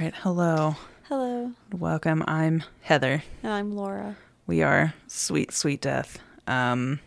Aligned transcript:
right. 0.00 0.14
Hello. 0.14 0.76
Hello, 1.08 1.52
Welcome. 1.72 2.24
I'm 2.26 2.62
Heather. 2.82 3.22
and 3.42 3.52
I'm 3.52 3.74
Laura. 3.76 4.16
We 4.46 4.62
are 4.62 4.94
Sweet 5.06 5.52
Sweet 5.52 5.80
Death. 5.82 6.18
Um, 6.46 7.00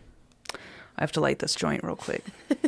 I 0.52 1.02
have 1.02 1.12
to 1.12 1.20
light 1.20 1.38
this 1.40 1.54
joint 1.54 1.82
real 1.82 1.96
quick. 1.96 2.22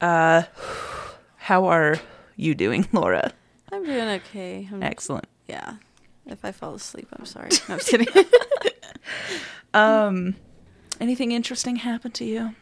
uh, 0.00 0.42
how 1.36 1.64
are 1.66 1.96
you 2.36 2.54
doing, 2.54 2.86
Laura? 2.92 3.32
I'm 3.72 3.84
doing 3.84 4.08
okay. 4.08 4.68
I'm, 4.70 4.82
Excellent. 4.82 5.26
yeah. 5.48 5.76
If 6.26 6.44
I 6.44 6.52
fall 6.52 6.74
asleep, 6.74 7.08
I'm 7.12 7.24
sorry. 7.24 7.50
No, 7.68 7.74
I'm 7.74 7.80
kidding. 7.80 8.08
Um, 9.72 10.34
anything 11.00 11.32
interesting 11.32 11.76
happened 11.76 12.14
to 12.14 12.24
you? 12.24 12.54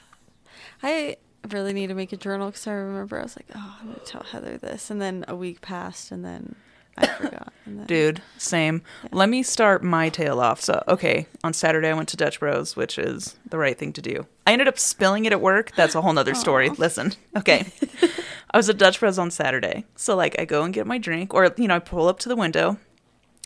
I 0.82 1.16
really 1.52 1.72
need 1.72 1.88
to 1.88 1.94
make 1.94 2.12
a 2.12 2.16
journal 2.16 2.48
because 2.48 2.66
I 2.66 2.72
remember 2.72 3.18
I 3.18 3.22
was 3.22 3.36
like, 3.36 3.46
oh, 3.54 3.76
I'm 3.80 3.88
going 3.88 4.00
to 4.00 4.04
tell 4.06 4.22
Heather 4.22 4.58
this. 4.58 4.90
And 4.90 5.00
then 5.00 5.24
a 5.28 5.36
week 5.36 5.60
passed, 5.60 6.10
and 6.10 6.24
then 6.24 6.54
I 6.96 7.06
forgot. 7.18 7.52
And 7.64 7.80
then, 7.80 7.86
Dude, 7.86 8.22
same. 8.38 8.82
Yeah. 9.02 9.10
Let 9.12 9.28
me 9.28 9.42
start 9.42 9.82
my 9.82 10.08
tale 10.08 10.40
off. 10.40 10.60
So, 10.60 10.82
okay, 10.88 11.26
on 11.44 11.52
Saturday 11.52 11.88
I 11.88 11.94
went 11.94 12.08
to 12.10 12.16
Dutch 12.16 12.40
Bros, 12.40 12.76
which 12.76 12.98
is 12.98 13.36
the 13.48 13.58
right 13.58 13.78
thing 13.78 13.92
to 13.94 14.02
do. 14.02 14.26
I 14.46 14.52
ended 14.52 14.68
up 14.68 14.78
spilling 14.78 15.24
it 15.24 15.32
at 15.32 15.40
work. 15.40 15.72
That's 15.76 15.94
a 15.94 16.02
whole 16.02 16.12
nother 16.12 16.34
story. 16.34 16.70
Listen, 16.70 17.12
okay. 17.36 17.66
I 18.50 18.56
was 18.56 18.68
at 18.68 18.78
Dutch 18.78 19.00
Bros 19.00 19.18
on 19.18 19.30
Saturday. 19.30 19.84
So, 19.96 20.16
like, 20.16 20.38
I 20.38 20.44
go 20.44 20.62
and 20.62 20.72
get 20.72 20.86
my 20.86 20.98
drink, 20.98 21.34
or, 21.34 21.52
you 21.56 21.68
know, 21.68 21.76
I 21.76 21.80
pull 21.80 22.08
up 22.08 22.18
to 22.20 22.28
the 22.28 22.36
window. 22.36 22.78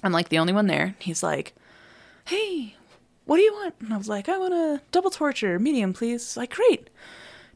I'm 0.03 0.13
like 0.13 0.29
the 0.29 0.39
only 0.39 0.53
one 0.53 0.67
there. 0.67 0.95
He's 0.99 1.23
like, 1.23 1.55
hey, 2.27 2.77
what 3.27 3.37
do 3.37 3.43
you 3.43 3.53
want? 3.53 3.75
And 3.81 3.93
I 3.93 3.97
was 3.97 4.09
like, 4.09 4.29
I 4.29 4.39
want 4.39 4.55
a 4.55 4.81
double 4.93 5.11
torture, 5.11 5.59
medium, 5.59 5.93
please. 5.93 6.23
He's 6.23 6.37
like, 6.37 6.55
great. 6.55 6.89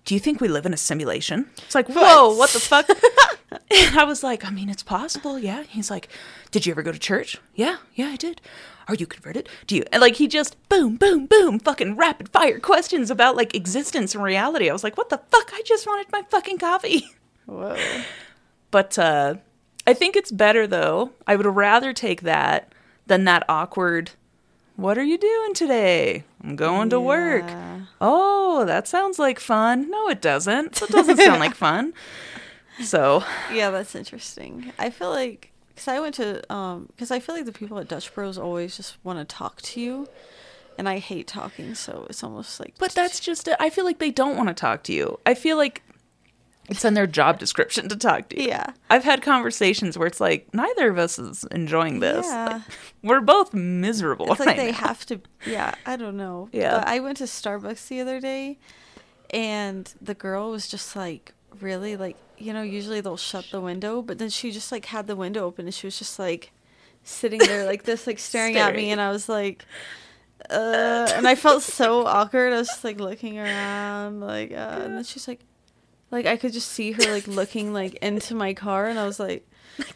Do 0.04 0.14
you 0.14 0.20
think 0.20 0.40
we 0.40 0.48
live 0.48 0.66
in 0.66 0.74
a 0.74 0.76
simulation? 0.76 1.48
It's 1.64 1.74
like, 1.74 1.88
whoa, 1.88 2.34
what 2.34 2.50
the 2.50 2.60
fuck? 2.60 2.88
And 3.50 3.98
I 3.98 4.04
was 4.04 4.22
like, 4.22 4.44
I 4.44 4.50
mean, 4.50 4.68
it's 4.68 4.82
possible, 4.82 5.38
yeah. 5.38 5.62
He's 5.62 5.90
like, 5.90 6.08
Did 6.50 6.66
you 6.66 6.72
ever 6.72 6.82
go 6.82 6.92
to 6.92 6.98
church? 6.98 7.38
Yeah, 7.54 7.78
yeah, 7.94 8.08
I 8.08 8.16
did. 8.16 8.40
Are 8.86 8.94
you 8.94 9.06
converted? 9.06 9.48
Do 9.66 9.76
you? 9.76 9.84
And 9.90 10.02
like, 10.02 10.16
he 10.16 10.28
just 10.28 10.56
boom, 10.68 10.96
boom, 10.96 11.26
boom, 11.26 11.58
fucking 11.58 11.96
rapid 11.96 12.28
fire 12.28 12.58
questions 12.60 13.10
about 13.10 13.36
like 13.36 13.54
existence 13.54 14.14
and 14.14 14.22
reality. 14.22 14.68
I 14.68 14.72
was 14.72 14.84
like, 14.84 14.98
What 14.98 15.08
the 15.08 15.20
fuck? 15.30 15.50
I 15.54 15.62
just 15.64 15.86
wanted 15.86 16.12
my 16.12 16.22
fucking 16.28 16.58
coffee. 16.58 17.04
Whoa. 17.46 17.76
But 18.70 18.98
uh, 18.98 19.36
I 19.86 19.94
think 19.94 20.16
it's 20.16 20.32
better 20.32 20.66
though. 20.66 21.12
I 21.26 21.36
would 21.36 21.46
rather 21.46 21.92
take 21.92 22.22
that 22.22 22.72
than 23.06 23.24
that 23.24 23.44
awkward. 23.48 24.10
What 24.76 24.98
are 24.98 25.04
you 25.04 25.16
doing 25.18 25.54
today? 25.54 26.24
I'm 26.42 26.56
going 26.56 26.90
to 26.90 27.00
work. 27.00 27.44
Yeah. 28.04 28.10
Oh, 28.12 28.64
that 28.66 28.86
sounds 28.88 29.18
like 29.18 29.40
fun. 29.40 29.90
No, 29.90 30.08
it 30.08 30.20
doesn't. 30.20 30.74
That 30.74 30.90
doesn't 30.90 31.16
sound 31.18 31.40
like 31.40 31.54
fun. 31.68 31.92
So, 32.82 33.22
Yeah, 33.52 33.70
that's 33.70 33.94
interesting. 33.94 34.72
I 34.78 34.90
feel 34.90 35.10
like 35.10 35.50
because 35.68 35.88
I 35.88 36.00
went 36.00 36.14
to 36.16 36.52
um 36.52 36.86
because 36.88 37.10
I 37.10 37.18
feel 37.20 37.34
like 37.34 37.44
the 37.46 37.52
people 37.52 37.78
at 37.78 37.88
Dutch 37.88 38.12
Bros 38.14 38.38
always 38.38 38.76
just 38.76 38.96
want 39.04 39.18
to 39.18 39.24
talk 39.24 39.60
to 39.62 39.80
you, 39.80 40.08
and 40.78 40.88
I 40.88 40.98
hate 40.98 41.26
talking, 41.26 41.74
so 41.74 42.06
it's 42.10 42.22
almost 42.24 42.60
like. 42.60 42.74
But 42.78 42.92
that's 42.92 43.20
just 43.20 43.48
it. 43.48 43.56
I 43.60 43.70
feel 43.70 43.84
like 43.84 43.98
they 43.98 44.10
don't 44.10 44.36
want 44.36 44.48
to 44.48 44.54
talk 44.54 44.82
to 44.84 44.92
you. 44.92 45.18
I 45.26 45.34
feel 45.34 45.56
like 45.56 45.82
it's 46.68 46.84
in 46.84 46.94
their 46.94 47.06
job 47.06 47.38
description 47.38 47.88
to 47.88 47.96
talk 47.96 48.30
to 48.30 48.40
you. 48.40 48.48
Yeah. 48.48 48.66
I've 48.88 49.04
had 49.04 49.22
conversations 49.22 49.98
where 49.98 50.06
it's 50.06 50.20
like 50.20 50.48
neither 50.54 50.90
of 50.90 50.98
us 50.98 51.18
is 51.18 51.44
enjoying 51.50 52.00
this. 52.00 52.26
Yeah. 52.26 52.46
Like, 52.46 52.62
we're 53.02 53.20
both 53.20 53.52
miserable. 53.52 54.30
It's 54.30 54.40
like 54.40 54.48
right 54.48 54.56
they 54.56 54.70
now. 54.72 54.78
have 54.78 55.04
to. 55.06 55.20
Yeah, 55.46 55.74
I 55.84 55.96
don't 55.96 56.16
know. 56.16 56.48
Yeah. 56.52 56.78
But 56.78 56.88
I 56.88 57.00
went 57.00 57.18
to 57.18 57.24
Starbucks 57.24 57.88
the 57.88 58.00
other 58.00 58.20
day, 58.20 58.58
and 59.30 59.92
the 60.00 60.14
girl 60.14 60.50
was 60.50 60.66
just 60.68 60.96
like 60.96 61.34
really 61.60 61.96
like 61.96 62.16
you 62.38 62.52
know 62.52 62.62
usually 62.62 63.00
they'll 63.00 63.16
shut 63.16 63.46
the 63.50 63.60
window, 63.60 64.00
but 64.02 64.18
then 64.18 64.30
she 64.30 64.50
just 64.50 64.72
like 64.72 64.86
had 64.86 65.06
the 65.06 65.16
window 65.16 65.44
open 65.44 65.66
and 65.66 65.74
she 65.74 65.86
was 65.86 65.98
just 65.98 66.18
like 66.18 66.50
sitting 67.02 67.38
there 67.40 67.66
like 67.66 67.82
this 67.84 68.06
like 68.06 68.18
staring, 68.30 68.56
at 68.56 68.74
me, 68.74 68.90
and 68.90 69.00
I 69.00 69.10
was 69.10 69.28
like. 69.28 69.64
Uh, 70.50 71.08
and 71.14 71.26
I 71.26 71.36
felt 71.36 71.62
so 71.62 72.04
awkward. 72.06 72.52
I 72.52 72.58
was 72.58 72.68
just 72.68 72.84
like 72.84 73.00
looking 73.00 73.38
around, 73.38 74.20
like, 74.20 74.52
uh, 74.52 74.80
and 74.82 74.94
then 74.96 75.04
she's 75.04 75.26
like, 75.26 75.40
like 76.14 76.26
I 76.26 76.36
could 76.36 76.52
just 76.52 76.68
see 76.70 76.92
her 76.92 77.02
like 77.12 77.26
looking 77.26 77.72
like 77.72 77.94
into 77.96 78.34
my 78.34 78.54
car, 78.54 78.86
and 78.86 78.98
I 78.98 79.04
was 79.04 79.18
like, 79.20 79.46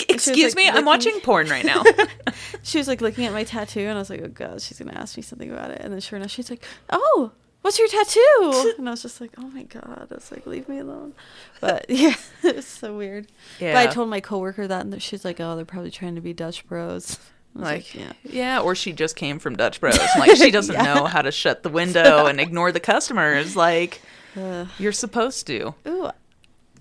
Excuse 0.09 0.55
like, 0.57 0.65
me, 0.65 0.69
I'm 0.69 0.85
watching 0.85 1.21
porn 1.21 1.49
right 1.49 1.65
now. 1.65 1.83
she 2.63 2.79
was 2.79 2.89
like 2.89 3.01
looking 3.01 3.25
at 3.27 3.33
my 3.33 3.45
tattoo, 3.45 3.81
and 3.81 3.93
I 3.93 3.99
was 3.99 4.11
like, 4.11 4.21
"Oh 4.23 4.29
God, 4.29 4.61
she's 4.61 4.79
gonna 4.79 4.93
ask 4.99 5.17
me 5.17 5.23
something 5.23 5.51
about 5.51 5.71
it." 5.71 5.81
And 5.81 5.93
then 5.93 6.01
sure 6.01 6.19
enough, 6.19 6.31
she's 6.33 6.51
like, 6.51 6.65
"Oh, 6.91 7.31
what's 7.63 7.79
your 7.79 7.89
tattoo?" 7.89 8.75
And 8.79 8.89
I 8.89 8.91
was 8.91 9.03
just 9.03 9.21
like, 9.21 9.31
"Oh 9.39 9.49
my 9.49 9.63
God!" 9.63 10.09
I 10.11 10.15
was 10.15 10.31
like, 10.33 10.47
"Leave 10.47 10.69
me 10.69 10.79
alone." 10.79 11.15
But 11.61 11.87
yeah, 11.89 12.15
it's 12.43 12.67
so 12.67 12.97
weird. 12.97 13.29
yeah. 13.61 13.73
But 13.73 13.89
I 13.89 13.93
told 13.93 14.09
my 14.11 14.21
coworker 14.21 14.67
that, 14.67 14.85
and 14.85 15.01
she's 15.03 15.25
like, 15.25 15.39
"Oh, 15.41 15.55
they're 15.55 15.65
probably 15.65 15.91
trying 15.93 16.17
to 16.17 16.21
be 16.21 16.33
Dutch 16.33 16.67
bros." 16.67 17.19
Was 17.55 17.65
like, 17.65 17.95
yeah, 17.95 18.13
yeah. 18.25 18.61
or 18.61 18.75
she 18.75 18.93
just 18.93 19.17
came 19.17 19.39
from 19.39 19.57
Dutch 19.57 19.81
Bros. 19.81 19.99
Like 20.19 20.37
she 20.37 20.51
doesn't 20.51 20.75
Yeah. 20.75 20.95
know 20.95 21.05
how 21.07 21.23
to 21.23 21.33
shut 21.33 21.63
the 21.63 21.71
window 21.71 22.27
and 22.27 22.41
ignore 22.41 22.71
the 22.73 22.79
customers 22.79 23.57
like 23.57 24.01
Ugh. 24.37 24.69
you're 24.79 24.93
supposed 24.93 25.47
to. 25.49 25.75
Ooh. 25.87 26.11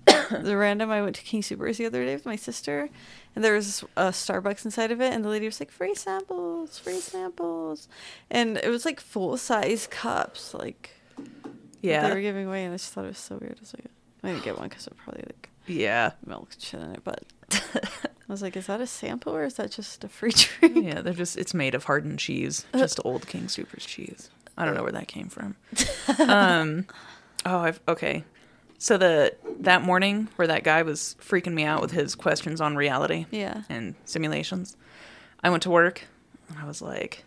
the 0.30 0.56
random 0.56 0.90
I 0.90 1.02
went 1.02 1.16
to 1.16 1.22
King 1.22 1.42
Supers 1.42 1.76
the 1.76 1.86
other 1.86 2.04
day 2.04 2.14
with 2.14 2.24
my 2.24 2.36
sister, 2.36 2.88
and 3.36 3.44
there 3.44 3.54
was 3.54 3.84
a 3.96 4.04
Starbucks 4.08 4.64
inside 4.64 4.90
of 4.90 5.00
it, 5.02 5.12
and 5.12 5.22
the 5.24 5.28
lady 5.28 5.44
was 5.46 5.60
like, 5.60 5.70
"Free 5.70 5.94
samples, 5.94 6.78
free 6.78 7.00
samples," 7.00 7.88
and 8.30 8.56
it 8.56 8.68
was 8.70 8.84
like 8.86 9.00
full 9.00 9.36
size 9.36 9.86
cups, 9.86 10.54
like 10.54 10.90
Yeah. 11.82 12.08
they 12.08 12.14
were 12.14 12.20
giving 12.22 12.46
away, 12.46 12.64
and 12.64 12.72
I 12.72 12.76
just 12.78 12.92
thought 12.94 13.04
it 13.04 13.08
was 13.08 13.18
so 13.18 13.36
weird. 13.36 13.56
I 13.58 13.60
was 13.60 13.74
like, 13.74 13.86
I 14.22 14.28
didn't 14.32 14.44
get 14.44 14.58
one 14.58 14.68
because 14.68 14.86
it 14.86 14.96
probably 14.96 15.24
like 15.26 15.50
yeah. 15.66 16.12
milk 16.24 16.50
shit 16.58 16.80
in 16.80 16.90
it, 16.92 17.04
but 17.04 17.22
I 17.52 18.32
was 18.32 18.40
like, 18.40 18.56
is 18.56 18.66
that 18.66 18.80
a 18.80 18.86
sample 18.86 19.34
or 19.36 19.44
is 19.44 19.54
that 19.54 19.70
just 19.70 20.04
a 20.04 20.08
free 20.08 20.32
drink? 20.34 20.86
Yeah, 20.86 21.02
they're 21.02 21.12
just 21.12 21.36
it's 21.36 21.52
made 21.54 21.74
of 21.74 21.84
hardened 21.84 22.18
cheese, 22.18 22.64
just 22.74 22.98
old 23.04 23.26
King 23.26 23.48
Supers 23.48 23.84
cheese. 23.84 24.30
I 24.56 24.64
don't 24.64 24.74
know 24.74 24.82
where 24.82 24.92
that 24.92 25.06
came 25.08 25.28
from. 25.28 25.56
um 26.18 26.86
oh, 27.48 27.58
I've 27.60 27.80
okay. 27.88 28.24
So 28.78 28.96
the 28.96 29.34
that 29.60 29.82
morning 29.82 30.28
where 30.36 30.46
that 30.46 30.62
guy 30.62 30.82
was 30.82 31.16
freaking 31.20 31.52
me 31.52 31.64
out 31.64 31.80
with 31.80 31.90
his 31.90 32.14
questions 32.14 32.60
on 32.60 32.76
reality 32.76 33.26
Yeah. 33.30 33.62
and 33.68 33.96
simulations, 34.04 34.76
I 35.42 35.50
went 35.50 35.62
to 35.64 35.70
work 35.70 36.04
and 36.48 36.58
I 36.58 36.64
was 36.64 36.80
like 36.80 37.24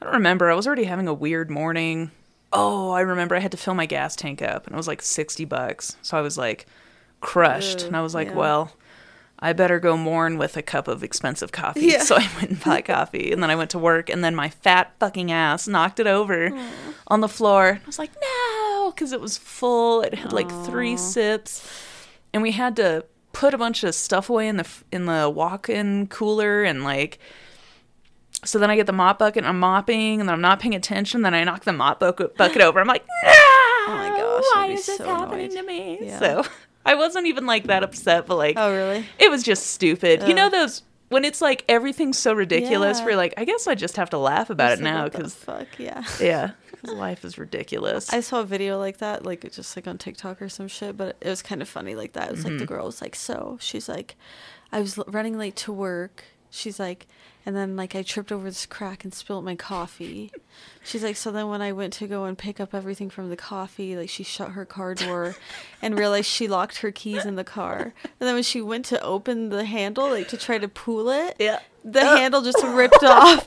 I 0.00 0.04
don't 0.04 0.14
remember. 0.14 0.50
I 0.50 0.54
was 0.54 0.66
already 0.66 0.84
having 0.84 1.08
a 1.08 1.14
weird 1.14 1.50
morning. 1.50 2.10
Oh, 2.52 2.90
I 2.90 3.00
remember 3.00 3.34
I 3.34 3.40
had 3.40 3.50
to 3.52 3.56
fill 3.56 3.74
my 3.74 3.86
gas 3.86 4.14
tank 4.14 4.40
up 4.42 4.66
and 4.66 4.74
it 4.74 4.76
was 4.76 4.86
like 4.86 5.02
60 5.02 5.44
bucks. 5.46 5.96
So 6.02 6.16
I 6.16 6.20
was 6.20 6.36
like 6.38 6.66
crushed 7.20 7.82
and 7.82 7.96
I 7.96 8.02
was 8.02 8.14
like, 8.14 8.28
yeah. 8.28 8.34
well, 8.34 8.72
I 9.38 9.52
better 9.52 9.80
go 9.80 9.96
mourn 9.96 10.38
with 10.38 10.56
a 10.56 10.62
cup 10.62 10.86
of 10.86 11.02
expensive 11.02 11.50
coffee. 11.50 11.86
Yeah. 11.86 12.02
So 12.04 12.14
I 12.16 12.28
went 12.36 12.50
and 12.50 12.62
bought 12.64 12.84
coffee 12.84 13.32
and 13.32 13.42
then 13.42 13.50
I 13.50 13.56
went 13.56 13.70
to 13.70 13.78
work 13.78 14.08
and 14.10 14.22
then 14.22 14.34
my 14.34 14.48
fat 14.48 14.92
fucking 15.00 15.32
ass 15.32 15.66
knocked 15.66 15.98
it 15.98 16.06
over 16.06 16.50
on 17.08 17.20
the 17.20 17.28
floor. 17.28 17.80
I 17.82 17.86
was 17.86 17.98
like, 17.98 18.12
no, 18.14 18.45
because 18.96 19.12
it 19.12 19.20
was 19.20 19.38
full. 19.38 20.02
It 20.02 20.14
had 20.14 20.32
like 20.32 20.50
three 20.64 20.96
sips 20.96 21.64
and 22.32 22.42
we 22.42 22.52
had 22.52 22.74
to 22.76 23.04
put 23.32 23.54
a 23.54 23.58
bunch 23.58 23.84
of 23.84 23.94
stuff 23.94 24.28
away 24.30 24.48
in 24.48 24.56
the 24.56 24.66
in 24.90 25.06
the 25.06 25.30
walk-in 25.30 26.06
cooler 26.08 26.64
and 26.64 26.82
like 26.82 27.18
so 28.44 28.58
then 28.58 28.70
I 28.70 28.76
get 28.76 28.86
the 28.86 28.92
mop 28.92 29.18
bucket 29.18 29.38
and 29.38 29.46
I'm 29.46 29.58
mopping 29.60 30.20
and 30.20 30.28
then 30.28 30.34
I'm 30.34 30.40
not 30.40 30.60
paying 30.60 30.74
attention. 30.74 31.22
Then 31.22 31.34
I 31.34 31.42
knock 31.44 31.64
the 31.64 31.72
mop 31.72 32.00
bucket, 32.00 32.36
bucket 32.36 32.62
over. 32.62 32.80
I'm 32.80 32.86
like! 32.88 33.04
Oh 33.88 33.92
my 33.92 34.08
gosh, 34.08 34.42
Why 34.52 34.66
is 34.72 34.84
this 34.86 34.96
so 34.96 35.04
happening 35.04 35.52
annoyed. 35.52 35.56
to 35.58 35.62
me? 35.62 35.98
Yeah. 36.02 36.18
So 36.18 36.44
I 36.84 36.96
wasn't 36.96 37.26
even 37.26 37.46
like 37.46 37.68
that 37.68 37.84
upset, 37.84 38.26
but 38.26 38.34
like 38.34 38.56
Oh, 38.58 38.72
really? 38.72 39.04
it 39.20 39.30
was 39.30 39.44
just 39.44 39.68
stupid. 39.68 40.24
You 40.26 40.34
know 40.34 40.50
those 40.50 40.82
when 41.08 41.24
it's 41.24 41.40
like 41.40 41.64
everything's 41.68 42.18
so 42.18 42.32
ridiculous. 42.32 42.98
Yeah. 42.98 43.04
We're 43.06 43.16
like, 43.16 43.34
I 43.36 43.44
guess 43.44 43.66
I 43.66 43.74
just 43.74 43.96
have 43.96 44.10
to 44.10 44.18
laugh 44.18 44.50
about 44.50 44.72
it 44.72 44.76
Just 44.76 44.82
like, 44.82 44.92
now 44.94 45.04
because 45.08 45.34
fuck, 45.34 45.66
yeah. 45.78 46.04
yeah, 46.20 46.50
because 46.70 46.90
life 46.96 47.24
is 47.24 47.38
ridiculous. 47.38 48.12
I 48.12 48.20
saw 48.20 48.40
a 48.40 48.44
video 48.44 48.78
like 48.78 48.98
that, 48.98 49.24
like 49.24 49.50
just 49.52 49.76
like 49.76 49.86
on 49.86 49.98
TikTok 49.98 50.42
or 50.42 50.48
some 50.48 50.68
shit, 50.68 50.96
but 50.96 51.16
it 51.20 51.28
was 51.28 51.42
kind 51.42 51.62
of 51.62 51.68
funny 51.68 51.94
like 51.94 52.12
that. 52.14 52.28
It 52.28 52.32
was 52.32 52.44
like 52.44 52.52
Mm-hmm. 52.54 52.58
the 52.60 52.66
girl 52.66 52.86
was 52.86 53.00
like, 53.02 53.14
so 53.14 53.56
she's 53.60 53.88
like, 53.88 54.16
I 54.72 54.80
was 54.80 54.98
running 55.06 55.38
late 55.38 55.56
to 55.56 55.72
work. 55.72 56.24
She's 56.50 56.78
like, 56.78 57.06
and 57.44 57.54
then 57.54 57.76
like 57.76 57.94
I 57.94 58.02
tripped 58.02 58.32
over 58.32 58.44
this 58.44 58.66
crack 58.66 59.04
and 59.04 59.14
spilled 59.14 59.44
my 59.44 59.54
coffee. 59.54 60.32
She's 60.82 61.04
like, 61.04 61.16
so 61.16 61.30
then 61.30 61.48
when 61.48 61.62
I 61.62 61.72
went 61.72 61.92
to 61.94 62.08
go 62.08 62.24
and 62.24 62.36
pick 62.36 62.58
up 62.58 62.74
everything 62.74 63.08
from 63.08 63.30
the 63.30 63.36
coffee, 63.36 63.96
like 63.96 64.08
she 64.08 64.24
shut 64.24 64.50
her 64.50 64.64
car 64.64 64.94
door 64.94 65.36
and 65.80 65.96
realized 65.96 66.26
she 66.26 66.48
locked 66.48 66.78
her 66.78 66.90
keys 66.90 67.24
in 67.24 67.36
the 67.36 67.44
car. 67.44 67.94
And 68.02 68.12
then 68.18 68.34
when 68.34 68.42
she 68.42 68.60
went 68.60 68.84
to 68.86 69.00
open 69.00 69.50
the 69.50 69.64
handle, 69.64 70.10
like 70.10 70.28
to 70.28 70.36
try 70.36 70.58
to 70.58 70.66
pull 70.66 71.08
it, 71.10 71.36
yeah. 71.38 71.60
the 71.84 72.04
handle 72.04 72.42
just 72.42 72.62
ripped 72.64 73.04
off. 73.04 73.46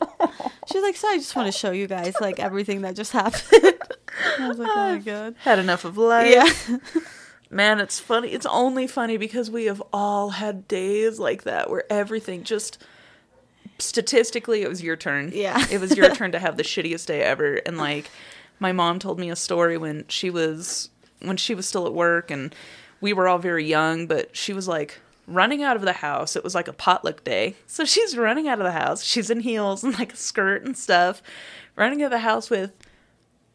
She's 0.71 0.81
like, 0.81 0.95
so 0.95 1.09
I 1.09 1.17
just 1.17 1.35
want 1.35 1.51
to 1.51 1.57
show 1.57 1.71
you 1.71 1.87
guys 1.87 2.13
like 2.21 2.39
everything 2.39 2.81
that 2.81 2.95
just 2.95 3.11
happened. 3.11 3.43
I 4.39 4.47
was 4.47 4.57
like, 4.57 4.69
oh 4.71 4.93
my 4.93 4.97
god. 4.99 5.35
Had 5.39 5.59
enough 5.59 5.83
of 5.83 5.97
life. 5.97 6.29
Yeah. 6.69 6.77
Man, 7.49 7.79
it's 7.79 7.99
funny. 7.99 8.29
It's 8.29 8.45
only 8.45 8.85
funny 8.85 9.17
because 9.17 9.49
we 9.49 9.65
have 9.65 9.81
all 9.91 10.31
had 10.31 10.67
days 10.67 11.17
like 11.19 11.43
that 11.43 11.69
where 11.69 11.83
everything 11.91 12.43
just 12.43 12.83
statistically 13.79 14.61
it 14.61 14.69
was 14.69 14.83
your 14.83 14.95
turn. 14.95 15.31
Yeah. 15.33 15.65
It 15.71 15.81
was 15.81 15.95
your 15.95 16.09
turn 16.15 16.31
to 16.33 16.39
have 16.39 16.57
the 16.57 16.63
shittiest 16.63 17.07
day 17.07 17.23
ever 17.23 17.55
and 17.55 17.77
like 17.77 18.09
my 18.59 18.71
mom 18.71 18.99
told 18.99 19.19
me 19.19 19.29
a 19.29 19.35
story 19.35 19.77
when 19.77 20.05
she 20.09 20.29
was 20.29 20.89
when 21.21 21.37
she 21.37 21.55
was 21.55 21.67
still 21.67 21.87
at 21.87 21.93
work 21.93 22.29
and 22.29 22.53
we 23.01 23.13
were 23.13 23.27
all 23.27 23.37
very 23.39 23.65
young, 23.65 24.07
but 24.07 24.35
she 24.35 24.53
was 24.53 24.67
like 24.67 24.99
running 25.27 25.63
out 25.63 25.75
of 25.75 25.83
the 25.83 25.93
house. 25.93 26.35
It 26.35 26.43
was 26.43 26.55
like 26.55 26.67
a 26.67 26.73
potluck 26.73 27.23
day. 27.23 27.55
So 27.65 27.85
she's 27.85 28.17
running 28.17 28.47
out 28.47 28.59
of 28.59 28.65
the 28.65 28.71
house. 28.71 29.03
She's 29.03 29.29
in 29.29 29.39
heels 29.39 29.83
and 29.83 29.97
like 29.97 30.13
a 30.13 30.17
skirt 30.17 30.63
and 30.63 30.77
stuff, 30.77 31.21
running 31.75 32.01
out 32.01 32.07
of 32.07 32.11
the 32.11 32.19
house 32.19 32.49
with 32.49 32.73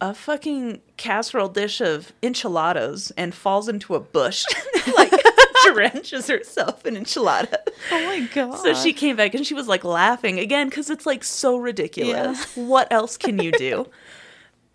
a 0.00 0.14
fucking 0.14 0.81
casserole 0.96 1.49
dish 1.49 1.81
of 1.81 2.12
enchiladas 2.23 3.11
and 3.17 3.35
falls 3.35 3.69
into 3.69 3.94
a 3.94 4.00
bush. 4.00 4.44
like 4.96 5.12
drenches 5.73 6.26
herself 6.26 6.85
in 6.85 6.94
enchilada. 6.94 7.56
Oh 7.91 8.05
my 8.06 8.20
god. 8.35 8.56
So 8.58 8.75
she 8.75 8.93
came 8.93 9.17
back 9.17 9.35
and 9.35 9.46
she 9.46 9.55
was 9.55 9.67
like 9.69 9.82
laughing 9.85 10.38
again 10.38 10.69
because 10.69 10.91
it's 10.91 11.06
like 11.06 11.25
so 11.25 11.56
ridiculous. 11.56 12.55
What 12.56 12.93
else 12.93 13.17
can 13.17 13.38
you 13.41 13.52
do? 13.52 13.87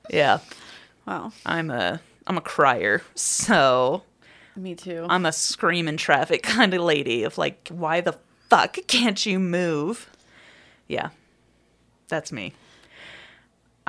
yeah, 0.10 0.40
Wow. 1.06 1.32
I'm 1.46 1.70
a 1.70 2.02
I'm 2.28 2.38
a 2.38 2.42
crier, 2.42 3.02
so 3.16 4.04
Me 4.56 4.76
too. 4.76 5.06
I'm 5.10 5.26
a 5.26 5.32
scream 5.32 5.88
in 5.88 5.98
traffic 5.98 6.44
kind 6.44 6.74
of 6.74 6.82
lady 6.82 7.24
of 7.24 7.38
like, 7.38 7.68
why 7.70 8.02
the 8.02 8.18
fuck 8.50 8.78
can't 8.88 9.24
you 9.26 9.40
move? 9.40 10.10
Yeah, 10.88 11.10
that's 12.08 12.32
me. 12.32 12.54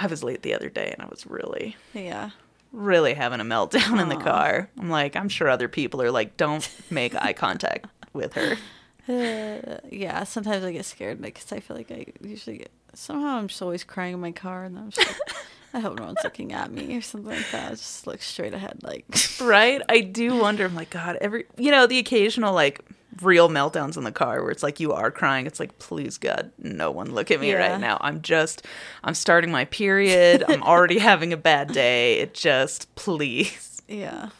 I 0.01 0.07
was 0.07 0.25
late 0.25 0.43
the 0.43 0.55
other 0.55 0.71
day 0.71 0.91
and 0.93 1.03
I 1.03 1.09
was 1.11 1.27
really, 1.27 1.77
yeah. 1.93 2.31
really 2.73 3.13
having 3.13 3.39
a 3.39 3.45
meltdown 3.45 4.01
in 4.01 4.09
the 4.09 4.17
car. 4.17 4.71
I'm 4.79 4.89
like, 4.89 5.15
I'm 5.15 5.29
sure 5.29 5.49
other 5.49 5.69
people 5.69 6.01
are 6.01 6.11
like, 6.11 6.39
don't 6.39 6.69
make 6.91 7.15
eye 7.15 7.35
contact 7.35 7.87
with 8.13 8.33
her. 8.35 8.57
Uh, 9.09 9.79
yeah, 9.91 10.23
sometimes 10.23 10.63
I 10.63 10.71
get 10.71 10.85
scared 10.85 11.21
because 11.21 11.51
I 11.51 11.59
feel 11.59 11.77
like 11.77 11.91
I 11.91 12.07
usually 12.21 12.59
get 12.59 12.71
somehow 12.95 13.39
I'm 13.39 13.49
just 13.49 13.61
always 13.61 13.83
crying 13.83 14.15
in 14.15 14.21
my 14.21 14.31
car 14.31 14.63
and 14.63 14.79
I'm 14.79 14.91
just 14.91 15.09
like, 15.09 15.37
I 15.75 15.81
hope 15.81 15.99
no 15.99 16.05
one's 16.05 16.23
looking 16.23 16.53
at 16.53 16.71
me 16.71 16.97
or 16.97 17.01
something 17.01 17.31
like 17.35 17.51
that. 17.51 17.73
I 17.73 17.75
just 17.75 18.07
look 18.07 18.23
straight 18.23 18.55
ahead, 18.55 18.79
like 18.83 19.07
right? 19.41 19.83
I 19.89 20.01
do 20.01 20.37
wonder. 20.37 20.65
I'm 20.65 20.77
like, 20.77 20.91
God, 20.91 21.17
every 21.21 21.47
you 21.57 21.73
know 21.73 21.89
the 21.89 21.99
occasional 21.99 22.55
like 22.55 22.85
real 23.23 23.49
meltdowns 23.49 23.97
in 23.97 24.05
the 24.05 24.13
car 24.13 24.43
where 24.43 24.51
it's 24.51 24.63
like 24.63 24.81
you 24.81 24.93
are 24.93 25.11
crying. 25.11 25.47
It's 25.47 25.59
like, 25.61 25.79
please 25.79 26.17
God, 26.19 26.53
no 26.59 26.91
one 26.91 27.13
look 27.13 27.31
at 27.31 27.41
me 27.41 27.51
Yeah. 27.51 27.71
right 27.71 27.81
now. 27.81 27.99
I'm 28.01 28.23
just, 28.23 28.65
I'm 29.05 29.15
starting 29.15 29.51
my 29.51 29.65
period. 29.67 30.45
I'm 30.49 30.63
already 30.63 30.99
having 31.11 31.33
a 31.33 31.37
bad 31.37 31.73
day. 31.73 32.19
It 32.19 32.35
just, 32.35 32.95
please. 32.95 33.83
yeah. 33.89 34.31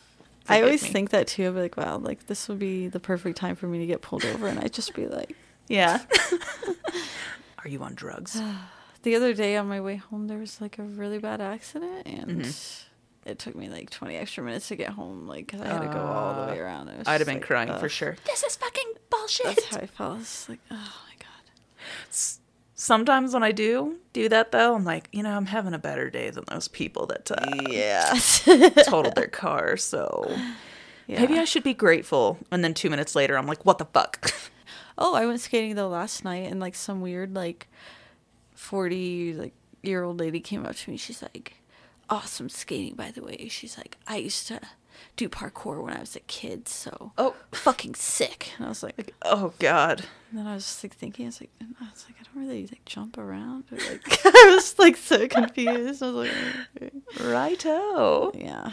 I 0.49 0.63
always 0.63 0.83
me. 0.83 0.89
think 0.89 1.11
that 1.11 1.27
too. 1.29 1.47
I'd 1.47 1.55
be 1.55 1.61
like, 1.61 1.77
wow, 1.77 1.99
like 1.99 2.27
this 2.27 2.49
would 2.49 2.59
be 2.59 2.89
the 2.89 2.99
perfect 3.01 3.37
time 3.39 3.55
for 3.57 3.67
me 3.69 3.79
to 3.79 3.87
get 3.87 4.03
pulled 4.03 4.25
over, 4.25 4.49
and 4.49 4.59
I'd 4.59 4.73
just 4.73 4.95
be 4.95 5.07
like, 5.07 5.37
Yeah. 5.69 6.01
are 7.65 7.69
you 7.69 7.81
on 7.83 7.95
drugs? 7.95 8.41
the 9.03 9.15
other 9.15 9.33
day 9.35 9.57
on 9.57 9.69
my 9.69 9.81
way 9.81 9.97
home, 9.97 10.27
there 10.27 10.39
was 10.39 10.61
like 10.61 10.79
a 10.79 10.83
really 10.83 11.19
bad 11.19 11.41
accident, 11.41 12.07
and 12.07 12.27
Mm-hmm. 12.43 12.87
It 13.27 13.39
took 13.39 13.55
me 13.55 13.69
like 13.69 13.91
20 13.91 14.17
extra 14.17 14.43
minutes 14.43 14.69
to 14.69 14.77
get 14.77 14.91
home, 14.91 15.27
like, 15.27 15.47
because 15.47 15.61
I 15.61 15.69
had 15.69 15.81
to 15.83 15.89
go 15.89 16.01
all 16.01 16.47
the 16.47 16.53
way 16.53 16.59
around. 16.59 16.89
It 16.89 16.99
was 16.99 17.09
I'd 17.09 17.21
have 17.21 17.27
been 17.27 17.37
like, 17.37 17.47
crying 17.47 17.73
for 17.79 17.89
sure. 17.89 18.17
This 18.25 18.43
is 18.43 18.57
fucking 18.57 18.93
bullshit. 19.11 19.47
That's 19.47 19.65
how 19.67 19.77
I 19.79 19.87
felt. 19.87 20.21
It's 20.21 20.49
like, 20.49 20.61
oh 20.71 20.75
my 20.75 21.15
god. 21.19 21.27
Sometimes 22.75 23.35
when 23.35 23.43
I 23.43 23.53
do 23.53 23.97
do 24.15 24.29
that 24.31 24.53
though, 24.53 24.75
I'm 24.75 24.85
like, 24.85 25.09
you 25.13 25.23
know, 25.23 25.37
I'm 25.37 25.47
having 25.47 25.75
a 25.75 25.79
better 25.79 26.09
day 26.09 26.31
than 26.31 26.45
those 26.49 26.67
people 26.67 27.07
that 27.09 27.31
uh, 27.31 27.45
Yeah. 27.69 28.15
totaled 28.85 29.17
their 29.17 29.27
car. 29.27 29.77
So 29.77 30.35
yeah. 31.07 31.21
maybe 31.21 31.39
I 31.39 31.45
should 31.45 31.63
be 31.63 31.75
grateful. 31.75 32.39
And 32.51 32.65
then 32.65 32.73
two 32.73 32.89
minutes 32.89 33.15
later, 33.15 33.37
I'm 33.37 33.47
like, 33.47 33.67
what 33.67 33.79
the 33.79 33.85
fuck? 33.87 34.33
Oh, 35.03 35.15
I 35.15 35.25
went 35.25 35.41
skating 35.41 35.77
though 35.77 35.89
last 35.89 36.25
night, 36.25 36.51
and 36.51 36.61
like 36.61 36.75
some 36.75 37.01
weird 37.01 37.35
like 37.35 37.69
forty 38.55 39.33
like 39.33 39.55
year 39.83 40.03
old 40.03 40.21
lady 40.21 40.41
came 40.41 40.67
up 40.67 40.77
to 40.77 40.91
me. 40.91 40.99
She's 40.99 41.23
like, 41.23 41.55
"Awesome 42.11 42.49
skating, 42.49 42.95
by 42.95 43.11
the 43.11 43.23
way." 43.23 43.49
She's 43.49 43.79
like, 43.79 43.97
"I 44.07 44.17
used 44.17 44.47
to 44.49 44.61
do 45.17 45.29
parkour 45.29 45.83
when 45.83 45.95
I 45.97 46.01
was 46.01 46.15
a 46.17 46.21
kid, 46.21 46.69
so 46.69 47.13
Oh. 47.17 47.35
fucking 47.53 47.95
sick." 47.95 48.53
And 48.59 48.67
I 48.67 48.69
was 48.69 48.83
like, 48.83 49.15
oh 49.23 49.55
God. 49.59 50.05
and 50.31 50.39
then 50.39 50.47
I 50.47 50.55
was 50.55 50.65
just 50.65 50.83
like 50.85 50.95
thinking, 50.95 51.25
I 51.27 51.29
was 51.29 51.41
like, 51.41 51.51
I 51.81 51.85
was 51.93 52.05
like, 52.09 52.17
I 52.21 52.25
don't 52.25 52.47
really 52.47 52.63
like 52.67 52.85
jump 52.85 53.17
around. 53.17 53.65
Or, 53.73 53.79
like, 53.79 54.21
I 54.27 54.53
was 54.55 54.79
like 54.79 54.97
so 54.97 55.27
confused. 55.29 56.03
I 56.03 56.11
was 56.11 56.29
like. 56.81 56.93
Righto. 57.21 58.33
yeah. 58.35 58.73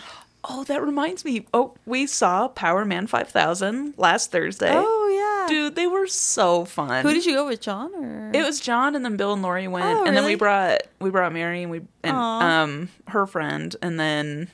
Oh, 0.49 0.63
that 0.65 0.81
reminds 0.81 1.25
me. 1.25 1.45
Oh, 1.53 1.75
we 1.85 2.05
saw 2.07 2.47
Powerman 2.47 3.09
5000 3.09 3.95
last 3.97 4.31
Thursday. 4.31 4.71
Oh 4.73 5.07
yeah. 5.13 5.47
Dude, 5.53 5.75
they 5.75 5.87
were 5.87 6.07
so 6.07 6.63
fun. 6.65 7.03
Who 7.05 7.13
did 7.13 7.25
you 7.25 7.33
go 7.33 7.47
with, 7.47 7.61
John 7.61 7.93
or? 7.95 8.31
It 8.33 8.43
was 8.43 8.59
John 8.59 8.95
and 8.95 9.03
then 9.03 9.17
Bill 9.17 9.33
and 9.33 9.41
Lori 9.41 9.67
went, 9.67 9.85
Oh, 9.85 10.05
and 10.05 10.15
then 10.15 10.25
we 10.25 10.35
brought 10.35 10.81
we 10.99 11.09
brought 11.09 11.33
Mary 11.33 11.63
and 11.63 11.71
we 11.71 11.81
and 12.03 12.15
Aw. 12.15 12.61
um 12.63 12.89
her 13.07 13.25
friend, 13.25 13.75
and 13.81 13.99
then 13.99 14.49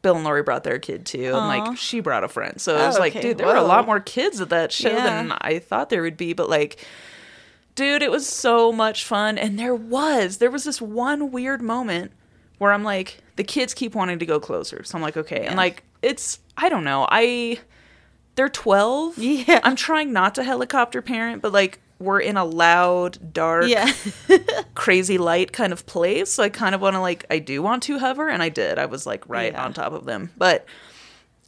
Bill 0.00 0.14
and 0.16 0.24
Lori 0.24 0.42
brought 0.42 0.64
their 0.64 0.78
kid 0.78 1.04
too, 1.04 1.34
and 1.34 1.48
like 1.48 1.76
she 1.76 2.00
brought 2.00 2.24
a 2.24 2.28
friend. 2.28 2.60
So 2.60 2.74
it 2.76 2.86
was 2.86 2.96
Oh, 2.96 3.00
like, 3.00 3.12
okay. 3.16 3.20
dude, 3.28 3.38
there 3.38 3.46
were 3.46 3.56
a 3.56 3.62
lot 3.62 3.84
more 3.86 4.00
kids 4.00 4.40
at 4.40 4.48
that 4.50 4.72
show 4.72 4.94
than 4.94 5.32
I 5.40 5.58
thought 5.58 5.90
there 5.90 6.02
would 6.02 6.16
be. 6.16 6.32
But 6.32 6.48
like, 6.48 6.84
dude, 7.74 8.02
it 8.02 8.10
was 8.10 8.26
so 8.26 8.72
much 8.72 9.04
fun, 9.04 9.36
and 9.38 9.58
there 9.58 9.74
was 9.74 10.38
there 10.38 10.50
was 10.50 10.64
this 10.64 10.80
one 10.80 11.30
weird 11.30 11.60
moment 11.60 12.12
where 12.58 12.72
I'm 12.72 12.84
like, 12.84 13.18
the 13.36 13.44
kids 13.44 13.72
keep 13.74 13.94
wanting 13.94 14.18
to 14.18 14.26
go 14.26 14.38
closer, 14.40 14.82
so 14.84 14.96
I'm 14.96 15.02
like, 15.02 15.16
okay, 15.16 15.46
and 15.46 15.56
like 15.56 15.82
it's 16.02 16.40
I 16.56 16.68
don't 16.68 16.84
know, 16.84 17.06
I 17.10 17.58
they're 18.34 18.48
12. 18.48 19.18
Yeah. 19.18 19.60
I'm 19.64 19.74
trying 19.74 20.12
not 20.12 20.34
to 20.36 20.44
helicopter 20.44 21.02
parent, 21.02 21.42
but 21.42 21.52
like 21.52 21.80
we're 21.98 22.20
in 22.20 22.36
a 22.36 22.44
loud, 22.44 23.32
dark, 23.32 23.66
yeah. 23.66 23.92
crazy 24.74 25.18
light 25.18 25.52
kind 25.52 25.72
of 25.72 25.84
place. 25.86 26.32
So 26.32 26.44
I 26.44 26.48
kind 26.48 26.74
of 26.74 26.80
want 26.80 26.94
to 26.94 27.00
like 27.00 27.26
I 27.30 27.40
do 27.40 27.62
want 27.62 27.82
to 27.84 27.98
hover 27.98 28.28
and 28.28 28.40
I 28.42 28.48
did. 28.48 28.78
I 28.78 28.86
was 28.86 29.06
like 29.06 29.28
right 29.28 29.52
Yeah. 29.52 29.64
on 29.64 29.72
top 29.72 29.92
of 29.92 30.04
them. 30.04 30.30
But 30.36 30.66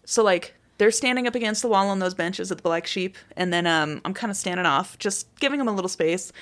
so 0.04 0.24
like 0.24 0.54
they're 0.78 0.90
standing 0.90 1.26
up 1.28 1.34
against 1.36 1.62
the 1.62 1.68
wall 1.68 1.88
on 1.88 1.98
those 2.00 2.14
benches 2.14 2.50
at 2.50 2.56
the 2.58 2.62
black 2.62 2.86
sheep 2.88 3.16
and 3.36 3.52
then 3.52 3.66
um 3.68 4.00
I'm 4.04 4.14
kind 4.14 4.30
of 4.30 4.36
standing 4.36 4.66
off, 4.66 4.98
just 4.98 5.32
giving 5.38 5.58
them 5.58 5.68
a 5.68 5.72
little 5.72 5.88
space. 5.88 6.32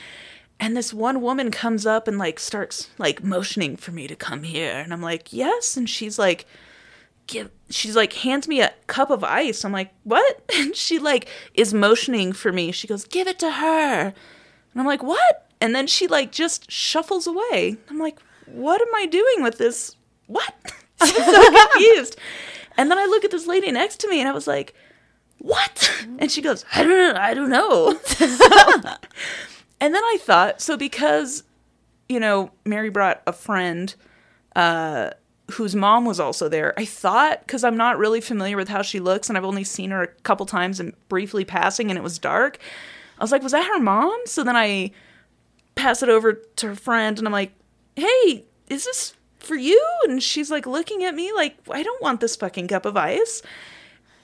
And 0.61 0.77
this 0.77 0.93
one 0.93 1.21
woman 1.21 1.51
comes 1.51 1.87
up 1.87 2.09
and 2.09 2.19
like 2.19 2.41
starts 2.41 2.89
like 2.99 3.23
motioning 3.23 3.77
for 3.77 3.93
me 3.93 4.09
to 4.09 4.17
come 4.17 4.43
here 4.43 4.73
and 4.73 4.93
I'm 4.93 5.03
like, 5.03 5.33
"Yes." 5.33 5.77
And 5.77 5.89
she's 5.89 6.19
like 6.19 6.47
give 7.29 7.51
she's 7.71 7.95
like 7.95 8.13
hands 8.15 8.49
me 8.49 8.61
a 8.61 8.73
cup 8.89 9.11
of 9.11 9.23
ice. 9.23 9.65
I'm 9.65 9.73
like, 9.73 9.93
"What?" 10.03 10.43
And 10.55 10.75
she 10.75 10.99
like 10.99 11.29
is 11.55 11.73
motioning 11.73 12.33
for 12.33 12.53
me. 12.53 12.73
She 12.73 12.89
goes, 12.89 13.05
"Give 13.05 13.29
it 13.29 13.39
to 13.39 13.51
her." 13.51 14.01
And 14.09 14.15
I'm 14.75 14.87
like, 14.87 15.03
"What?" 15.03 15.47
And 15.61 15.75
then 15.75 15.87
she 15.87 16.09
like 16.09 16.33
just 16.33 16.71
shuffles 16.71 17.29
away. 17.29 17.77
I'm 17.89 17.99
like, 17.99 18.19
"What 18.47 18.81
am 18.81 18.95
I 18.97 19.07
doing 19.07 19.43
with 19.43 19.59
this? 19.59 19.95
What?" 20.27 20.53
I 21.01 21.05
was 21.05 21.15
so 21.15 21.69
confused. 21.73 22.17
And 22.77 22.91
then 22.91 22.99
I 22.99 23.07
look 23.07 23.25
at 23.25 23.31
this 23.31 23.47
lady 23.47 23.71
next 23.71 24.01
to 24.01 24.09
me 24.09 24.19
and 24.21 24.29
I 24.29 24.33
was 24.33 24.49
like, 24.49 24.75
"What?" 25.39 25.93
And 26.19 26.33
she 26.33 26.43
goes, 26.43 26.65
"I 26.75 26.83
don't 26.83 27.15
know. 27.15 27.21
I 27.21 27.35
don't 27.35 27.51
know." 27.51 28.01
And 29.81 29.95
then 29.95 30.03
I 30.03 30.19
thought, 30.21 30.61
so 30.61 30.77
because 30.77 31.45
you 32.09 32.19
know, 32.19 32.51
Mary 32.65 32.89
brought 32.89 33.23
a 33.27 33.33
friend 33.33 33.95
uh, 34.57 35.11
whose 35.53 35.75
mom 35.75 36.05
was 36.05 36.19
also 36.19 36.49
there. 36.49 36.75
I 36.79 36.85
thought, 36.85 37.41
because 37.41 37.65
I'm 37.65 37.77
not 37.77 37.99
really 37.99 38.21
familiar 38.21 38.57
with 38.57 38.69
how 38.69 38.83
she 38.83 39.01
looks 39.01 39.29
and 39.29 39.37
I've 39.37 39.45
only 39.45 39.65
seen 39.65 39.91
her 39.91 40.03
a 40.03 40.07
couple 40.23 40.47
times 40.47 40.81
and 40.81 40.95
briefly 41.09 41.45
passing 41.45 41.91
and 41.91 41.99
it 41.99 42.03
was 42.03 42.19
dark, 42.19 42.59
I 43.19 43.25
was 43.25 43.33
like, 43.33 43.43
was 43.43 43.53
that 43.53 43.67
her 43.67 43.81
mom? 43.81 44.19
So 44.27 44.45
then 44.45 44.57
I 44.57 44.93
pass 45.75 46.03
it 46.03 46.09
over 46.09 46.35
to 46.35 46.69
her 46.69 46.75
friend 46.75 47.19
and 47.19 47.27
I'm 47.27 47.33
like, 47.33 47.53
hey, 47.97 48.45
is 48.69 48.85
this 48.85 49.15
for 49.39 49.57
you? 49.57 49.83
And 50.05 50.23
she's 50.23 50.51
like 50.51 50.67
looking 50.67 51.05
at 51.05 51.15
me 51.15 51.33
like, 51.33 51.57
I 51.71 51.83
don't 51.83 52.03
want 52.03 52.21
this 52.21 52.37
fucking 52.37 52.69
cup 52.69 52.87
of 52.87 52.97
ice. 52.97 53.43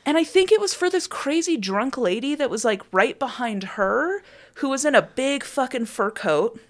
And 0.07 0.19
I 0.19 0.25
think 0.25 0.53
it 0.53 0.61
was 0.61 0.75
for 0.75 0.91
this 0.91 1.07
crazy 1.07 1.57
drunk 1.57 1.97
lady 1.97 2.35
that 2.35 2.51
was 2.51 2.65
like 2.65 2.83
right 2.93 3.19
behind 3.19 3.63
her 3.63 4.23
who 4.55 4.69
was 4.69 4.85
in 4.85 4.95
a 4.95 5.03
big 5.03 5.45
fucking 5.45 5.87
fur 5.87 6.11
coat. 6.11 6.61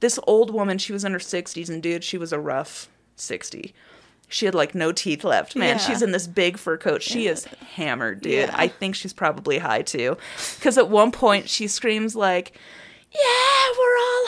This 0.00 0.18
old 0.26 0.52
woman, 0.52 0.78
she 0.78 0.92
was 0.92 1.04
in 1.04 1.12
her 1.12 1.18
60s, 1.18 1.68
and 1.68 1.82
dude, 1.82 2.04
she 2.04 2.18
was 2.18 2.32
a 2.32 2.38
rough 2.38 2.88
60. 3.16 3.74
She 4.28 4.46
had 4.46 4.54
like 4.54 4.74
no 4.74 4.90
teeth 4.92 5.22
left, 5.24 5.54
man. 5.54 5.76
Yeah. 5.76 5.78
She's 5.78 6.02
in 6.02 6.10
this 6.12 6.26
big 6.26 6.56
fur 6.58 6.76
coat. 6.76 7.02
She 7.02 7.26
is 7.26 7.44
hammered, 7.74 8.20
dude. 8.22 8.32
Yeah. 8.32 8.54
I 8.54 8.68
think 8.68 8.94
she's 8.96 9.12
probably 9.12 9.58
high 9.58 9.82
too. 9.82 10.16
Because 10.56 10.76
at 10.78 10.88
one 10.88 11.12
point 11.12 11.48
she 11.48 11.68
screams, 11.68 12.16
like, 12.16 12.52
Yeah, 13.12 13.20
we're 13.78 13.98
all 13.98 14.24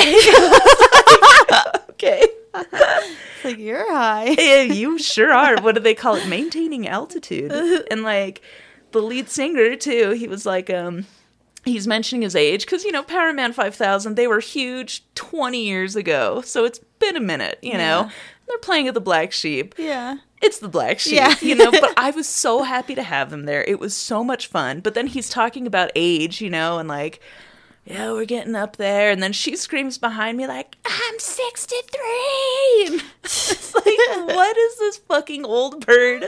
high. 0.00 1.80
okay. 1.90 2.26
It's 2.54 3.44
like 3.44 3.58
you're 3.58 3.92
high. 3.92 4.34
Yeah, 4.38 4.62
you 4.62 4.98
sure 4.98 5.32
are. 5.32 5.60
What 5.60 5.74
do 5.74 5.80
they 5.80 5.94
call 5.94 6.14
it? 6.14 6.26
Maintaining 6.28 6.88
altitude. 6.88 7.52
And 7.90 8.02
like 8.02 8.40
the 8.92 9.00
lead 9.02 9.28
singer 9.28 9.76
too, 9.76 10.10
he 10.12 10.28
was 10.28 10.46
like, 10.46 10.70
um, 10.70 11.06
he's 11.64 11.86
mentioning 11.86 12.22
his 12.22 12.34
age 12.36 12.64
because 12.64 12.84
you 12.84 12.92
know 12.92 13.02
Powerman 13.02 13.52
Five 13.54 13.74
Thousand, 13.74 14.16
they 14.16 14.26
were 14.26 14.40
huge 14.40 15.04
twenty 15.14 15.64
years 15.64 15.96
ago, 15.96 16.40
so 16.42 16.64
it's 16.64 16.80
been 16.98 17.16
a 17.16 17.20
minute. 17.20 17.58
You 17.62 17.72
know, 17.74 17.78
Yeah. 18.06 18.10
they're 18.48 18.58
playing 18.58 18.88
at 18.88 18.94
the 18.94 19.00
Black 19.00 19.32
Sheep. 19.32 19.74
Yeah. 19.78 20.16
It's 20.42 20.58
the 20.58 20.68
Black 20.68 20.98
Sheep, 20.98 21.14
Yeah. 21.14 21.34
you 21.42 21.54
know. 21.54 21.70
But 21.70 21.92
I 21.98 22.10
was 22.12 22.26
so 22.28 22.62
happy 22.62 22.94
to 22.94 23.02
have 23.02 23.30
them 23.30 23.44
there. 23.44 23.62
It 23.64 23.78
was 23.78 23.94
so 23.94 24.24
much 24.24 24.46
fun. 24.46 24.80
But 24.80 24.94
then 24.94 25.06
he's 25.06 25.28
talking 25.28 25.66
about 25.66 25.90
age, 25.94 26.40
you 26.40 26.48
know, 26.50 26.78
and 26.78 26.88
like. 26.88 27.20
yeah, 27.84 28.12
we're 28.12 28.24
getting 28.24 28.54
up 28.54 28.76
there. 28.76 29.10
And 29.10 29.22
then 29.22 29.32
she 29.32 29.54
screams 29.56 29.98
behind 29.98 30.38
me, 30.38 30.46
like, 30.46 30.76
I'm 30.86 31.18
63. 31.18 32.86
And 32.86 33.02
it's 33.24 33.74
like, 33.74 33.84
what 34.34 34.56
is 34.56 34.78
this 34.78 34.96
fucking 34.98 35.44
old 35.44 35.84
bird? 35.86 36.24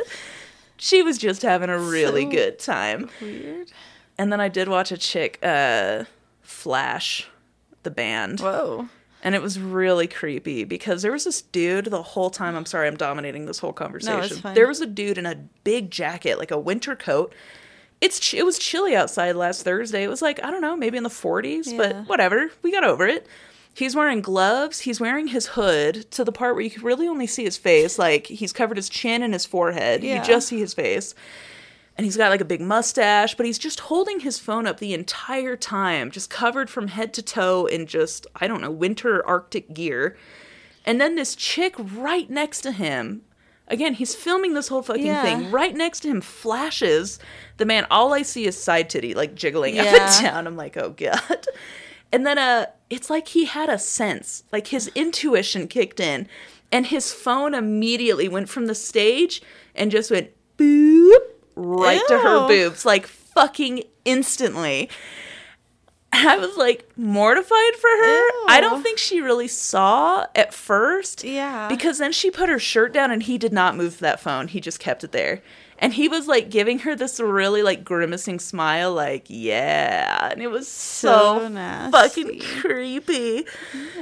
She 0.76 1.02
was 1.02 1.16
just 1.18 1.42
having 1.42 1.70
a 1.70 1.78
really 1.78 2.24
So- 2.24 2.30
good 2.30 2.58
time. 2.58 3.10
Weird. 3.20 3.72
And 4.22 4.32
then 4.32 4.40
I 4.40 4.48
did 4.48 4.68
watch 4.68 4.92
a 4.92 4.96
chick, 4.96 5.40
uh, 5.42 6.04
Flash, 6.42 7.28
the 7.82 7.90
band. 7.90 8.38
Whoa. 8.38 8.88
And 9.24 9.34
it 9.34 9.42
was 9.42 9.58
really 9.58 10.06
creepy 10.06 10.62
because 10.62 11.02
there 11.02 11.10
was 11.10 11.24
this 11.24 11.42
dude 11.42 11.86
the 11.86 12.02
whole 12.04 12.30
time. 12.30 12.54
I'm 12.54 12.64
sorry, 12.64 12.86
I'm 12.86 12.96
dominating 12.96 13.46
this 13.46 13.58
whole 13.58 13.72
conversation. 13.72 14.36
fine. 14.36 14.54
There 14.54 14.68
was 14.68 14.80
a 14.80 14.86
dude 14.86 15.18
in 15.18 15.26
a 15.26 15.34
big 15.64 15.90
jacket, 15.90 16.38
like 16.38 16.52
a 16.52 16.58
winter 16.58 16.94
coat. 16.94 17.34
It's 18.00 18.20
ch- 18.20 18.34
it 18.34 18.44
was 18.44 18.60
chilly 18.60 18.94
outside 18.94 19.34
last 19.34 19.64
Thursday. 19.64 20.04
It 20.04 20.08
was 20.08 20.22
like 20.22 20.38
I 20.44 20.52
don't 20.52 20.60
know, 20.62 20.76
maybe 20.76 20.96
in 20.96 21.02
the 21.02 21.08
40s, 21.08 21.72
Yeah. 21.72 21.76
but 21.78 21.96
whatever. 22.08 22.50
We 22.62 22.70
got 22.70 22.84
over 22.84 23.08
it. 23.08 23.26
He's 23.74 23.96
wearing 23.96 24.20
gloves. 24.20 24.80
He's 24.80 25.00
wearing 25.00 25.26
his 25.26 25.46
hood 25.48 26.08
to 26.12 26.22
the 26.22 26.30
part 26.32 26.54
where 26.54 26.62
you 26.62 26.70
could 26.70 26.84
really 26.84 27.08
only 27.08 27.26
see 27.26 27.42
his 27.42 27.56
face. 27.56 27.98
Like 27.98 28.28
he's 28.28 28.52
covered 28.52 28.76
his 28.76 28.88
chin 28.88 29.24
and 29.24 29.32
his 29.32 29.46
forehead. 29.46 30.04
Yeah. 30.04 30.20
You 30.20 30.24
just 30.24 30.46
see 30.46 30.60
his 30.60 30.74
face 30.74 31.12
and 31.96 32.04
he's 32.04 32.16
got 32.16 32.30
like 32.30 32.40
a 32.40 32.44
big 32.46 32.60
mustache, 32.60 33.34
but 33.34 33.44
he's 33.46 33.58
just 33.58 33.80
holding 33.80 34.20
his 34.20 34.38
phone 34.38 34.66
up 34.66 34.78
the 34.78 34.94
entire 34.94 35.56
time, 35.56 36.10
just 36.10 36.30
covered 36.30 36.70
from 36.70 36.88
head 36.88 37.12
to 37.14 37.22
toe 37.22 37.66
in 37.66 37.86
just, 37.86 38.26
I 38.36 38.46
don't 38.46 38.60
know, 38.60 38.70
winter 38.70 39.24
Arctic 39.26 39.74
gear. 39.74 40.16
And 40.86 41.00
then 41.00 41.14
this 41.16 41.34
chick 41.36 41.74
right 41.78 42.28
next 42.30 42.62
to 42.62 42.72
him, 42.72 43.22
again, 43.68 43.94
he's 43.94 44.14
filming 44.14 44.54
this 44.54 44.68
whole 44.68 44.82
fucking 44.82 45.06
Yeah. 45.06 45.22
thing. 45.22 45.50
Right 45.50 45.74
next 45.74 46.00
to 46.00 46.08
him 46.08 46.20
flashes 46.20 47.18
the 47.58 47.64
man. 47.66 47.86
All 47.90 48.12
I 48.12 48.22
see 48.22 48.46
is 48.46 48.60
side 48.60 48.88
titty, 48.90 49.14
like 49.14 49.34
jiggling 49.34 49.78
up 49.78 49.86
and 49.86 50.22
down. 50.22 50.46
I'm 50.46 50.56
like, 50.56 50.76
oh 50.76 50.90
God. 50.90 51.46
And 52.10 52.26
then 52.26 52.36
uh 52.38 52.66
it's 52.90 53.08
like 53.08 53.28
he 53.28 53.44
had 53.46 53.68
a 53.70 53.78
sense, 53.78 54.44
like 54.52 54.66
his 54.66 54.88
intuition 54.94 55.66
kicked 55.68 55.98
in, 56.00 56.28
and 56.70 56.86
his 56.86 57.12
phone 57.12 57.54
immediately 57.54 58.28
went 58.28 58.48
from 58.50 58.66
the 58.66 58.74
stage 58.74 59.40
and 59.74 59.90
just 59.90 60.10
went 60.10 60.30
boop 60.58 61.16
right 61.56 62.02
to 62.08 62.18
her 62.18 62.48
boobs, 62.48 62.84
like 62.84 63.06
fucking 63.06 63.82
instantly. 64.04 64.88
I 66.14 66.36
was 66.36 66.56
like 66.58 66.86
mortified 66.96 67.74
for 67.76 67.88
her. 67.88 68.20
I 68.48 68.58
don't 68.60 68.82
think 68.82 68.98
she 68.98 69.20
really 69.22 69.48
saw 69.48 70.26
at 70.34 70.52
first. 70.52 71.24
Yeah. 71.24 71.68
Because 71.68 71.96
then 71.98 72.12
she 72.12 72.30
put 72.30 72.50
her 72.50 72.58
shirt 72.58 72.92
down 72.92 73.10
and 73.10 73.22
he 73.22 73.38
did 73.38 73.52
not 73.52 73.76
move 73.76 73.98
that 74.00 74.20
phone. 74.20 74.48
He 74.48 74.60
just 74.60 74.78
kept 74.78 75.02
it 75.04 75.12
there. 75.12 75.40
And 75.78 75.94
he 75.94 76.08
was 76.08 76.28
like 76.28 76.50
giving 76.50 76.80
her 76.80 76.94
this 76.94 77.18
really 77.18 77.62
like 77.62 77.82
grimacing 77.82 78.40
smile, 78.40 78.92
like, 78.92 79.24
yeah. 79.28 80.28
And 80.30 80.42
it 80.42 80.48
was 80.50 80.68
so, 80.68 81.38
So 81.40 81.48
nasty. 81.48 81.90
fucking 82.24 82.40
creepy. 82.60 83.46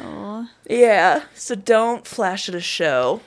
Aw. 0.01 0.51
Yeah. 0.69 1.23
So 1.35 1.55
don't 1.55 2.07
flash 2.07 2.49
at 2.49 2.55
a 2.57 2.61
show 2.61 3.21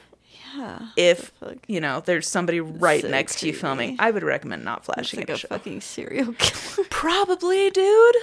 Yeah. 0.55 0.87
if, 0.97 1.31
you 1.67 1.79
know, 1.81 2.01
there's 2.05 2.27
somebody 2.27 2.59
right 2.59 3.01
So 3.01 3.07
next 3.09 3.39
to 3.39 3.47
you 3.47 3.53
filming. 3.53 3.95
I 3.99 4.11
would 4.11 4.23
recommend 4.23 4.63
not 4.63 4.79
It's 4.79 4.85
flashing 4.85 5.19
like 5.21 5.29
at 5.29 5.33
a 5.33 5.35
a 5.35 5.37
show. 5.39 5.47
fucking 5.49 5.81
serial 5.81 6.33
killer. 6.37 6.87
Probably, 6.89 7.69
dude. 7.71 8.15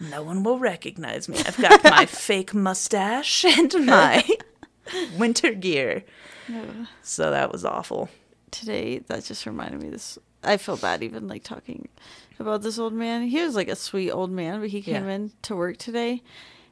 No 0.00 0.22
one 0.22 0.42
will 0.42 0.58
recognize 0.58 1.28
me. 1.28 1.38
I've 1.38 1.58
got 1.58 1.82
my 1.84 2.06
fake 2.06 2.54
mustache 2.54 3.44
and 3.44 3.72
my 3.86 4.26
winter 5.18 5.52
gear. 5.54 6.04
So 7.02 7.30
that 7.30 7.52
was 7.52 7.64
awful. 7.64 8.08
Today, 8.50 8.98
that 9.06 9.24
just 9.24 9.46
reminded 9.46 9.82
me 9.82 9.88
this. 9.88 10.18
I 10.44 10.56
feel 10.56 10.76
bad 10.76 11.02
even 11.02 11.28
like 11.28 11.42
talking 11.44 11.88
about 12.38 12.62
this 12.62 12.78
old 12.78 12.92
man. 12.92 13.22
He 13.28 13.40
was 13.40 13.54
like 13.54 13.68
a 13.68 13.76
sweet 13.76 14.10
old 14.10 14.30
man, 14.30 14.60
but 14.60 14.68
he 14.70 14.82
came 14.82 15.06
Yeah. 15.06 15.14
in 15.14 15.32
to 15.42 15.54
work 15.56 15.76
today, 15.78 16.22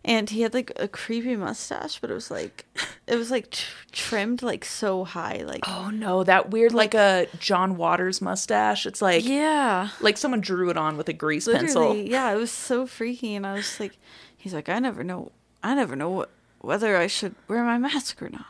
and 0.04 0.30
he 0.30 0.42
had 0.42 0.54
like 0.54 0.72
a 0.76 0.88
creepy 0.88 1.36
mustache, 1.36 1.98
but 2.00 2.10
it 2.10 2.14
was 2.14 2.30
like 2.30 2.64
it 3.06 3.16
was 3.16 3.30
like 3.30 3.50
tr- 3.50 3.70
trimmed 3.92 4.42
like 4.42 4.64
so 4.64 5.04
high, 5.04 5.42
like 5.46 5.64
Oh 5.68 5.90
no, 5.90 6.24
that 6.24 6.50
weird 6.50 6.72
like, 6.72 6.94
a 6.94 6.98
uh, 7.32 7.36
John 7.38 7.76
Waters 7.76 8.20
mustache. 8.20 8.86
It's 8.86 9.02
like 9.02 9.24
yeah, 9.26 9.90
like 10.00 10.16
someone 10.16 10.40
drew 10.40 10.70
it 10.70 10.76
on 10.76 10.96
with 10.96 11.08
a 11.08 11.12
grease 11.12 11.46
pencil. 11.46 11.94
yeah. 11.96 12.32
It 12.32 12.36
was 12.36 12.50
so 12.50 12.86
freaky, 12.86 13.34
and 13.34 13.46
I 13.46 13.54
was 13.54 13.78
like, 13.80 13.98
he's 14.36 14.54
like, 14.54 14.68
I 14.68 14.78
never 14.78 15.04
know, 15.04 15.32
I 15.62 15.74
never 15.74 15.94
know 15.96 16.10
what, 16.10 16.30
whether 16.60 16.96
I 16.96 17.06
should 17.06 17.34
wear 17.48 17.62
my 17.64 17.78
mask 17.78 18.22
or 18.22 18.28
not. 18.30 18.46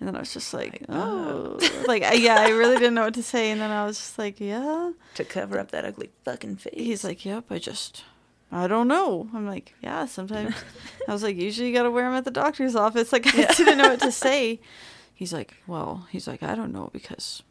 And 0.00 0.08
then 0.08 0.16
I 0.16 0.20
was 0.20 0.32
just 0.32 0.54
like, 0.54 0.82
oh, 0.88 1.58
like 1.86 2.02
I- 2.02 2.14
yeah, 2.14 2.36
I 2.40 2.48
really 2.48 2.76
didn't 2.78 2.94
know 2.94 3.04
what 3.04 3.12
to 3.14 3.22
say. 3.22 3.50
And 3.50 3.60
then 3.60 3.70
I 3.70 3.84
was 3.84 3.98
just 3.98 4.18
like, 4.18 4.40
yeah. 4.40 4.92
To 5.16 5.24
cover 5.26 5.58
up 5.58 5.72
that 5.72 5.84
ugly 5.84 6.08
fucking 6.24 6.56
face. 6.56 6.72
He's 6.74 7.04
like, 7.04 7.26
yep, 7.26 7.44
I 7.50 7.58
just, 7.58 8.04
I 8.52 8.66
don't 8.66 8.88
know. 8.88 9.28
I'm 9.32 9.46
like, 9.46 9.74
yeah, 9.80 10.06
sometimes. 10.06 10.54
I 11.08 11.12
was 11.12 11.22
like, 11.22 11.36
usually 11.36 11.68
you 11.68 11.74
got 11.74 11.84
to 11.84 11.90
wear 11.90 12.04
them 12.04 12.14
at 12.14 12.24
the 12.24 12.30
doctor's 12.30 12.74
office. 12.76 13.12
Like, 13.12 13.26
I 13.28 13.52
didn't 13.54 13.78
know 13.78 13.90
what 13.90 14.00
to 14.00 14.12
say. 14.26 14.60
He's 15.14 15.32
like, 15.32 15.54
well, 15.66 16.06
he's 16.10 16.26
like, 16.26 16.42
I 16.42 16.54
don't 16.54 16.72
know 16.72 16.90
because 16.92 17.42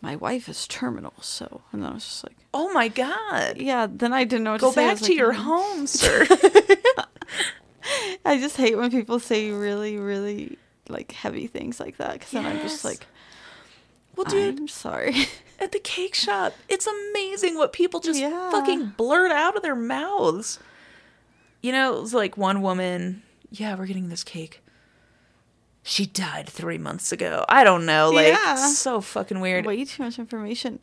my 0.00 0.16
wife 0.16 0.48
is 0.48 0.66
terminal. 0.66 1.14
So, 1.22 1.62
and 1.72 1.82
then 1.82 1.90
I 1.90 1.94
was 1.94 2.04
just 2.04 2.24
like, 2.24 2.36
Oh 2.52 2.72
my 2.72 2.88
god. 2.88 3.56
yeah, 3.58 3.86
then 3.90 4.12
I 4.12 4.24
didn't 4.24 4.44
know 4.44 4.52
what 4.52 4.60
Go 4.60 4.70
to 4.70 4.76
back 4.76 4.98
to 4.98 5.04
like, 5.04 5.14
your 5.14 5.32
"Oh." 5.32 5.36
home, 5.36 5.86
sir. 5.86 6.26
I 8.24 8.38
just 8.38 8.56
hate 8.56 8.76
when 8.76 8.90
people 8.90 9.18
say 9.18 9.50
really, 9.50 9.96
really 9.98 10.58
like 10.88 11.12
heavy 11.12 11.46
things 11.46 11.80
like 11.80 11.96
that 11.96 12.12
because 12.14 12.30
then 12.30 12.44
I'm 12.46 12.58
just 12.60 12.84
like, 12.84 13.06
well, 14.16 14.24
dude, 14.24 14.58
I'm 14.58 14.68
sorry. 14.68 15.14
at 15.60 15.72
the 15.72 15.78
cake 15.78 16.14
shop, 16.14 16.52
it's 16.68 16.86
amazing 16.86 17.56
what 17.56 17.72
people 17.72 18.00
just 18.00 18.20
Yeah. 18.20 18.50
fucking 18.50 18.94
blurt 18.96 19.30
out 19.32 19.56
of 19.56 19.62
their 19.62 19.76
mouths. 19.76 20.58
You 21.62 21.72
know, 21.72 21.96
it 21.96 22.00
was 22.00 22.14
like 22.14 22.36
one 22.36 22.62
woman, 22.62 23.22
yeah, 23.50 23.76
we're 23.76 23.86
getting 23.86 24.08
this 24.08 24.24
cake. 24.24 24.60
She 25.84 26.06
died 26.06 26.48
three 26.48 26.78
months 26.78 27.10
ago. 27.12 27.44
I 27.48 27.64
don't 27.64 27.86
know. 27.86 28.10
Like, 28.10 28.28
Yeah. 28.28 28.56
so 28.68 29.00
fucking 29.00 29.40
weird. 29.40 29.66
Way 29.66 29.84
too 29.84 30.02
much 30.04 30.18
information. 30.18 30.78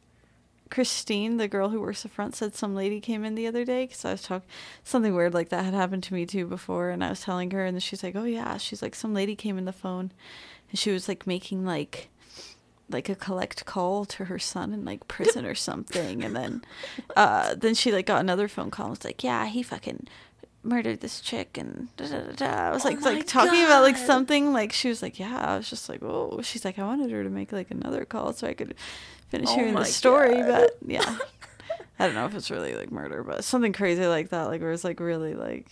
Christine, 0.70 1.38
the 1.38 1.48
girl 1.48 1.70
who 1.70 1.82
works 1.82 2.04
the 2.04 2.10
front, 2.10 2.36
said 2.36 2.54
some 2.56 2.76
lady 2.76 3.00
came 3.00 3.24
in 3.26 3.34
the 3.36 3.48
other 3.48 3.66
day 3.66 3.86
because 3.86 4.06
I 4.06 4.12
was 4.12 4.22
talking 4.22 4.48
something 4.84 5.16
weird 5.16 5.34
like 5.34 5.50
that 5.50 5.66
had 5.66 5.74
happened 5.74 6.04
to 6.04 6.14
me 6.14 6.26
too 6.28 6.46
before, 6.46 6.90
and 6.92 7.04
I 7.04 7.10
was 7.10 7.22
telling 7.22 7.50
her, 7.52 7.66
and 7.66 7.82
she's 7.82 8.04
like, 8.04 8.16
"Oh 8.16 8.24
yeah," 8.26 8.58
she's 8.58 8.82
like, 8.82 8.94
"Some 8.94 9.14
lady 9.14 9.36
came 9.36 9.58
in 9.58 9.66
the 9.66 9.74
phone, 9.74 10.12
and 10.70 10.78
she 10.78 10.92
was 10.92 11.08
like 11.08 11.26
making 11.26 11.66
like." 11.66 12.10
Like 12.90 13.10
a 13.10 13.16
collect 13.16 13.66
call 13.66 14.06
to 14.06 14.26
her 14.26 14.40
son 14.40 14.74
in 14.74 14.84
like 14.86 15.08
prison 15.08 15.46
or 15.46 15.56
something 15.56 16.24
and 16.24 16.36
then 16.36 16.62
uh 17.16 17.54
then 17.56 17.74
she 17.76 17.92
like 17.92 18.06
got 18.06 18.20
another 18.20 18.48
phone 18.48 18.72
call 18.72 18.88
and 18.88 18.92
was 18.98 19.04
like 19.06 19.24
yeah 19.24 19.46
he 19.46 19.62
fucking 19.64 20.08
murdered 20.64 21.00
this 21.00 21.22
chick 21.22 21.58
and 21.58 21.88
da, 21.96 22.06
da, 22.08 22.20
da, 22.20 22.32
da. 22.34 22.46
I 22.68 22.72
was 22.72 22.84
Oh 22.86 22.90
like 22.90 23.00
my 23.02 23.12
like 23.14 23.28
talking 23.28 23.64
about 23.64 23.82
like 23.84 23.96
something 23.98 24.52
like 24.52 24.74
she 24.74 24.90
was 24.90 25.02
like 25.02 25.18
yeah 25.20 25.38
I 25.54 25.58
was 25.58 25.70
just 25.70 25.88
like 25.88 26.04
oh 26.04 26.42
she's 26.44 26.66
like 26.66 26.78
I 26.78 26.84
wanted 26.84 27.10
her 27.12 27.24
to 27.24 27.30
make 27.30 27.52
like 27.52 27.72
another 27.72 28.04
call 28.06 28.34
so 28.34 28.46
I 28.48 28.54
could 28.54 28.76
finish 29.30 29.50
Oh 29.52 29.56
hearing 29.56 29.74
the 29.76 29.86
story 29.86 30.36
God. 30.36 30.48
but 30.48 30.78
yeah 30.86 31.18
I 31.98 32.06
don't 32.06 32.16
know 32.16 32.26
if 32.26 32.36
it's 32.36 32.52
really 32.52 32.76
like 32.76 32.92
murder 32.92 33.24
but 33.24 33.44
something 33.44 33.72
crazy 33.74 34.06
like 34.06 34.30
that 34.30 34.44
like 34.44 34.62
where 34.62 34.72
it's 34.72 34.84
like 34.84 35.00
really 35.00 35.34
like 35.34 35.72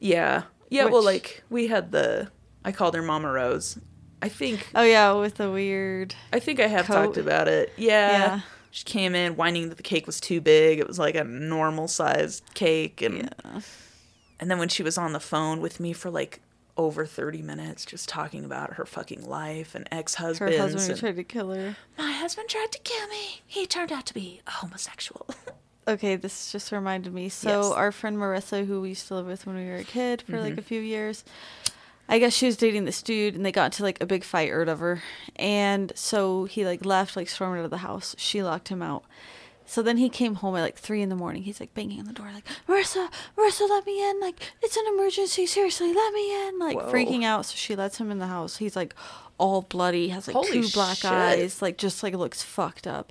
Yeah. 0.00 0.44
Yeah, 0.70 0.86
well, 0.86 1.04
like, 1.04 1.42
we 1.50 1.66
had 1.66 1.92
the. 1.92 2.30
I 2.64 2.72
called 2.72 2.94
her 2.94 3.02
Mama 3.02 3.30
Rose. 3.30 3.78
I 4.22 4.28
think. 4.28 4.68
oh 4.74 4.82
yeah 4.82 5.12
with 5.12 5.34
the 5.34 5.50
weird 5.50 6.14
I 6.32 6.38
think 6.38 6.60
I 6.60 6.66
have 6.68 6.86
Coat. 6.86 6.94
talked 7.06 7.16
about 7.18 7.48
it. 7.48 7.72
Yeah. 7.76 8.10
Yeah. 8.10 8.40
She 8.70 8.84
came 8.84 9.14
in 9.14 9.36
whining 9.36 9.68
that 9.68 9.76
the 9.76 9.82
cake 9.82 10.06
was 10.06 10.18
too 10.20 10.40
big. 10.40 10.78
It 10.78 10.86
was 10.88 10.98
like 10.98 11.14
a 11.14 11.24
normal 11.24 11.88
sized 11.88 12.42
cake. 12.54 13.02
And 13.02 13.16
yeah 13.44 13.60
And 14.40 14.50
then 14.50 14.58
when 14.58 14.68
she 14.68 14.82
was 14.82 14.96
on 14.96 15.12
the 15.12 15.20
phone 15.20 15.60
with 15.60 15.78
me 15.80 15.92
for 15.92 16.10
like 16.10 16.40
over 16.78 17.04
30 17.04 17.42
minutes, 17.42 17.84
just 17.84 18.08
talking 18.08 18.46
about 18.46 18.74
her 18.74 18.86
fucking 18.86 19.26
life 19.28 19.74
and 19.74 19.86
ex-husband. 19.92 20.54
her 20.54 20.58
husband 20.58 20.98
tried 20.98 21.16
to 21.16 21.24
kill 21.24 21.50
her 21.50 21.76
My 21.98 22.12
husband 22.12 22.48
tried 22.48 22.72
to 22.72 22.78
kill 22.78 23.06
me. 23.08 23.42
He 23.46 23.66
turned 23.66 23.92
out 23.92 24.06
to 24.06 24.14
be 24.14 24.40
a 24.46 24.50
homosexual. 24.50 25.26
Okay, 25.88 26.14
this 26.14 26.52
just 26.52 26.70
reminded 26.70 27.12
me. 27.12 27.28
So 27.28 27.48
Yes. 27.60 27.72
our 27.72 27.90
friend 27.90 28.16
Marissa, 28.16 28.64
who 28.64 28.80
we 28.80 28.90
used 28.90 29.08
to 29.08 29.16
live 29.16 29.26
with 29.26 29.46
when 29.46 29.56
we 29.56 29.64
were 29.66 29.78
a 29.78 29.82
kid 29.84 30.22
for 30.22 30.34
Mm-hmm. 30.34 30.42
like 30.44 30.56
a 30.58 30.62
few 30.62 30.80
years, 30.80 31.24
I 32.12 32.18
guess 32.18 32.34
she 32.34 32.44
was 32.44 32.58
dating 32.58 32.84
this 32.84 33.00
dude, 33.00 33.34
and 33.34 33.46
they 33.46 33.50
got 33.50 33.64
into 33.72 33.82
like 33.82 33.98
a 34.02 34.04
big 34.04 34.22
fight 34.22 34.50
or 34.50 34.58
whatever. 34.58 35.02
And 35.36 35.92
so 35.94 36.44
he 36.44 36.66
like 36.66 36.84
left, 36.84 37.16
like 37.16 37.26
stormed 37.26 37.58
out 37.58 37.64
of 37.64 37.70
the 37.70 37.78
house. 37.78 38.14
She 38.18 38.42
locked 38.42 38.68
him 38.68 38.82
out. 38.82 39.04
So 39.64 39.80
then 39.80 39.96
he 39.96 40.10
came 40.10 40.34
home 40.34 40.54
at 40.56 40.60
like 40.60 40.76
three 40.76 41.00
in 41.00 41.08
the 41.08 41.16
morning. 41.16 41.44
He's 41.44 41.58
like 41.58 41.72
banging 41.72 42.00
on 42.00 42.04
the 42.04 42.12
door, 42.12 42.28
like 42.34 42.44
Marissa, 42.68 43.08
Marissa, 43.34 43.66
let 43.66 43.86
me 43.86 44.06
in. 44.10 44.20
Like 44.20 44.38
it's 44.60 44.76
an 44.76 44.84
emergency. 44.92 45.46
Seriously, 45.46 45.94
let 45.94 46.12
me 46.12 46.48
in. 46.48 46.58
Like 46.58 46.76
Whoa. 46.76 46.92
freaking 46.92 47.24
out. 47.24 47.46
So 47.46 47.54
she 47.56 47.74
lets 47.74 47.96
him 47.96 48.10
in 48.10 48.18
the 48.18 48.26
house. 48.26 48.58
He's 48.58 48.76
like 48.76 48.94
all 49.38 49.62
bloody, 49.62 50.08
has 50.08 50.28
like 50.28 50.34
Holy 50.34 50.50
two 50.50 50.68
black 50.68 50.98
shit. 50.98 51.10
eyes, 51.10 51.62
like 51.62 51.78
just 51.78 52.02
like 52.02 52.12
looks 52.12 52.42
fucked 52.42 52.86
up. 52.86 53.10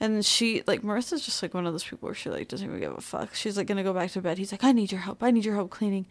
And 0.00 0.24
she 0.24 0.62
like 0.66 0.82
Marissa's 0.82 1.24
just 1.24 1.42
like 1.42 1.54
one 1.54 1.66
of 1.66 1.72
those 1.74 1.82
people 1.84 2.06
where 2.06 2.14
she 2.14 2.30
like 2.30 2.46
doesn't 2.48 2.66
even 2.66 2.78
give 2.78 2.96
a 2.96 3.00
fuck. 3.00 3.34
She's 3.34 3.56
like 3.56 3.66
gonna 3.66 3.82
go 3.82 3.92
back 3.92 4.10
to 4.12 4.20
bed. 4.20 4.38
He's 4.38 4.52
like, 4.52 4.62
I 4.62 4.72
need 4.72 4.92
your 4.92 5.00
help. 5.00 5.22
I 5.22 5.30
need 5.30 5.44
your 5.44 5.56
help 5.56 5.70
cleaning. 5.70 6.06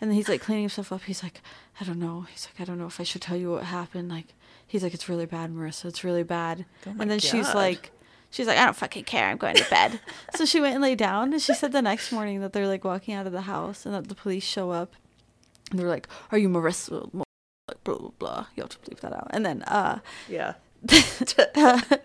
And 0.00 0.10
then 0.10 0.16
he's 0.16 0.28
like 0.28 0.40
cleaning 0.40 0.62
himself 0.62 0.92
up. 0.92 1.02
He's 1.02 1.22
like, 1.22 1.40
I 1.80 1.84
don't 1.84 1.98
know. 1.98 2.26
He's 2.30 2.46
like, 2.46 2.60
I 2.60 2.64
don't 2.64 2.78
know 2.78 2.86
if 2.86 3.00
I 3.00 3.02
should 3.02 3.22
tell 3.22 3.36
you 3.36 3.50
what 3.50 3.64
happened. 3.64 4.08
Like, 4.08 4.34
he's 4.66 4.82
like, 4.84 4.94
it's 4.94 5.08
really 5.08 5.26
bad, 5.26 5.50
Marissa. 5.50 5.86
It's 5.86 6.04
really 6.04 6.22
bad. 6.22 6.66
Oh 6.86 6.94
and 6.98 7.10
then 7.10 7.18
she's 7.18 7.52
like, 7.54 7.90
She's 8.32 8.46
like, 8.46 8.56
I 8.56 8.64
don't 8.64 8.76
fucking 8.76 9.04
care. 9.04 9.28
I'm 9.28 9.36
going 9.36 9.56
to 9.56 9.68
bed. 9.68 10.00
so 10.34 10.46
she 10.46 10.58
went 10.58 10.72
and 10.72 10.82
lay 10.82 10.94
down, 10.94 11.34
and 11.34 11.42
she 11.42 11.52
said 11.52 11.72
the 11.72 11.82
next 11.82 12.10
morning 12.12 12.40
that 12.40 12.54
they're 12.54 12.66
like 12.66 12.82
walking 12.82 13.12
out 13.12 13.26
of 13.26 13.32
the 13.32 13.42
house, 13.42 13.84
and 13.84 13.94
that 13.94 14.08
the 14.08 14.14
police 14.14 14.42
show 14.42 14.70
up, 14.70 14.94
and 15.70 15.78
they're 15.78 15.88
like, 15.88 16.08
"Are 16.30 16.38
you 16.38 16.48
Marissa?" 16.48 17.10
Like 17.12 17.84
blah 17.84 17.98
blah 17.98 18.10
blah. 18.18 18.46
You 18.56 18.62
have 18.62 18.70
to 18.70 18.78
bleep 18.78 19.00
that 19.00 19.12
out. 19.12 19.28
And 19.30 19.44
then 19.44 19.62
uh, 19.64 19.98
Yeah. 20.28 20.54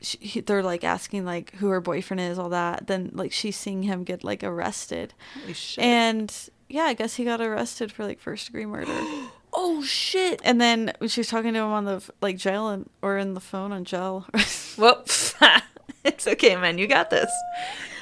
she, 0.00 0.40
they're 0.40 0.62
like 0.62 0.84
asking 0.84 1.24
like 1.24 1.54
who 1.56 1.68
her 1.68 1.80
boyfriend 1.80 2.20
is, 2.20 2.38
all 2.38 2.48
that. 2.50 2.86
Then 2.86 3.10
like 3.14 3.32
she's 3.32 3.56
seeing 3.56 3.82
him 3.82 4.04
get 4.04 4.24
like 4.24 4.42
arrested, 4.44 5.14
Holy 5.40 5.52
shit. 5.52 5.84
and 5.84 6.34
yeah, 6.68 6.84
I 6.84 6.94
guess 6.94 7.16
he 7.16 7.24
got 7.24 7.40
arrested 7.40 7.90
for 7.92 8.04
like 8.04 8.20
first 8.20 8.46
degree 8.46 8.66
murder. 8.66 8.92
oh 9.52 9.82
shit. 9.84 10.40
And 10.44 10.60
then 10.60 10.92
when 10.98 11.08
she 11.08 11.20
was 11.20 11.28
talking 11.28 11.52
to 11.54 11.58
him 11.58 11.66
on 11.66 11.84
the 11.84 12.02
like 12.20 12.36
jail 12.38 12.68
and 12.68 12.88
or 13.02 13.18
in 13.18 13.34
the 13.34 13.40
phone 13.40 13.72
on 13.72 13.84
jail 13.84 14.26
Well, 14.78 15.04
it's 16.04 16.26
okay, 16.26 16.56
man. 16.56 16.78
You 16.78 16.86
got 16.86 17.10
this. 17.10 17.30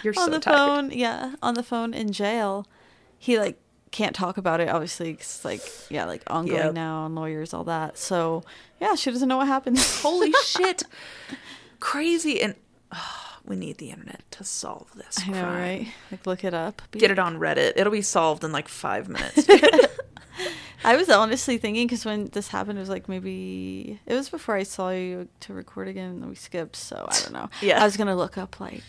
You're 0.05 0.15
on 0.19 0.27
so 0.27 0.31
the 0.31 0.39
tired. 0.41 0.57
phone, 0.57 0.91
yeah, 0.93 1.35
on 1.43 1.55
the 1.55 1.63
phone 1.65 1.93
in 1.95 2.13
jail, 2.13 2.67
he 3.19 3.39
like 3.39 3.59
can't 3.91 4.15
talk 4.15 4.37
about 4.37 4.61
it 4.61 4.69
obviously 4.69 5.15
'cause, 5.15 5.41
like 5.47 5.63
yeah 5.91 6.05
like 6.05 6.23
ongoing 6.27 6.59
Yep. 6.59 6.75
now 6.75 7.07
and 7.07 7.15
lawyers 7.15 7.55
all 7.55 7.65
that. 7.65 7.97
So 7.99 8.45
yeah, 8.81 8.95
she 8.95 9.11
doesn't 9.11 9.29
know 9.29 9.39
what 9.39 9.47
happened. 9.49 9.79
Holy 9.79 10.31
shit. 10.45 10.83
Crazy. 11.81 12.41
And 12.43 12.55
oh, 12.93 13.37
we 13.45 13.57
need 13.57 13.79
the 13.79 13.91
internet 13.91 14.23
to 14.33 14.45
solve 14.45 14.93
this. 14.95 15.19
I 15.25 15.31
know, 15.31 15.43
crime. 15.43 15.59
right? 15.59 15.89
Like 16.11 16.27
look 16.27 16.45
it 16.45 16.55
up. 16.55 16.83
Get 16.93 17.11
it 17.11 17.19
on 17.19 17.39
Reddit. 17.39 17.73
It'll 17.77 17.93
be 17.93 18.03
solved 18.03 18.45
in 18.45 18.53
like 18.53 18.69
five 18.69 19.09
minutes. 19.09 19.47
I 20.85 20.97
was 20.97 21.09
honestly 21.11 21.59
thinking 21.59 21.87
because 21.87 22.05
when 22.05 22.27
this 22.27 22.49
happened, 22.49 22.79
it 22.79 22.81
was 22.83 22.89
like 22.89 23.09
maybe 23.09 24.01
it 24.07 24.15
was 24.15 24.29
before 24.29 24.55
I 24.55 24.63
saw 24.63 24.91
you 24.91 25.29
to 25.41 25.53
record 25.53 25.89
again, 25.89 26.11
and 26.23 26.29
we 26.29 26.35
skipped. 26.35 26.77
So 26.77 27.07
I 27.09 27.21
don't 27.21 27.33
know. 27.33 27.51
Yeah. 27.61 27.83
I 27.83 27.85
was 27.85 27.97
gonna 27.97 28.17
look 28.17 28.39
up 28.39 28.61
like 28.61 28.83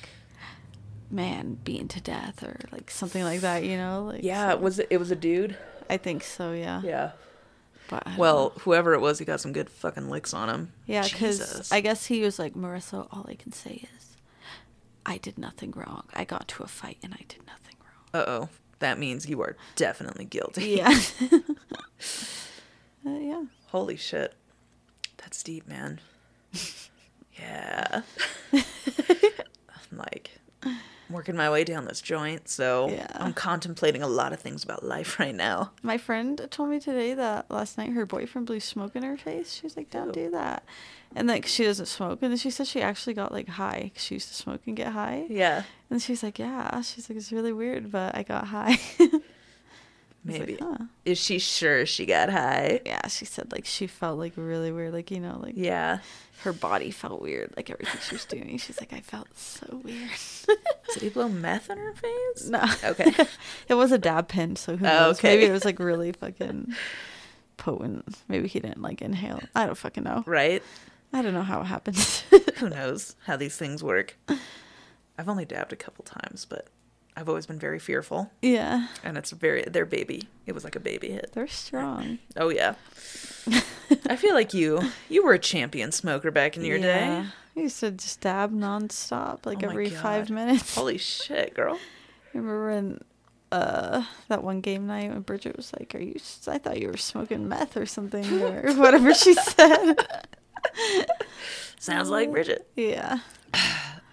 man 1.12 1.58
beaten 1.63 1.88
to 1.88 2.00
death 2.01 2.43
or 2.43 2.60
like 2.72 2.91
something 2.91 3.24
like 3.24 3.41
that. 3.41 3.63
You 3.63 3.77
know? 3.77 4.05
Like 4.13 4.24
yeah, 4.24 4.50
so- 4.50 4.55
it 4.55 4.62
was 4.62 4.79
it 4.79 4.98
was 4.98 5.12
a 5.12 5.15
dude. 5.15 5.58
I 5.89 5.98
think 5.98 6.24
so. 6.24 6.51
Yeah. 6.53 6.81
Yeah. 6.84 7.12
But 7.89 8.08
Well, 8.17 8.53
know. 8.55 8.62
whoever 8.62 8.93
it 8.93 9.01
was, 9.01 9.19
he 9.19 9.25
got 9.25 9.41
some 9.41 9.51
good 9.51 9.69
fucking 9.69 10.10
licks 10.10 10.34
on 10.34 10.48
him. 10.50 10.72
yeah, 10.86 11.03
because 11.03 11.72
I 11.72 11.81
guess 11.81 12.05
he 12.05 12.22
was 12.22 12.38
like 12.39 12.53
Marissa. 12.53 13.08
All 13.12 13.25
I 13.27 13.34
can 13.36 13.51
say 13.51 13.86
is, 13.98 14.15
I 15.05 15.17
did 15.17 15.38
nothing 15.38 15.74
wrong. 15.75 16.03
I 16.13 16.24
got 16.24 16.48
to 16.50 16.63
a 16.63 16.67
fight 16.67 16.98
and 17.03 17.13
I 17.13 17.24
did 17.27 17.41
nothing 17.48 17.75
wrong. 17.81 18.22
Uh 18.22 18.25
oh. 18.27 18.50
That 18.79 18.98
means 18.98 19.27
you 19.27 19.41
are 19.41 19.58
definitely 19.75 20.24
guilty. 20.24 20.77
Yeah. 20.77 20.88
uh, 23.05 23.10
yeah. 23.10 23.43
Holy 23.67 23.98
shit. 23.98 24.34
That's 25.17 25.43
deep, 25.43 25.67
man. 25.67 26.00
yeah. 27.38 28.03
I'm 28.53 29.98
like 29.98 30.39
working 31.09 31.35
my 31.35 31.49
way 31.49 31.63
down 31.63 31.85
this 31.85 32.01
joint, 32.01 32.47
so 32.49 32.89
Yeah. 32.89 33.07
I'm 33.15 33.33
contemplating 33.33 34.01
a 34.03 34.07
lot 34.07 34.33
of 34.33 34.39
things 34.39 34.63
about 34.63 34.83
life 34.83 35.19
right 35.19 35.33
now. 35.35 35.71
My 35.81 35.97
friend 35.97 36.47
told 36.51 36.69
me 36.69 36.79
today 36.79 37.13
that 37.13 37.49
last 37.49 37.77
night 37.77 37.91
her 37.93 38.05
boyfriend 38.05 38.47
blew 38.47 38.59
smoke 38.59 38.95
in 38.95 39.03
her 39.03 39.17
face. 39.17 39.53
She's 39.53 39.75
like, 39.75 39.89
"Don't 39.89 40.07
Ew. 40.15 40.25
do 40.25 40.31
that," 40.31 40.63
and 41.15 41.27
like 41.27 41.45
she 41.45 41.63
doesn't 41.63 41.87
smoke. 41.87 42.19
And 42.21 42.31
then 42.31 42.37
she 42.37 42.49
said 42.51 42.67
she 42.67 42.81
actually 42.81 43.13
got 43.13 43.31
like 43.31 43.47
high. 43.47 43.91
'cause 43.93 44.03
She 44.03 44.15
used 44.15 44.27
to 44.29 44.33
smoke 44.35 44.61
and 44.67 44.75
get 44.77 44.93
high. 44.93 45.25
Yeah. 45.29 45.63
And 45.89 46.01
she's 46.01 46.21
like, 46.23 46.37
"Yeah." 46.39 46.81
She's 46.81 47.09
like, 47.09 47.17
"It's 47.17 47.31
really 47.31 47.53
weird, 47.53 47.91
but 47.91 48.15
I 48.15 48.23
got 48.23 48.47
high." 48.47 48.77
Was 50.25 50.38
like, 50.38 50.47
Maybe. 50.47 50.57
"Huh." 50.61 50.77
Is 51.05 51.17
she 51.17 51.39
sure 51.39 51.85
she 51.85 52.05
got 52.05 52.29
high? 52.29 52.81
Yeah, 52.85 53.07
she 53.07 53.25
said 53.25 53.51
like 53.51 53.65
she 53.65 53.88
felt 53.88 54.19
like 54.19 54.33
really 54.35 54.71
weird, 54.71 54.93
like 54.93 55.11
you 55.11 55.19
know, 55.19 55.39
like 55.41 55.53
Yeah. 55.55 55.99
her 56.43 56.51
body 56.53 56.91
felt 56.91 57.21
weird, 57.21 57.53
like 57.55 57.69
everything 57.69 57.99
she 58.07 58.15
was 58.15 58.25
doing. 58.35 58.57
She's 58.57 58.79
like, 58.79 58.91
I 58.93 58.99
felt 59.01 59.27
so 59.38 59.81
weird. 59.83 60.09
Did 60.93 61.03
he 61.03 61.09
blow 61.09 61.29
meth 61.29 61.69
in 61.69 61.77
her 61.77 61.93
face? 61.93 62.47
no, 62.49 62.63
Okay. 62.83 63.13
it 63.69 63.73
was 63.75 63.91
a 63.91 63.97
dab 63.97 64.27
pen, 64.27 64.55
so 64.55 64.75
who 64.75 64.85
knows? 64.85 65.19
okay. 65.19 65.35
Maybe 65.35 65.45
it 65.45 65.51
was 65.51 65.63
like 65.65 65.79
really 65.79 66.11
fucking 66.11 66.73
potent. 67.57 68.05
Maybe 68.27 68.47
he 68.47 68.59
didn't 68.59 68.81
like 68.81 69.01
inhale. 69.01 69.39
I 69.55 69.65
don't 69.65 69.75
fucking 69.77 70.03
know. 70.03 70.23
Right? 70.25 70.63
I 71.13 71.21
don't 71.21 71.33
know 71.33 71.41
how 71.43 71.61
it 71.61 71.65
happened. 71.65 71.97
Who 72.57 72.69
knows 72.69 73.15
how 73.25 73.35
these 73.35 73.55
things 73.57 73.83
work? 73.83 74.17
I've 75.17 75.27
only 75.27 75.45
dabbed 75.45 75.73
a 75.73 75.75
couple 75.75 76.05
times, 76.05 76.45
but 76.45 76.67
I've 77.20 77.27
always 77.27 77.46
been 77.46 77.60
very 77.60 77.79
fearful. 77.79 78.32
yeah, 78.42 78.88
And 79.03 79.18
it's 79.18 79.32
very 79.32 79.64
their 79.64 79.86
baby. 79.86 80.29
It 80.46 80.53
was 80.53 80.64
like 80.64 80.75
a 80.75 80.79
baby 80.79 81.10
hit. 81.12 81.32
they're 81.34 81.48
strong. 81.48 82.20
Oh 82.38 82.48
yeah. 82.50 82.75
I 84.08 84.16
feel 84.16 84.34
like 84.34 84.53
you 84.53 84.79
you 85.10 85.24
were 85.25 85.34
a 85.34 85.40
champion 85.40 85.92
smoker 85.92 86.32
back 86.32 86.55
in 86.55 86.64
your 86.64 86.77
Yeah. 86.77 86.84
day. 86.84 87.25
I 87.58 87.60
used 87.64 87.79
to 87.82 87.92
just 87.92 88.22
dab 88.22 88.53
nonstop, 88.53 89.46
like 89.46 89.64
Oh 89.64 89.70
every 89.70 89.90
five 89.90 90.29
minutes. 90.29 90.75
Holy 90.75 90.98
shit, 90.98 91.53
girl. 91.55 91.77
Remember 92.34 92.68
when 92.72 93.01
uh 93.51 94.03
that 94.27 94.44
one 94.44 94.62
game 94.62 94.86
night 94.88 95.10
when 95.10 95.22
Bridget 95.22 95.58
was 95.58 95.74
like, 95.77 95.94
"Are 95.96 96.00
you? 96.00 96.16
I 96.48 96.58
thought 96.60 96.79
you 96.79 96.88
were 96.88 96.98
smoking 96.98 97.50
meth 97.50 97.75
or 97.75 97.86
something 97.88 98.42
or 98.44 98.74
whatever 98.75 99.14
she 99.14 99.34
said." 99.34 99.96
Sounds 101.79 102.10
like 102.10 102.32
Bridget. 102.32 102.68
Yeah, 102.75 103.20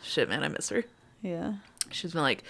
Shit, 0.03 0.29
man, 0.29 0.43
I 0.43 0.49
miss 0.49 0.71
her. 0.71 0.85
yeah. 1.23 1.55
She's 1.91 2.13
been 2.15 2.23
like, 2.23 2.43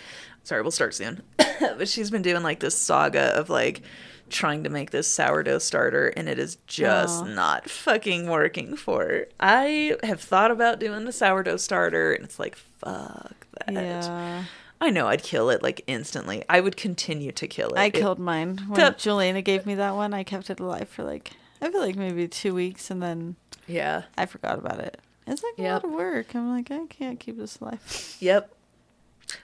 sorry, 0.47 0.63
we'll 0.63 0.71
start 0.71 0.95
soon. 0.95 1.23
but 1.61 1.89
she's 1.89 2.11
been 2.11 2.23
doing 2.23 2.43
like 2.43 2.61
this 2.61 2.79
saga 2.79 3.37
of 3.39 3.51
like 3.51 3.83
trying 4.31 4.65
to 4.65 4.71
make 4.71 4.91
this 4.91 5.07
sourdough 5.09 5.59
starter, 5.59 6.09
and 6.09 6.29
it 6.29 6.39
is 6.39 6.57
just 6.67 7.23
Aw. 7.23 7.27
not 7.27 7.69
fucking 7.71 8.29
working 8.29 8.77
for 8.77 9.01
her. 9.05 9.29
I 9.41 9.97
have 10.03 10.21
thought 10.21 10.51
about 10.51 10.81
doing 10.81 11.05
the 11.05 11.13
sourdough 11.13 11.59
starter, 11.59 12.13
and 12.13 12.25
it's 12.25 12.39
like, 12.39 12.57
fuck 12.57 13.47
that. 13.67 13.73
Yeah. 13.75 14.45
I 14.81 14.91
know 14.91 15.07
I'd 15.09 15.23
kill 15.23 15.49
it 15.51 15.63
like 15.63 15.83
instantly. 15.87 16.45
I 16.51 16.61
would 16.61 16.77
continue 16.77 17.33
to 17.33 17.47
kill 17.49 17.71
it. 17.71 17.79
I 17.79 17.87
It- 17.87 17.95
killed 17.95 18.19
mine. 18.19 18.59
When. 18.69 18.95
Juliana 18.99 19.43
gave 19.43 19.65
me 19.65 19.75
that 19.77 19.95
one, 19.95 20.13
I 20.13 20.23
kept 20.23 20.51
it 20.51 20.61
alive 20.61 20.89
for 20.89 21.03
like, 21.03 21.33
I 21.63 21.71
feel 21.71 21.81
like 21.81 21.97
maybe 21.97 22.29
two 22.29 22.53
weeks 22.55 22.91
and 22.91 23.03
then 23.03 23.37
Yeah. 23.67 24.03
I 24.19 24.27
forgot 24.27 24.59
about 24.59 24.81
it. 24.81 25.01
It's 25.27 25.43
like 25.43 25.55
a 25.59 25.73
lot 25.73 25.85
of 25.85 25.91
work. 25.93 26.35
I'm 26.35 26.51
like, 26.51 26.71
I 26.71 26.85
can't 26.91 27.19
keep 27.19 27.39
this 27.39 27.59
alive. 27.59 28.17
Yep. 28.21 28.55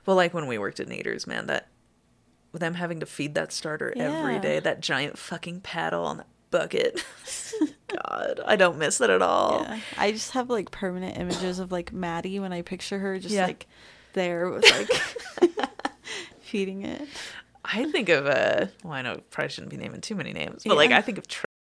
Well, 0.06 0.16
like 0.16 0.32
when 0.34 0.46
we 0.46 0.58
worked 0.58 0.80
at 0.80 0.88
Nader's, 0.88 1.26
man, 1.26 1.46
that 1.46 1.68
with 2.52 2.60
them 2.60 2.74
having 2.74 3.00
to 3.00 3.06
feed 3.06 3.34
that 3.34 3.52
starter 3.52 3.92
every 3.96 4.34
Yeah. 4.34 4.40
day, 4.40 4.60
that 4.60 4.80
giant 4.80 5.18
fucking 5.18 5.60
paddle 5.62 6.04
on 6.04 6.18
that 6.18 6.26
bucket. 6.50 7.02
God, 7.88 8.40
I 8.44 8.56
don't 8.56 8.78
miss 8.78 8.98
that 8.98 9.10
at 9.10 9.22
all. 9.22 9.62
Yeah. 9.62 9.78
I 9.96 10.12
just 10.12 10.32
have 10.32 10.50
like 10.50 10.70
permanent 10.70 11.16
images 11.18 11.58
of 11.58 11.72
like 11.72 11.92
Maddie 11.92 12.38
when 12.40 12.52
I 12.52 12.62
picture 12.62 12.98
her 12.98 13.18
just 13.18 13.34
Yeah. 13.34 13.46
like 13.46 13.66
there 14.12 14.50
with 14.50 14.70
like 14.70 15.50
feeding 16.40 16.84
it. 16.84 17.08
I 17.64 17.84
think 17.90 18.08
of 18.08 18.26
uh 18.26 18.66
well, 18.84 18.92
I 18.92 19.02
know 19.02 19.20
probably 19.30 19.50
shouldn't 19.50 19.70
be 19.70 19.76
naming 19.76 20.00
too 20.00 20.14
many 20.14 20.32
names, 20.32 20.62
but 20.66 20.76
like 20.76 20.90
I 20.90 21.00
think 21.00 21.18
of 21.18 21.24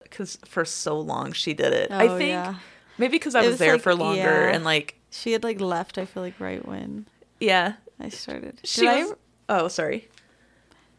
because 0.04 0.38
for 0.46 0.66
so 0.66 1.00
long 1.00 1.32
she 1.32 1.54
did 1.54 1.74
it. 1.74 1.92
I 1.92 2.08
Oh, 2.08 2.18
think 2.18 2.30
yeah. 2.30 2.56
maybe 2.98 3.12
because 3.14 3.36
I 3.36 3.42
was, 3.42 3.52
was, 3.52 3.60
there 3.60 3.74
like, 3.74 3.82
for 3.82 3.94
longer 3.96 4.20
yeah. 4.22 4.54
and 4.54 4.64
like 4.64 4.96
She 5.12 5.32
had 5.32 5.44
like 5.44 5.62
left, 5.62 5.98
I 5.98 6.06
feel 6.06 6.24
like 6.24 6.40
right 6.40 6.66
when 6.68 7.06
yeah, 7.40 7.74
I 8.00 8.10
started. 8.10 8.60
she 8.64 8.82
Did 8.82 8.90
I- 8.90 9.14
Oh, 9.48 9.68
sorry. 9.68 10.10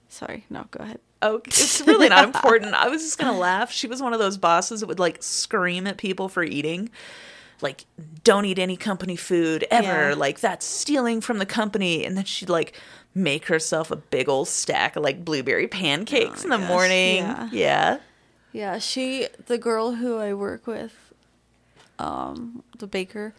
Sorry, 0.08 0.44
no, 0.50 0.66
go 0.70 0.84
ahead. 0.84 1.00
Oh, 1.22 1.40
it's 1.46 1.80
really 1.86 2.08
not 2.08 2.24
important. 2.24 2.74
I 2.74 2.88
was 2.88 3.02
just 3.02 3.18
gonna 3.18 3.36
laugh. 3.36 3.72
She 3.72 3.86
was 3.88 4.00
one 4.02 4.12
of 4.12 4.18
those 4.20 4.36
bosses 4.38 4.80
that 4.80 4.86
would 4.86 4.98
like 5.00 5.22
scream 5.22 5.86
at 5.86 5.96
people 5.96 6.28
for 6.28 6.44
eating, 6.44 6.90
like 7.60 7.86
"Don't 8.22 8.44
eat 8.44 8.58
any 8.58 8.76
company 8.76 9.16
food 9.16 9.66
ever." 9.70 10.10
Yeah. 10.10 10.14
Like 10.16 10.38
that's 10.40 10.64
stealing 10.64 11.20
from 11.20 11.38
the 11.38 11.46
company. 11.46 12.04
And 12.04 12.16
then 12.16 12.24
she'd 12.24 12.48
like 12.48 12.78
make 13.14 13.46
herself 13.46 13.90
a 13.90 13.96
big 13.96 14.28
old 14.28 14.46
stack 14.46 14.94
of 14.94 15.02
like 15.02 15.24
blueberry 15.24 15.66
pancakes 15.66 16.42
Oh 16.42 16.44
in 16.44 16.50
the 16.50 16.58
gosh, 16.58 16.68
morning. 16.68 17.16
yeah. 17.16 17.48
Yeah. 17.50 17.98
Yeah, 18.52 18.78
she, 18.78 19.26
the 19.46 19.58
girl 19.58 19.92
who 19.96 20.16
I 20.18 20.32
work 20.34 20.66
with, 20.66 21.12
um, 21.98 22.62
the 22.78 22.86
baker, 22.86 23.34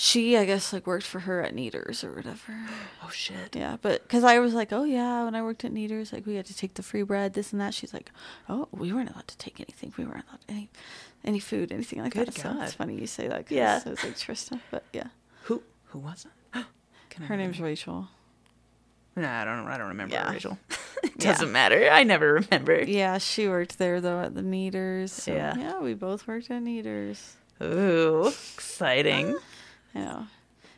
she, 0.00 0.36
I 0.36 0.44
guess, 0.44 0.72
like 0.72 0.86
worked 0.86 1.04
for 1.06 1.18
her 1.20 1.42
at 1.42 1.56
Neaters 1.56 2.04
or 2.04 2.12
whatever. 2.14 2.54
Oh 3.04 3.10
shit. 3.10 3.56
Yeah, 3.56 3.78
but 3.80 4.02
because 4.02 4.22
I 4.22 4.38
was 4.38 4.52
like, 4.54 4.70
oh 4.72 4.84
yeah, 4.84 5.24
when 5.24 5.34
I 5.34 5.42
worked 5.42 5.64
at 5.64 5.72
Neaters, 5.72 6.12
like 6.12 6.26
we 6.26 6.34
had 6.34 6.44
to 6.46 6.54
take 6.56 6.74
the 6.74 6.82
free 6.82 7.02
bread, 7.02 7.32
this 7.32 7.52
and 7.52 7.60
that. 7.60 7.72
She's 7.74 7.94
like, 7.94 8.10
oh, 8.50 8.68
we 8.70 8.92
weren't 8.92 9.10
allowed 9.10 9.26
to 9.28 9.38
take 9.38 9.58
anything. 9.60 9.92
We 9.96 10.04
weren't 10.04 10.24
allowed 10.28 10.40
any, 10.48 10.68
any 11.24 11.40
food, 11.40 11.72
anything 11.72 12.02
like 12.02 12.12
Good 12.12 12.28
that. 12.28 12.34
So 12.34 12.52
God. 12.52 12.62
it's 12.64 12.74
funny 12.74 12.94
you 13.00 13.06
say 13.06 13.28
that. 13.28 13.46
'cause 13.46 13.56
Yeah. 13.56 13.78
it 13.78 13.86
was 13.86 14.04
like 14.04 14.14
Trista, 14.16 14.60
but 14.70 14.84
yeah, 14.92 15.06
Who? 15.44 15.62
Who 15.86 15.98
was 16.00 16.26
it? 16.54 16.64
Can 17.10 17.24
her 17.24 17.36
name's? 17.36 17.58
Rachel. 17.60 18.08
Nah, 19.16 19.40
I 19.40 19.44
don't. 19.46 19.66
I 19.66 19.78
don't 19.78 19.88
remember 19.88 20.14
Yeah. 20.14 20.30
Rachel. 20.30 20.58
it 21.02 21.18
doesn't 21.18 21.50
matter. 21.50 21.88
I 21.90 22.04
never 22.04 22.34
remember. 22.34 22.82
Yeah, 22.82 23.16
she 23.18 23.48
worked 23.48 23.78
there 23.78 24.00
though 24.02 24.20
at 24.20 24.34
the 24.34 24.42
Neaters. 24.42 25.12
So, 25.12 25.32
Yeah. 25.32 25.56
yeah, 25.56 25.80
we 25.80 25.94
both 25.94 26.26
worked 26.28 26.50
at 26.50 26.62
Neaters. 26.62 27.36
Ooh, 27.62 28.26
exciting. 28.54 29.34
Ah. 29.36 29.42
I 29.94 29.98
know. 30.00 30.26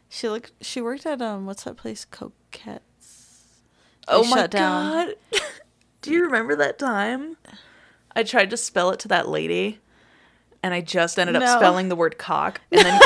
She 0.09 0.29
looked. 0.29 0.53
She 0.61 0.81
worked 0.81 1.07
at 1.07 1.21
um, 1.23 1.47
what's 1.47 1.65
that 1.65 1.77
place? 1.77 2.05
Coquettes. 2.05 3.47
They 4.07 4.13
Oh 4.15 4.25
my 4.25 4.47
god. 4.47 5.15
Do 6.03 6.11
you 6.13 6.25
remember 6.25 6.57
that 6.57 6.79
time? 6.79 7.37
I 8.17 8.23
tried 8.25 8.51
to 8.51 8.57
spell 8.57 8.91
it 8.91 8.99
to 9.01 9.09
that 9.09 9.29
lady. 9.29 9.79
and 10.63 10.75
I 10.75 10.81
just 10.81 11.19
ended 11.19 11.37
up 11.37 11.43
No. 11.43 11.57
spelling 11.59 11.89
the 11.89 11.97
word 11.97 12.19
cock, 12.19 12.61
and 12.73 12.81
then 12.83 13.01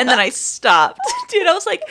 and 0.00 0.08
then 0.08 0.18
I 0.18 0.28
stopped. 0.28 1.00
Dude, 1.28 1.46
I 1.46 1.52
was 1.54 1.66
like, 1.66 1.82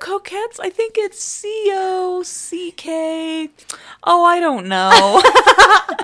coquettes. 0.00 0.60
I 0.60 0.70
think 0.70 0.94
it's 0.96 1.22
C 1.22 1.48
O 1.72 2.22
C 2.24 2.70
K. 2.72 3.50
Oh, 4.04 4.24
I 4.24 4.38
don't 4.40 4.66
know. 4.66 5.22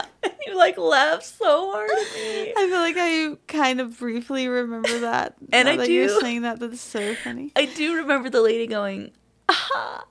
and 0.22 0.32
you 0.46 0.56
like 0.56 0.78
laughed 0.78 1.24
so 1.24 1.70
hard 1.72 1.90
at 1.90 2.14
me. 2.14 2.52
I 2.56 2.68
feel 2.68 2.80
like 2.80 2.96
I 2.98 3.36
kind 3.48 3.80
of 3.80 3.98
briefly 3.98 4.48
remember 4.48 4.98
that. 5.00 5.34
And 5.52 5.68
I 5.68 5.76
that 5.76 5.90
you're 5.90 6.06
do. 6.08 6.20
saying 6.20 6.42
that. 6.42 6.60
That's 6.60 6.80
so 6.80 7.14
funny. 7.16 7.52
I 7.56 7.66
do 7.66 7.96
remember 7.96 8.30
the 8.30 8.40
lady 8.40 8.66
going, 8.66 9.10
aha. 9.48 10.04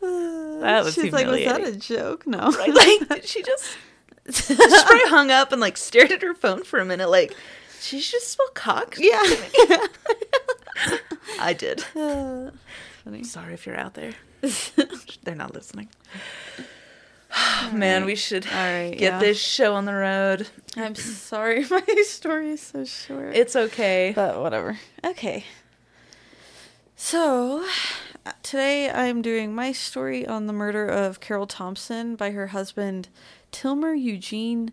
That 0.00 0.84
was 0.84 0.94
She's 0.94 1.12
like, 1.12 1.26
was 1.26 1.44
that 1.44 1.62
a 1.62 1.76
joke? 1.76 2.26
No. 2.26 2.50
Right? 2.50 3.10
Like 3.10 3.24
she 3.24 3.42
just 3.42 3.76
she 4.30 4.54
just 4.54 4.86
probably 4.86 5.08
hung 5.08 5.30
up 5.30 5.52
and 5.52 5.60
like 5.60 5.76
stared 5.76 6.12
at 6.12 6.22
her 6.22 6.34
phone 6.34 6.62
for 6.64 6.78
a 6.78 6.84
minute, 6.84 7.10
like, 7.10 7.34
she 7.80 8.00
just 8.00 8.30
spell 8.30 8.48
cock. 8.54 8.96
yeah. 8.98 9.20
I 11.40 11.52
did. 11.52 11.84
Uh, 11.96 12.50
funny. 13.04 13.24
Sorry 13.24 13.54
if 13.54 13.66
you're 13.66 13.78
out 13.78 13.94
there. 13.94 14.14
They're 15.24 15.34
not 15.34 15.54
listening. 15.54 15.88
Man, 17.72 18.04
we 18.04 18.14
should 18.14 18.46
right. 18.46 18.90
get 18.90 19.14
yeah. 19.14 19.18
this 19.18 19.40
show 19.40 19.74
on 19.74 19.84
the 19.84 19.94
road. 19.94 20.48
I'm 20.76 20.94
sorry, 20.94 21.64
my 21.70 21.82
story 22.04 22.50
is 22.50 22.60
so 22.60 22.84
short. 22.84 23.34
It's 23.34 23.56
okay. 23.56 24.12
but 24.14 24.40
whatever. 24.40 24.78
Okay. 25.04 25.44
So, 26.96 27.66
today 28.42 28.90
I'm 28.90 29.22
doing 29.22 29.54
my 29.54 29.72
story 29.72 30.26
on 30.26 30.46
the 30.46 30.52
murder 30.52 30.86
of 30.86 31.20
Carol 31.20 31.46
Thompson 31.46 32.16
by 32.16 32.30
her 32.30 32.48
husband, 32.48 33.08
Tilmer 33.50 33.94
Eugene 34.00 34.72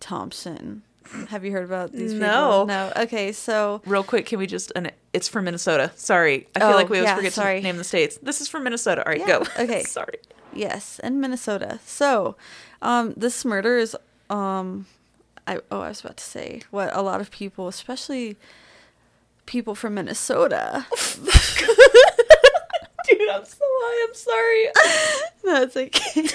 Thompson. 0.00 0.82
Have 1.28 1.44
you 1.44 1.52
heard 1.52 1.64
about 1.64 1.92
these 1.92 2.12
people? 2.12 2.28
No. 2.28 2.64
No. 2.64 2.92
Okay, 2.96 3.32
so 3.32 3.80
Real 3.86 4.02
quick, 4.04 4.26
can 4.26 4.38
we 4.38 4.46
just? 4.46 4.72
And 4.76 4.92
it's 5.12 5.28
from 5.28 5.44
Minnesota. 5.44 5.92
Sorry, 5.96 6.46
I 6.54 6.60
feel 6.60 6.68
Oh, 6.70 6.72
like 6.74 6.88
we 6.88 6.98
always 6.98 7.08
yeah, 7.10 7.16
forget 7.16 7.32
sorry. 7.32 7.56
to 7.60 7.62
name 7.64 7.76
the 7.76 7.84
states. 7.84 8.18
This 8.22 8.40
is 8.40 8.48
from 8.48 8.64
Minnesota. 8.64 9.04
All 9.06 9.10
right, 9.12 9.20
Yeah, 9.20 9.26
go. 9.26 9.44
okay. 9.58 9.82
Sorry. 9.98 10.18
Yes, 10.52 10.98
in 11.02 11.20
Minnesota. 11.20 11.80
So, 11.84 12.36
um, 12.82 13.12
this 13.16 13.44
murder 13.44 13.76
is, 13.78 13.96
um, 14.30 14.86
I 15.46 15.58
oh, 15.70 15.80
I 15.80 15.88
was 15.88 16.00
about 16.00 16.16
to 16.18 16.24
say 16.24 16.62
what 16.70 16.94
a 16.96 17.02
lot 17.02 17.20
of 17.20 17.30
people, 17.30 17.68
especially 17.68 18.36
people 19.46 19.74
from 19.74 19.94
Minnesota, 19.94 20.86
Dude, 23.08 23.28
I'm 23.30 23.44
so 23.44 23.58
high. 23.60 24.08
I'm 24.08 24.14
sorry. 24.14 24.64
no, 25.44 25.62
it's 25.62 25.76
okay. 25.76 26.28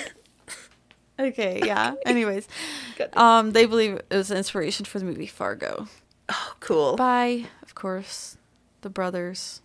Okay, 1.21 1.61
yeah. 1.63 1.93
Anyways, 2.05 2.47
um, 3.13 3.51
they 3.51 3.65
believe 3.65 3.93
it 4.09 4.15
was 4.15 4.31
an 4.31 4.37
inspiration 4.37 4.85
for 4.85 4.97
the 4.99 5.05
movie 5.05 5.27
Fargo 5.27 5.87
Oh, 6.29 6.53
cool. 6.59 6.95
by, 6.95 7.45
of 7.61 7.75
course, 7.75 8.37
the 8.81 8.89
brothers, 8.89 9.61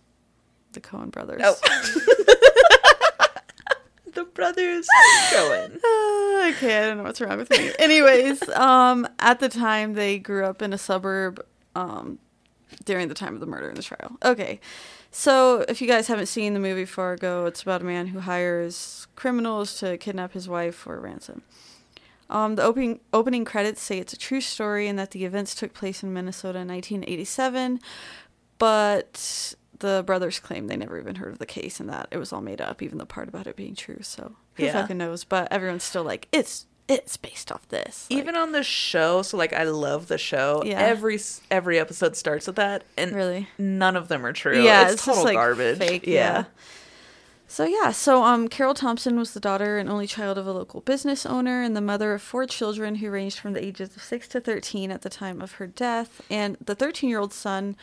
the 0.73 0.79
Coen 0.81 1.09
brothers. 1.11 1.41
Oh. 1.43 1.55
the 4.13 4.23
brothers 4.25 4.87
Coen. 5.31 5.79
Uh, 6.37 6.49
okay, 6.51 6.77
I 6.77 6.87
don't 6.87 6.97
know 6.97 7.03
what's 7.03 7.19
wrong 7.19 7.37
with 7.39 7.49
me. 7.49 7.71
Anyways, 7.79 8.47
um, 8.49 9.07
at 9.19 9.39
the 9.39 9.49
time 9.49 9.95
they 9.95 10.19
grew 10.19 10.45
up 10.45 10.61
in 10.61 10.71
a 10.71 10.77
suburb, 10.77 11.43
um, 11.75 12.19
during 12.85 13.07
the 13.07 13.15
time 13.15 13.33
of 13.33 13.39
the 13.39 13.47
murder 13.47 13.67
and 13.69 13.75
the 13.77 13.81
trial. 13.81 14.15
Okay, 14.23 14.59
so 15.11 15.65
if 15.67 15.81
you 15.81 15.87
guys 15.87 16.07
haven't 16.07 16.27
seen 16.27 16.53
the 16.53 16.59
movie 16.59 16.85
Fargo, 16.85 17.45
it's 17.45 17.61
about 17.61 17.81
a 17.81 17.85
man 17.85 18.07
who 18.07 18.19
hires 18.19 19.07
criminals 19.15 19.79
to 19.79 19.97
kidnap 19.97 20.33
his 20.33 20.47
wife 20.47 20.75
for 20.75 20.99
ransom. 20.99 21.41
Um, 22.29 22.55
the 22.55 22.63
opening 22.63 22.99
opening 23.13 23.45
credits 23.45 23.81
say 23.81 23.99
it's 23.99 24.11
a 24.13 24.17
true 24.17 24.41
story 24.41 24.87
and 24.87 24.99
that 24.99 25.11
the 25.11 25.23
events 25.23 25.55
took 25.55 25.73
place 25.73 26.03
in 26.03 26.13
Minnesota 26.13 26.59
in 26.59 26.67
1987, 26.67 27.79
but 28.57 29.55
the 29.79 30.03
brothers 30.05 30.39
claim 30.39 30.67
they 30.67 30.75
never 30.75 30.99
even 30.99 31.15
heard 31.15 31.31
of 31.31 31.39
the 31.39 31.45
case 31.45 31.79
and 31.79 31.87
that 31.89 32.07
it 32.11 32.17
was 32.17 32.33
all 32.33 32.41
made 32.41 32.59
up, 32.59 32.81
even 32.81 32.97
the 32.97 33.05
part 33.05 33.27
about 33.29 33.47
it 33.47 33.55
being 33.55 33.75
true. 33.75 33.99
So 34.01 34.35
who 34.55 34.63
Yeah. 34.65 34.73
fucking 34.73 34.97
knows? 34.97 35.23
But 35.23 35.51
everyone's 35.51 35.83
still 35.83 36.03
like, 36.03 36.27
it's 36.31 36.65
it's 36.87 37.17
based 37.17 37.51
off 37.51 37.67
this. 37.69 38.07
Like, 38.09 38.19
Even 38.19 38.35
on 38.35 38.51
the 38.51 38.63
show, 38.63 39.21
so 39.21 39.37
like 39.37 39.53
I 39.53 39.63
love 39.63 40.07
the 40.07 40.17
show. 40.17 40.63
Yeah. 40.65 40.79
Every 40.79 41.19
every 41.51 41.79
episode 41.79 42.15
starts 42.15 42.47
with 42.47 42.55
that, 42.55 42.83
and 42.97 43.13
really. 43.13 43.49
none 43.57 43.95
of 43.95 44.07
them 44.07 44.25
are 44.25 44.33
true. 44.33 44.61
Yeah, 44.61 44.83
it's, 44.83 44.93
it's 44.93 45.05
total 45.05 45.15
just, 45.15 45.25
like, 45.25 45.35
garbage. 45.35 45.77
fake, 45.77 46.07
yeah. 46.07 46.13
yeah. 46.13 46.43
So 47.49 47.63
yeah, 47.63 47.91
so 47.91 48.23
um, 48.23 48.49
Carol 48.49 48.73
Thompson 48.73 49.17
was 49.17 49.33
the 49.33 49.39
daughter 49.39 49.77
and 49.77 49.89
only 49.89 50.05
child 50.05 50.37
of 50.37 50.45
a 50.45 50.51
local 50.51 50.81
business 50.81 51.25
owner 51.25 51.61
and 51.61 51.77
the 51.77 51.81
mother 51.81 52.13
of 52.13 52.21
four 52.21 52.45
children 52.45 52.95
who 52.95 53.09
ranged 53.09 53.39
from 53.39 53.53
the 53.53 53.63
ages 53.63 53.95
of 53.95 54.03
six 54.03 54.27
to 54.29 54.41
thirteen 54.41 54.91
at 54.91 55.01
the 55.01 55.09
time 55.09 55.41
of 55.41 55.53
her 55.53 55.65
death. 55.65 56.21
And 56.29 56.57
the 56.63 56.75
thirteen-year-old 56.75 57.33
son 57.33 57.77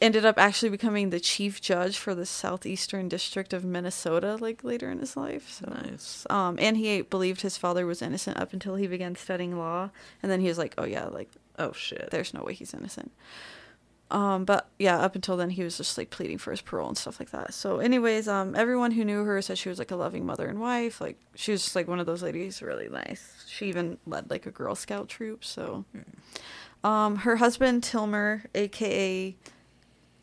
ended 0.00 0.24
up 0.26 0.38
actually 0.38 0.68
becoming 0.68 1.10
the 1.10 1.20
chief 1.20 1.60
judge 1.60 1.96
for 1.98 2.14
the 2.14 2.26
southeastern 2.26 3.08
district 3.08 3.52
of 3.52 3.64
Minnesota, 3.64 4.36
like 4.40 4.62
later 4.64 4.90
in 4.90 4.98
his 4.98 5.16
life. 5.16 5.50
So 5.50 5.66
Nice. 5.70 6.26
um, 6.30 6.58
and 6.60 6.76
he 6.76 7.02
believed 7.02 7.40
his 7.40 7.56
father 7.56 7.86
was 7.86 8.02
innocent 8.02 8.36
up 8.38 8.52
until 8.52 8.74
he 8.76 8.86
began 8.86 9.16
studying 9.16 9.56
law, 9.58 9.90
and 10.22 10.30
then 10.30 10.40
he 10.40 10.48
was 10.48 10.58
like, 10.58 10.74
"Oh 10.78 10.84
yeah, 10.84 11.06
like 11.06 11.30
Oh 11.58 11.72
shit. 11.72 12.10
there's 12.10 12.34
no 12.34 12.42
way 12.42 12.52
he's 12.54 12.74
innocent. 12.74 13.10
Um, 14.08 14.44
but 14.44 14.68
yeah, 14.78 14.98
up 15.00 15.16
until 15.16 15.36
then 15.36 15.50
he 15.50 15.64
was 15.64 15.78
just 15.78 15.98
like 15.98 16.10
pleading 16.10 16.38
for 16.38 16.52
his 16.52 16.60
parole 16.60 16.86
and 16.86 16.96
stuff 16.96 17.18
like 17.18 17.30
that. 17.30 17.52
So, 17.54 17.78
anyways, 17.80 18.28
um, 18.28 18.54
everyone 18.54 18.92
who 18.92 19.04
knew 19.04 19.24
her 19.24 19.42
said 19.42 19.58
she 19.58 19.68
was 19.68 19.80
like 19.80 19.90
a 19.90 19.96
loving 19.96 20.24
mother 20.24 20.46
and 20.46 20.60
wife. 20.60 21.00
Like 21.00 21.18
she 21.34 21.50
was 21.50 21.64
just 21.64 21.74
like 21.74 21.88
one 21.88 21.98
of 21.98 22.06
those 22.06 22.22
ladies, 22.22 22.62
really 22.62 22.88
nice. 22.88 23.44
She 23.48 23.66
even 23.66 23.98
led 24.06 24.30
like 24.30 24.46
a 24.46 24.52
Girl 24.52 24.76
Scout 24.76 25.08
troop. 25.08 25.44
So, 25.44 25.84
um, 26.84 27.16
her 27.16 27.36
husband 27.36 27.82
Tilmer, 27.82 28.44
aka, 28.54 29.34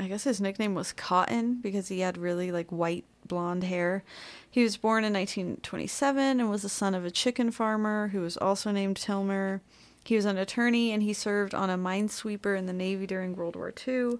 I 0.03 0.07
guess 0.07 0.25
his 0.25 0.41
nickname 0.41 0.75
was 0.75 0.91
Cotton 0.91 1.55
because 1.61 1.87
he 1.87 2.01
had 2.01 2.17
really 2.17 2.51
like 2.51 2.69
white 2.71 3.05
blonde 3.25 3.63
hair. 3.63 4.03
He 4.49 4.63
was 4.63 4.77
born 4.77 5.03
in 5.03 5.13
1927 5.13 6.39
and 6.39 6.49
was 6.49 6.61
the 6.61 6.69
son 6.69 6.93
of 6.93 7.05
a 7.05 7.11
chicken 7.11 7.51
farmer 7.51 8.09
who 8.09 8.21
was 8.21 8.37
also 8.37 8.71
named 8.71 8.97
Tilmer. 8.97 9.61
He 10.03 10.15
was 10.15 10.25
an 10.25 10.37
attorney 10.37 10.91
and 10.91 11.01
he 11.01 11.13
served 11.13 11.55
on 11.55 11.69
a 11.69 11.77
minesweeper 11.77 12.57
in 12.57 12.65
the 12.65 12.73
Navy 12.73 13.07
during 13.07 13.35
World 13.35 13.55
War 13.55 13.73
II. 13.87 14.19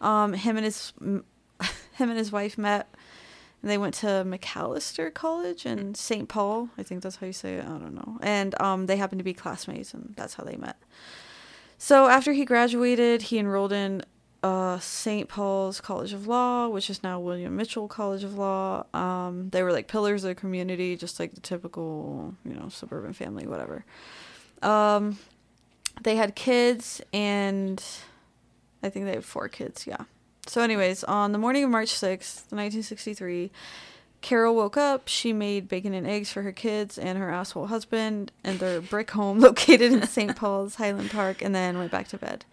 Um, 0.00 0.34
him 0.34 0.56
and 0.56 0.64
his 0.64 0.92
him 1.00 1.24
and 1.98 2.18
his 2.18 2.30
wife 2.30 2.58
met 2.58 2.88
and 3.62 3.70
they 3.70 3.78
went 3.78 3.94
to 3.94 4.24
Macalester 4.26 5.12
College 5.12 5.64
in 5.64 5.94
St. 5.94 6.28
Paul. 6.28 6.68
I 6.76 6.82
think 6.82 7.02
that's 7.02 7.16
how 7.16 7.26
you 7.26 7.32
say 7.32 7.54
it. 7.54 7.64
I 7.64 7.68
don't 7.68 7.94
know. 7.94 8.18
And 8.20 8.60
um, 8.60 8.84
they 8.84 8.98
happened 8.98 9.20
to 9.20 9.24
be 9.24 9.32
classmates 9.32 9.94
and 9.94 10.12
that's 10.18 10.34
how 10.34 10.44
they 10.44 10.56
met. 10.56 10.76
So 11.78 12.08
after 12.08 12.34
he 12.34 12.44
graduated, 12.44 13.22
he 13.22 13.38
enrolled 13.38 13.72
in 13.72 14.02
uh, 14.44 14.78
St. 14.78 15.26
Paul's 15.26 15.80
College 15.80 16.12
of 16.12 16.26
Law, 16.26 16.68
which 16.68 16.90
is 16.90 17.02
now 17.02 17.18
William 17.18 17.56
Mitchell 17.56 17.88
College 17.88 18.24
of 18.24 18.36
Law. 18.36 18.84
Um, 18.92 19.48
they 19.48 19.62
were 19.62 19.72
like 19.72 19.88
pillars 19.88 20.22
of 20.22 20.28
the 20.28 20.34
community, 20.34 20.96
just 20.96 21.18
like 21.18 21.34
the 21.34 21.40
typical, 21.40 22.34
you 22.44 22.52
know, 22.52 22.68
suburban 22.68 23.14
family, 23.14 23.46
whatever. 23.46 23.86
Um, 24.60 25.18
they 26.02 26.16
had 26.16 26.34
kids, 26.34 27.00
and 27.14 27.82
I 28.82 28.90
think 28.90 29.06
they 29.06 29.12
had 29.12 29.24
four 29.24 29.48
kids, 29.48 29.86
yeah. 29.86 30.04
So, 30.46 30.60
anyways, 30.60 31.04
on 31.04 31.32
the 31.32 31.38
morning 31.38 31.64
of 31.64 31.70
March 31.70 31.88
6th, 31.88 32.52
1963, 32.52 33.50
Carol 34.20 34.54
woke 34.54 34.76
up. 34.76 35.08
She 35.08 35.32
made 35.32 35.68
bacon 35.68 35.94
and 35.94 36.06
eggs 36.06 36.30
for 36.30 36.42
her 36.42 36.52
kids 36.52 36.98
and 36.98 37.16
her 37.16 37.30
asshole 37.30 37.68
husband 37.68 38.30
and 38.44 38.58
their 38.58 38.82
brick 38.82 39.12
home 39.12 39.40
located 39.40 39.90
in 39.90 40.06
St. 40.06 40.36
Paul's 40.36 40.74
Highland 40.74 41.12
Park, 41.12 41.40
and 41.40 41.54
then 41.54 41.78
went 41.78 41.90
back 41.90 42.08
to 42.08 42.18
bed. 42.18 42.44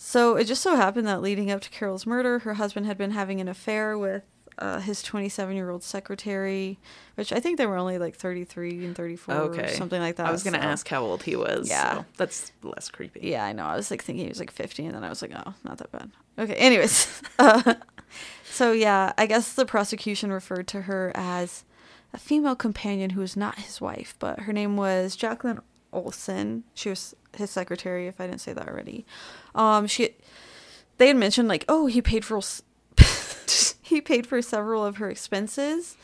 So 0.00 0.36
it 0.36 0.44
just 0.44 0.62
so 0.62 0.76
happened 0.76 1.08
that 1.08 1.20
leading 1.20 1.50
up 1.50 1.60
to 1.62 1.70
Carol's 1.70 2.06
murder, 2.06 2.38
her 2.40 2.54
husband 2.54 2.86
had 2.86 2.96
been 2.96 3.10
having 3.10 3.40
an 3.40 3.48
affair 3.48 3.98
with 3.98 4.22
uh, 4.58 4.78
his 4.78 5.02
27 5.02 5.56
year 5.56 5.70
old 5.70 5.82
secretary, 5.82 6.78
which 7.16 7.32
I 7.32 7.40
think 7.40 7.58
they 7.58 7.66
were 7.66 7.76
only 7.76 7.98
like 7.98 8.14
33 8.14 8.84
and 8.84 8.94
34 8.94 9.34
Okay. 9.34 9.64
or 9.64 9.68
something 9.76 10.00
like 10.00 10.14
that. 10.16 10.26
I 10.26 10.30
was 10.30 10.44
gonna 10.44 10.62
so- 10.62 10.68
ask 10.68 10.86
how 10.88 11.02
old 11.02 11.24
he 11.24 11.34
was. 11.34 11.68
Yeah. 11.68 11.94
so 11.98 12.04
that's 12.16 12.52
less 12.62 12.88
creepy. 12.90 13.20
Yeah, 13.24 13.44
I 13.44 13.52
know. 13.52 13.64
I 13.66 13.74
was 13.76 13.90
like 13.90 14.02
thinking 14.02 14.26
he 14.26 14.28
was 14.28 14.38
like 14.38 14.52
50, 14.52 14.86
and 14.86 14.94
then 14.94 15.02
I 15.02 15.08
was 15.08 15.20
like, 15.20 15.32
oh, 15.34 15.54
not 15.64 15.78
that 15.78 15.90
bad. 15.90 16.10
Okay, 16.38 16.54
anyways. 16.54 17.20
uh, 17.40 17.74
so 18.50 18.70
yeah, 18.70 19.12
I 19.18 19.26
guess 19.26 19.52
the 19.54 19.66
prosecution 19.66 20.32
referred 20.32 20.68
to 20.68 20.82
her 20.82 21.10
as 21.16 21.64
a 22.12 22.18
female 22.18 22.54
companion 22.56 23.10
who 23.10 23.20
was 23.20 23.36
not 23.36 23.56
his 23.58 23.80
wife, 23.80 24.14
but 24.20 24.40
her 24.40 24.52
name 24.52 24.76
was 24.76 25.16
Jacqueline 25.16 25.60
Olson. 25.92 26.64
She 26.74 26.88
was 26.90 27.14
his 27.36 27.50
secretary, 27.50 28.06
if 28.06 28.20
I 28.20 28.26
didn't 28.26 28.40
say 28.40 28.52
that 28.52 28.68
already. 28.68 29.04
Um, 29.54 29.86
she, 29.86 30.10
they 30.98 31.08
had 31.08 31.16
mentioned 31.16 31.48
like, 31.48 31.64
oh, 31.68 31.86
he 31.86 32.02
paid 32.02 32.24
for, 32.24 32.40
he 33.82 34.00
paid 34.00 34.26
for 34.26 34.40
several 34.42 34.84
of 34.84 34.96
her 34.96 35.10
expenses. 35.10 35.96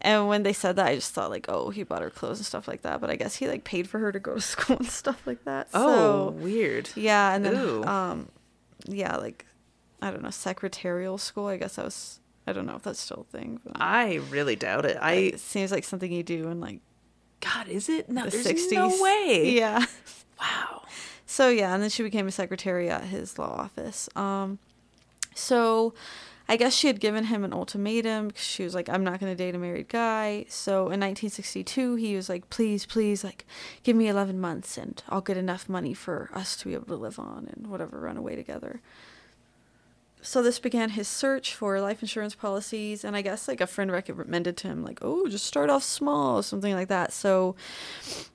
And 0.00 0.28
when 0.28 0.42
they 0.42 0.52
said 0.52 0.76
that, 0.76 0.86
I 0.86 0.94
just 0.96 1.12
thought 1.14 1.30
like, 1.30 1.46
oh, 1.48 1.70
he 1.70 1.82
bought 1.82 2.02
her 2.02 2.10
clothes 2.10 2.38
and 2.38 2.44
stuff 2.46 2.68
like 2.68 2.82
that. 2.82 3.00
But 3.00 3.08
I 3.10 3.16
guess 3.16 3.36
he 3.36 3.48
like 3.48 3.64
paid 3.64 3.88
for 3.88 3.98
her 4.00 4.12
to 4.12 4.20
go 4.20 4.34
to 4.34 4.40
school 4.54 4.76
and 4.76 4.86
stuff 4.86 5.26
like 5.26 5.44
that. 5.44 5.68
Oh, 5.72 6.28
So, 6.28 6.30
weird. 6.32 6.90
yeah, 6.94 7.34
and 7.34 7.44
then 7.44 7.56
Ooh. 7.56 7.84
um, 7.84 8.28
yeah, 8.86 9.16
like 9.16 9.46
I 10.02 10.10
don't 10.10 10.22
know, 10.22 10.30
secretarial 10.30 11.16
school. 11.18 11.46
I 11.46 11.56
guess 11.56 11.76
that 11.76 11.84
was. 11.86 12.20
I 12.46 12.52
don't 12.52 12.66
know 12.66 12.76
if 12.76 12.82
that's 12.82 13.00
still 13.00 13.26
a 13.26 13.36
thing. 13.38 13.60
But 13.64 13.76
I 13.80 14.16
really 14.28 14.54
doubt 14.56 14.84
it. 14.84 14.98
I 15.00 15.12
it 15.12 15.40
seems 15.40 15.72
like 15.72 15.84
something 15.84 16.12
you 16.12 16.22
do 16.22 16.48
in 16.48 16.60
like 16.60 16.80
God, 17.40 17.68
is 17.68 17.88
it? 17.88 18.08
No, 18.08 18.24
the 18.24 18.30
there's 18.30 18.46
60s. 18.46 18.72
no 18.72 19.02
way. 19.02 19.50
Yeah. 19.50 19.84
Wow. 20.40 20.82
So 21.26 21.48
yeah, 21.48 21.74
and 21.74 21.82
then 21.82 21.90
she 21.90 22.02
became 22.02 22.26
a 22.26 22.32
secretary 22.32 22.90
at 22.90 23.04
his 23.04 23.38
law 23.38 23.56
office. 23.56 24.08
Um, 24.16 24.58
so 25.34 25.94
I 26.48 26.56
guess 26.56 26.74
she 26.74 26.86
had 26.86 27.00
given 27.00 27.24
him 27.24 27.44
an 27.44 27.52
ultimatum 27.52 28.28
because 28.28 28.44
she 28.44 28.62
was 28.62 28.74
like, 28.74 28.88
"I'm 28.88 29.02
not 29.04 29.20
going 29.20 29.32
to 29.32 29.36
date 29.36 29.54
a 29.54 29.58
married 29.58 29.88
guy." 29.88 30.44
So 30.48 30.90
in 30.90 31.00
1962, 31.00 31.94
he 31.96 32.14
was 32.16 32.28
like, 32.28 32.50
"Please, 32.50 32.84
please, 32.84 33.24
like, 33.24 33.46
give 33.82 33.96
me 33.96 34.08
11 34.08 34.40
months, 34.40 34.76
and 34.76 35.02
I'll 35.08 35.22
get 35.22 35.36
enough 35.36 35.68
money 35.68 35.94
for 35.94 36.30
us 36.34 36.56
to 36.58 36.66
be 36.66 36.74
able 36.74 36.86
to 36.86 36.96
live 36.96 37.18
on 37.18 37.48
and 37.54 37.68
whatever, 37.68 38.00
run 38.00 38.16
away 38.16 38.36
together." 38.36 38.80
So 40.26 40.42
this 40.42 40.58
began 40.58 40.88
his 40.90 41.06
search 41.06 41.54
for 41.54 41.80
life 41.82 42.00
insurance 42.02 42.34
policies, 42.34 43.04
and 43.04 43.14
I 43.14 43.20
guess 43.20 43.46
like 43.46 43.60
a 43.60 43.66
friend 43.66 43.92
recommended 43.92 44.56
to 44.56 44.68
him, 44.68 44.82
like, 44.82 44.98
"Oh, 45.02 45.28
just 45.28 45.44
start 45.46 45.68
off 45.68 45.84
small," 45.84 46.42
something 46.42 46.72
like 46.74 46.88
that. 46.88 47.12
So 47.12 47.54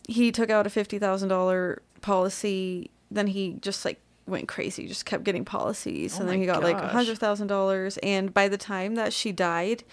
he 0.08 0.32
took 0.32 0.50
out 0.52 0.68
a 0.68 0.70
fifty 0.70 1.00
thousand 1.00 1.30
dollar 1.30 1.82
policy. 2.02 2.92
Then 3.10 3.26
he 3.28 3.54
just 3.60 3.86
like 3.86 4.00
went 4.28 4.48
crazy, 4.48 4.88
just 4.88 5.06
kept 5.08 5.24
getting 5.24 5.44
policies, 5.44 6.16
Oh 6.18 6.20
and 6.22 6.30
then 6.30 6.40
he 6.40 6.46
got 6.46 6.62
like 6.62 6.78
a 6.78 6.88
hundred 6.90 7.18
thousand 7.18 7.48
dollars. 7.48 7.98
And 8.04 8.32
by 8.34 8.48
the 8.48 8.58
time 8.58 8.94
that 8.94 9.12
she 9.12 9.32
died, 9.32 9.84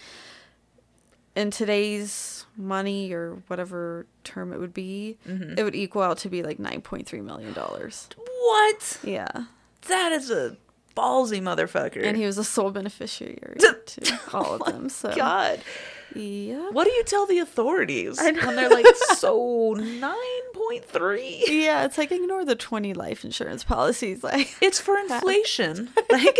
in 1.35 1.49
today's 1.51 2.45
money 2.55 3.11
or 3.11 3.41
whatever 3.47 4.05
term 4.23 4.53
it 4.53 4.59
would 4.59 4.73
be, 4.73 5.17
Mhm. 5.27 5.57
it 5.57 5.63
would 5.63 5.75
equal 5.75 6.03
out 6.03 6.19
to 6.19 6.29
be 6.29 6.43
like 6.43 6.59
nine 6.59 6.81
point 6.81 7.07
three 7.07 7.21
million 7.21 7.53
dollars. 7.53 8.07
What? 8.17 8.99
Yeah, 9.03 9.45
That 9.87 10.11
is 10.11 10.29
a 10.29 10.57
ballsy 10.97 11.39
motherfucker. 11.41 12.03
and 12.03 12.17
he 12.17 12.25
was 12.25 12.37
a 12.37 12.43
sole 12.43 12.71
beneficiary 12.71 13.57
to 13.59 14.19
all 14.33 14.55
of 14.55 14.65
them. 14.65 14.89
So 14.89 15.11
Oh 15.11 15.15
God. 15.15 15.61
yeah, 16.15 16.69
What 16.71 16.85
do 16.85 16.91
you 16.91 17.03
tell 17.03 17.25
the 17.27 17.39
authorities 17.39 18.17
when 18.19 18.55
they're 18.55 18.69
like, 18.69 18.87
so 19.17 19.75
9.3? 19.75 21.43
yeah, 21.47 21.85
it's 21.85 21.97
like 21.97 22.11
ignore 22.11 22.45
the 22.45 22.55
twenty 22.55 22.93
life 22.93 23.23
insurance 23.23 23.63
policies, 23.63 24.23
like. 24.23 24.55
It's 24.61 24.79
for 24.79 24.97
inflation. 24.97 25.89
like, 26.09 26.39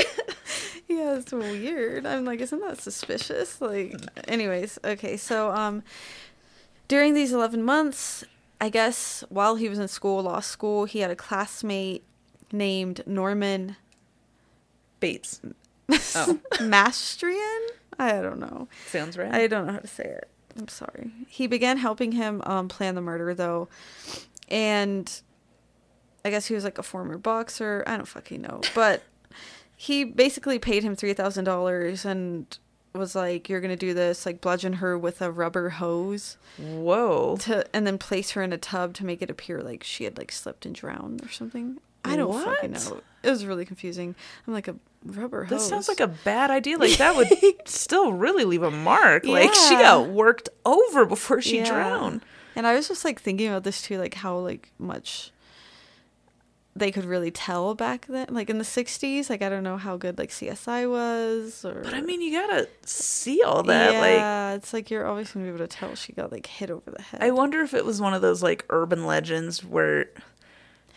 Yeah, 0.87 1.17
it's 1.17 1.31
weird. 1.31 2.05
I'm 2.05 2.25
like, 2.25 2.39
isn't 2.41 2.59
that 2.61 2.81
suspicious? 2.81 3.59
Like, 3.61 3.95
anyways, 4.27 4.79
okay. 4.83 5.17
So, 5.17 5.51
um, 5.51 5.83
during 6.87 7.13
these 7.13 7.33
11 7.33 7.61
months, 7.63 8.23
I 8.61 8.69
guess 8.69 9.23
while 9.29 9.55
he 9.55 9.67
was 9.69 9.79
in 9.79 9.87
school, 9.89 10.23
law 10.23 10.39
school, 10.39 10.85
he 10.85 10.99
had 10.99 11.11
a 11.11 11.15
classmate 11.15 12.03
named 12.51 13.03
Norman 13.05 13.75
Bates. 14.99 15.41
Oh. 16.15 16.37
Mastrian. 16.59 17.67
I 17.97 18.21
don't 18.21 18.39
know. 18.39 18.67
Sounds 18.87 19.17
right. 19.17 19.33
I 19.33 19.47
don't 19.47 19.67
know 19.67 19.73
how 19.73 19.79
to 19.79 19.87
say 19.87 20.03
it. 20.03 20.27
I'm 20.57 20.67
sorry. 20.67 21.11
He 21.27 21.47
began 21.47 21.77
helping 21.77 22.11
him 22.11 22.41
um, 22.45 22.67
plan 22.67 22.95
the 22.95 23.01
murder, 23.01 23.33
though, 23.33 23.69
and 24.49 25.09
I 26.25 26.29
guess 26.29 26.47
he 26.47 26.55
was 26.55 26.63
like 26.63 26.77
a 26.77 26.83
former 26.83 27.17
boxer. 27.17 27.83
I 27.87 27.95
don't 27.95 28.07
fucking 28.07 28.41
know, 28.41 28.61
but 28.75 29.03
he 29.75 30.03
basically 30.03 30.59
paid 30.59 30.83
him 30.83 30.95
three 30.95 31.13
thousand 31.13 31.45
dollars 31.45 32.03
and 32.03 32.57
was 32.93 33.15
like, 33.15 33.47
"You're 33.47 33.61
gonna 33.61 33.75
do 33.75 33.93
this, 33.93 34.25
like 34.25 34.41
bludgeon 34.41 34.73
her 34.73 34.97
with 34.97 35.21
a 35.21 35.31
rubber 35.31 35.69
hose 35.69 36.37
Whoa. 36.57 37.37
to, 37.41 37.65
and 37.75 37.85
then 37.85 37.97
place 37.97 38.31
her 38.31 38.41
in 38.41 38.51
a 38.51 38.57
tub 38.57 38.93
to 38.95 39.05
make 39.05 39.21
it 39.21 39.29
appear 39.29 39.61
like 39.61 39.83
she 39.83 40.03
had 40.03 40.17
like 40.17 40.31
slipped 40.31 40.65
and 40.65 40.75
drowned 40.75 41.23
or 41.23 41.29
something." 41.29 41.79
I 42.07 42.15
don't 42.15 42.43
fucking 42.43 42.71
know. 42.71 43.01
It 43.23 43.29
was 43.29 43.45
really 43.45 43.65
confusing. 43.65 44.15
I'm 44.47 44.53
like 44.53 44.67
a 44.67 44.75
rubber 45.05 45.43
hose. 45.43 45.59
This 45.59 45.69
sounds 45.69 45.87
like 45.89 45.99
a 45.99 46.07
bad 46.07 46.49
idea. 46.51 46.77
Like, 46.77 46.97
that 46.97 47.15
would 47.15 47.27
still 47.67 48.13
really 48.13 48.45
leave 48.45 48.63
a 48.63 48.71
mark. 48.71 49.25
Like, 49.25 49.53
she 49.53 49.75
got 49.75 50.09
worked 50.09 50.49
over 50.65 51.05
before 51.05 51.41
she 51.41 51.57
Yeah. 51.57 51.65
drowned. 51.69 52.21
And 52.55 52.65
I 52.65 52.73
was 52.75 52.87
just 52.87 53.03
like 53.05 53.21
thinking 53.21 53.47
about 53.49 53.63
this 53.63 53.81
too, 53.81 53.97
like 53.99 54.15
how 54.15 54.37
like 54.39 54.71
much 54.79 55.31
they 56.75 56.91
could 56.91 57.05
really 57.05 57.31
tell 57.31 57.73
back 57.73 58.05
then, 58.07 58.27
like 58.29 58.49
in 58.51 58.59
the 58.59 58.63
'60s. 58.63 59.29
Like 59.29 59.41
I 59.41 59.49
don't 59.49 59.63
know 59.63 59.77
how 59.77 59.97
good 59.97 60.17
like 60.17 60.29
CSI 60.29 60.89
was, 60.89 61.65
or 61.65 61.81
But 61.83 61.93
I 61.95 62.01
mean, 62.01 62.21
you 62.21 62.31
gotta 62.31 62.67
see 62.83 63.41
all 63.43 63.63
that. 63.63 63.93
Like, 63.99 64.19
yeah, 64.19 64.53
it's 64.53 64.73
like 64.73 64.89
you're 64.91 65.05
always 65.05 65.31
gonna 65.31 65.45
be 65.45 65.49
able 65.49 65.59
to 65.59 65.67
tell 65.67 65.95
she 65.95 66.13
got 66.13 66.31
like 66.31 66.45
hit 66.45 66.69
over 66.69 66.89
the 66.91 67.01
head. 67.01 67.21
I 67.21 67.31
wonder 67.31 67.61
if 67.61 67.73
it 67.73 67.83
was 67.85 67.99
one 67.99 68.13
of 68.13 68.21
those 68.21 68.43
like 68.43 68.63
urban 68.69 69.05
legends 69.07 69.63
where 69.63 70.07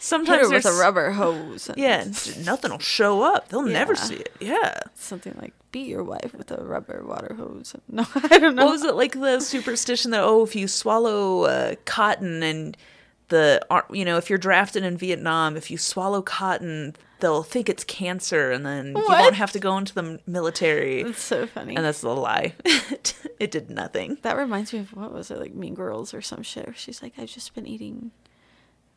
sometimes 0.00 0.48
her 0.48 0.50
with 0.50 0.66
a 0.66 0.72
rubber 0.72 1.12
hose. 1.12 1.70
Yeah, 1.76 2.04
nothing 2.44 2.72
will 2.72 2.78
show 2.78 3.22
up. 3.22 3.48
They'll 3.48 3.62
never 3.62 3.94
see 3.94 4.16
it. 4.16 4.32
Yeah. 4.40 4.80
something 4.94 5.36
like 5.40 5.52
beat 5.70 5.86
your 5.86 6.02
wife 6.02 6.34
with 6.34 6.50
a 6.50 6.64
rubber 6.64 7.04
water 7.06 7.34
hose. 7.34 7.76
No, 7.88 8.06
I 8.14 8.38
don't 8.38 8.54
know. 8.54 8.66
What 8.66 8.72
was 8.72 8.84
it 8.84 8.94
like 8.94 9.12
the 9.12 9.40
superstition 9.40 10.10
that 10.12 10.22
oh, 10.22 10.42
if 10.44 10.56
you 10.56 10.66
swallow 10.66 11.44
uh, 11.44 11.74
cotton 11.84 12.42
and 12.42 12.76
the 13.28 13.60
you 13.90 14.04
know 14.04 14.16
if 14.16 14.28
you're 14.28 14.38
drafted 14.38 14.84
in 14.84 14.96
Vietnam, 14.96 15.56
if 15.56 15.70
you 15.70 15.78
swallow 15.78 16.20
cotton, 16.22 16.94
they'll 17.20 17.42
think 17.42 17.68
it's 17.68 17.84
cancer, 17.84 18.50
and 18.50 18.66
then 18.66 18.88
you 18.96 19.04
won't 19.08 19.36
have 19.36 19.52
to 19.52 19.58
go 19.60 19.76
into 19.78 19.94
the 19.94 20.20
military. 20.26 21.02
It's 21.02 21.22
so 21.22 21.46
funny. 21.46 21.76
And 21.76 21.84
that's 21.84 22.02
a 22.02 22.08
lie. 22.10 22.54
it 23.40 23.50
did 23.50 23.70
nothing. 23.70 24.18
that 24.22 24.36
reminds 24.36 24.72
me 24.72 24.80
of 24.80 24.92
what 24.94 25.12
was 25.12 25.30
it 25.30 25.38
like 25.38 25.54
Mean 25.54 25.74
Girls 25.74 26.12
or 26.12 26.20
some 26.20 26.42
shit. 26.42 26.66
Where 26.66 26.74
she's 26.74 27.02
like, 27.02 27.14
I've 27.18 27.28
just 27.28 27.54
been 27.54 27.66
eating 27.66 28.10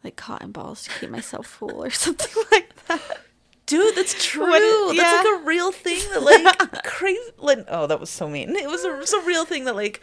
like 0.03 0.15
cotton 0.15 0.51
balls 0.51 0.83
to 0.83 0.89
keep 0.99 1.09
myself 1.09 1.47
full 1.47 1.83
or 1.83 1.89
something 1.91 2.43
like 2.51 2.73
that. 2.87 3.01
Dude, 3.65 3.95
that's 3.95 4.23
true. 4.25 4.41
What 4.47 4.61
is- 4.61 4.97
That's 4.97 5.25
like 5.25 5.41
a 5.41 5.45
real 5.45 5.71
thing 5.71 5.99
that 6.11 6.21
like 6.23 6.83
crazy. 6.83 7.19
Like, 7.37 7.59
oh, 7.69 7.87
that 7.87 7.99
was 7.99 8.09
so 8.09 8.27
mean. 8.27 8.55
It 8.55 8.67
was 8.69 8.83
a, 8.83 8.93
it 8.93 8.99
was 8.99 9.13
a 9.13 9.21
real 9.21 9.45
thing 9.45 9.65
that 9.65 9.75
like 9.75 10.01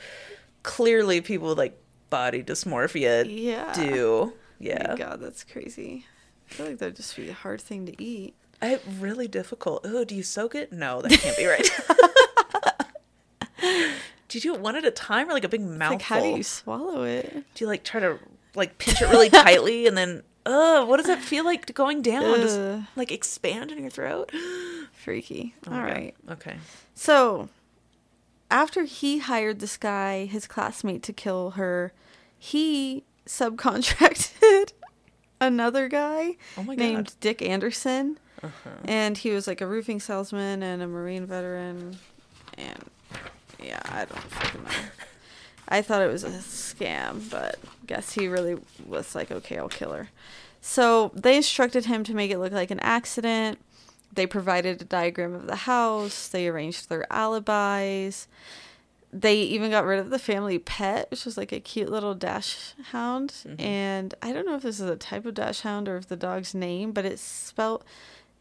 clearly 0.63 1.21
people 1.21 1.49
with 1.49 1.59
like 1.59 1.79
body 2.09 2.43
dysmorphia 2.43 3.25
Yeah. 3.29 3.73
do. 3.75 4.05
Oh 4.05 4.27
my 4.27 4.33
Yeah, 4.59 4.95
God, 4.97 5.21
that's 5.21 5.45
crazy. 5.45 6.07
I 6.51 6.53
feel 6.55 6.67
like 6.67 6.79
that'd 6.79 6.97
just 6.97 7.15
be 7.17 7.29
a 7.29 7.35
hard 7.35 7.61
thing 7.61 7.87
to 7.87 8.03
eat. 8.03 8.35
I 8.63 8.81
really 8.99 9.29
difficult. 9.29 9.83
Oh, 9.85 10.05
do 10.05 10.15
you 10.15 10.23
soak 10.23 10.55
it? 10.55 10.73
No, 10.73 11.01
that 11.03 11.13
can't 11.13 11.37
be 11.37 11.47
right. 11.47 11.69
do 14.29 14.39
you 14.39 14.41
do 14.41 14.55
it 14.55 14.61
one 14.61 14.77
at 14.77 14.85
a 14.85 14.91
time 14.91 15.29
or 15.29 15.33
like 15.33 15.45
a 15.45 15.49
big 15.49 15.61
mouthful? 15.61 15.97
like, 15.97 16.03
how 16.03 16.21
do 16.21 16.29
you 16.29 16.43
swallow 16.43 17.03
it? 17.05 17.33
Do 17.55 17.65
you 17.65 17.67
like 17.67 17.85
try 17.85 18.01
to 18.01 18.19
like 18.55 18.79
pinch 18.79 19.01
it 19.03 19.09
really 19.09 19.31
tightly 19.31 19.87
and 19.87 19.97
then? 19.97 20.23
Uh, 20.47 20.85
what 20.87 20.97
does 20.97 21.07
that 21.07 21.21
feel 21.21 21.45
like 21.45 21.73
going 21.75 22.03
down? 22.03 22.37
Just 22.41 22.59
Ugh. 22.59 22.83
like 22.97 23.13
expand 23.13 23.71
in 23.71 23.79
your 23.79 23.91
throat. 23.91 24.33
Freaky. 24.93 25.55
Oh 25.67 25.75
All 25.75 25.83
right. 25.83 26.15
Okay. 26.31 26.57
So, 26.95 27.49
after 28.51 28.85
he 28.85 29.19
hired 29.19 29.61
this 29.61 29.77
guy, 29.77 30.27
his 30.27 30.47
classmate, 30.47 31.03
to 31.05 31.13
kill 31.13 31.53
her, 31.53 31.93
he 32.39 33.05
subcontracted 33.27 34.73
another 35.41 35.89
guy 35.89 36.37
Oh 36.57 36.63
my 36.65 36.75
named 36.75 37.15
Dick 37.21 37.43
Anderson. 37.43 38.19
Uh-huh. 38.43 38.71
And 38.87 39.19
he 39.19 39.31
was 39.31 39.47
like 39.47 39.61
a 39.61 39.67
roofing 39.67 40.01
salesman 40.01 40.63
and 40.63 40.83
a 40.83 40.87
Marine 40.87 41.27
veteran. 41.27 41.99
And 42.57 42.85
yeah, 43.63 43.81
I 43.85 44.07
don't 44.07 44.19
fucking 44.23 44.65
know. 44.65 44.71
I 45.71 45.83
thought 45.83 46.03
it 46.03 46.11
was 46.11 46.25
a 46.25 46.31
scam, 46.31 47.31
but 47.31 47.59
guess 47.87 48.13
he 48.13 48.27
really 48.27 48.57
was 48.87 49.15
like, 49.15 49.31
okay, 49.31 49.59
I'll 49.59 49.69
kill 49.69 49.93
her. 49.93 50.09
So 50.61 51.13
they 51.15 51.37
instructed 51.37 51.87
him 51.87 52.05
to 52.05 52.15
make 52.15 52.31
it 52.31 52.39
look 52.39 52.53
like 52.53 52.71
an 52.71 52.81
accident. 52.81 53.59
They 54.13 54.27
provided 54.27 54.83
a 54.83 54.85
diagram 54.85 55.35
of 55.35 55.47
the 55.47 55.57
house. 55.57 56.29
They 56.29 56.49
arranged 56.49 56.89
their 56.89 57.11
alibis. 57.13 58.27
They 59.13 59.37
even 59.43 59.71
got 59.71 59.85
rid 59.85 59.99
of 59.99 60.11
the 60.11 60.19
family 60.19 60.59
pet, 60.59 61.11
which 61.11 61.25
was 61.25 61.37
like 61.37 61.53
a 61.53 61.61
cute 61.61 61.89
little 61.89 62.15
dash 62.15 62.75
hound. 62.91 63.31
Mm-hmm. 63.45 63.61
And 63.61 64.15
I 64.23 64.33
don't 64.33 64.47
know 64.47 64.57
if 64.57 64.63
this 64.63 64.81
is 64.81 64.89
a 64.89 64.97
type 64.97 65.27
of 65.27 65.35
dachshund 65.35 65.89
or 65.89 65.97
if 65.97 66.09
the 66.09 66.17
dog's 66.17 66.55
name, 66.55 66.93
but 66.93 67.05
it's 67.05 67.23
spelled 67.23 67.85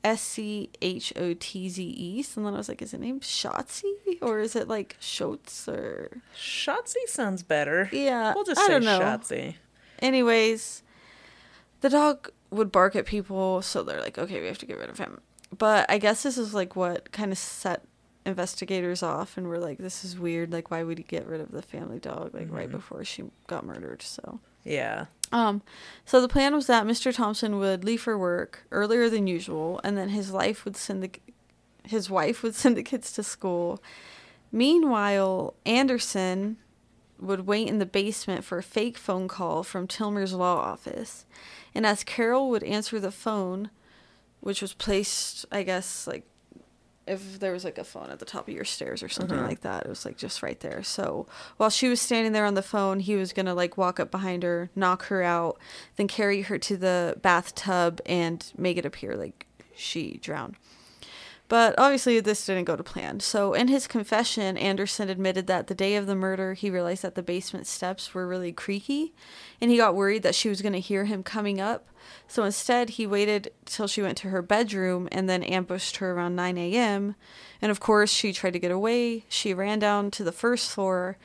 S 0.03 0.21
C 0.21 0.69
H 0.81 1.13
O 1.15 1.33
T 1.33 1.69
Z 1.69 1.83
E. 1.83 2.25
And 2.35 2.45
then 2.45 2.53
I 2.53 2.57
was 2.57 2.69
like, 2.69 2.81
is 2.81 2.93
it 2.93 2.99
named 2.99 3.21
Shotzi? 3.21 3.91
Or 4.21 4.39
is 4.39 4.55
it 4.55 4.67
like 4.67 4.97
Schotz 4.99 5.67
or. 5.67 6.21
Shotzi 6.35 7.07
sounds 7.07 7.43
better. 7.43 7.89
Yeah, 7.91 8.33
We'll 8.33 8.43
just 8.43 8.59
I 8.59 8.67
say 8.67 8.73
don't 8.73 8.85
know. 8.85 8.99
Shotzi. 8.99 9.55
Anyways, 9.99 10.83
the 11.81 11.89
dog 11.89 12.31
would 12.51 12.71
bark 12.71 12.95
at 12.95 13.05
people, 13.05 13.61
so 13.61 13.83
they're 13.83 14.01
like, 14.01 14.17
okay, 14.17 14.39
we 14.39 14.47
have 14.47 14.57
to 14.59 14.65
get 14.65 14.77
rid 14.77 14.89
of 14.89 14.97
him. 14.97 15.21
But 15.57 15.89
I 15.89 15.97
guess 15.97 16.23
this 16.23 16.37
is 16.37 16.53
like 16.53 16.75
what 16.75 17.11
kind 17.11 17.31
of 17.31 17.37
set 17.37 17.83
investigators 18.25 19.03
off, 19.03 19.37
and 19.37 19.47
we're 19.47 19.57
like, 19.57 19.77
this 19.77 20.05
is 20.05 20.17
weird. 20.17 20.51
Like, 20.53 20.71
why 20.71 20.83
would 20.83 20.97
he 20.97 21.03
get 21.03 21.27
rid 21.27 21.41
of 21.41 21.51
the 21.51 21.61
family 21.61 21.99
dog 21.99 22.33
like 22.33 22.49
right 22.49 22.67
mm-hmm. 22.67 22.77
before 22.77 23.03
she 23.03 23.23
got 23.47 23.65
murdered? 23.65 24.01
So. 24.01 24.39
Yeah. 24.63 25.05
Um, 25.31 25.61
so 26.05 26.21
the 26.21 26.27
plan 26.27 26.55
was 26.55 26.67
that 26.67 26.85
Mr. 26.85 27.13
Thompson 27.13 27.57
would 27.59 27.83
leave 27.83 28.01
for 28.01 28.17
work 28.17 28.65
earlier 28.71 29.09
than 29.09 29.27
usual, 29.27 29.79
and 29.83 29.97
then 29.97 30.09
his 30.09 30.31
life 30.31 30.65
would 30.65 30.77
send 30.77 31.03
the 31.03 31.11
his 31.85 32.09
wife 32.09 32.43
would 32.43 32.55
send 32.61 32.77
the 32.77 32.83
kids 32.83 33.11
to 33.13 33.23
school. 33.23 33.81
Meanwhile, 34.51 35.53
Anderson 35.65 36.57
would 37.19 37.45
wait 37.45 37.67
in 37.67 37.79
the 37.79 37.85
basement 37.85 38.43
for 38.43 38.57
a 38.57 38.63
fake 38.63 38.97
phone 38.97 39.27
call 39.27 39.63
from 39.63 39.87
Tilmer's 39.87 40.33
law 40.33 40.57
office, 40.57 41.25
and 41.75 41.85
as 41.85 42.03
Carol 42.03 42.49
would 42.49 42.63
answer 42.63 42.99
the 42.99 43.11
phone, 43.11 43.69
which 44.39 44.61
was 44.61 44.73
placed, 44.73 45.45
I 45.51 45.63
guess, 45.63 46.07
like 46.07 46.23
if 47.09 47.39
there 47.39 47.51
was 47.51 47.63
like 47.65 47.77
a 47.77 47.83
phone 47.83 48.09
at 48.11 48.19
the 48.19 48.25
top 48.25 48.47
of 48.47 48.53
your 48.53 48.63
stairs 48.65 49.01
or 49.03 49.09
something 49.09 49.37
Uh-huh. 49.39 49.47
like 49.47 49.61
that. 49.61 49.85
It 49.85 49.89
was 49.89 50.05
like 50.05 50.15
just 50.17 50.41
right 50.43 50.59
there. 50.59 50.83
So 50.83 51.25
while 51.57 51.69
she 51.69 51.89
was 51.89 51.99
standing 51.99 52.31
there 52.33 52.45
on 52.45 52.53
the 52.53 52.61
phone, 52.61 52.99
he 52.99 53.15
was 53.15 53.33
gonna 53.33 53.53
like 53.55 53.77
walk 53.77 53.99
up 53.99 54.11
behind 54.11 54.43
her, 54.43 54.69
knock 54.75 55.05
her 55.07 55.23
out, 55.23 55.57
then 55.97 56.07
carry 56.07 56.43
her 56.43 56.57
to 56.59 56.77
the 56.77 57.15
bathtub 57.21 57.99
and 58.05 58.51
make 58.57 58.77
it 58.77 58.85
appear 58.85 59.15
like 59.17 59.45
she 59.75 60.17
drowned. 60.21 60.55
But 61.49 61.73
obviously, 61.79 62.19
this 62.19 62.45
didn't 62.45 62.65
go 62.65 62.75
to 62.75 62.83
plan. 62.83 63.19
So, 63.21 63.55
in 63.55 63.69
his 63.69 63.87
confession, 63.87 64.55
Anderson 64.55 65.09
admitted 65.09 65.47
that 65.47 65.65
the 65.65 65.73
day 65.73 65.95
of 65.95 66.05
the 66.05 66.15
murder, 66.15 66.53
he 66.53 66.69
realized 66.69 67.01
that 67.01 67.15
the 67.15 67.23
basement 67.23 67.65
steps 67.65 68.13
were 68.13 68.27
really 68.27 68.51
creaky 68.51 69.13
and 69.59 69.71
he 69.71 69.77
got 69.77 69.95
worried 69.95 70.21
that 70.21 70.35
she 70.35 70.47
was 70.47 70.61
going 70.61 70.73
to 70.73 70.79
hear 70.79 71.05
him 71.05 71.23
coming 71.23 71.59
up. 71.59 71.87
So, 72.27 72.43
instead, 72.43 72.91
he 72.91 73.07
waited 73.07 73.51
till 73.65 73.87
she 73.87 74.03
went 74.03 74.15
to 74.19 74.29
her 74.29 74.43
bedroom 74.43 75.09
and 75.11 75.27
then 75.27 75.41
ambushed 75.41 75.97
her 75.97 76.11
around 76.11 76.35
9 76.35 76.55
a.m. 76.55 77.15
And 77.63 77.71
of 77.71 77.79
course, 77.79 78.11
she 78.11 78.31
tried 78.31 78.53
to 78.53 78.59
get 78.59 78.71
away. 78.71 79.25
She 79.27 79.51
ran 79.51 79.79
down 79.79 80.11
to 80.11 80.23
the 80.23 80.31
first 80.31 80.69
floor, 80.69 81.17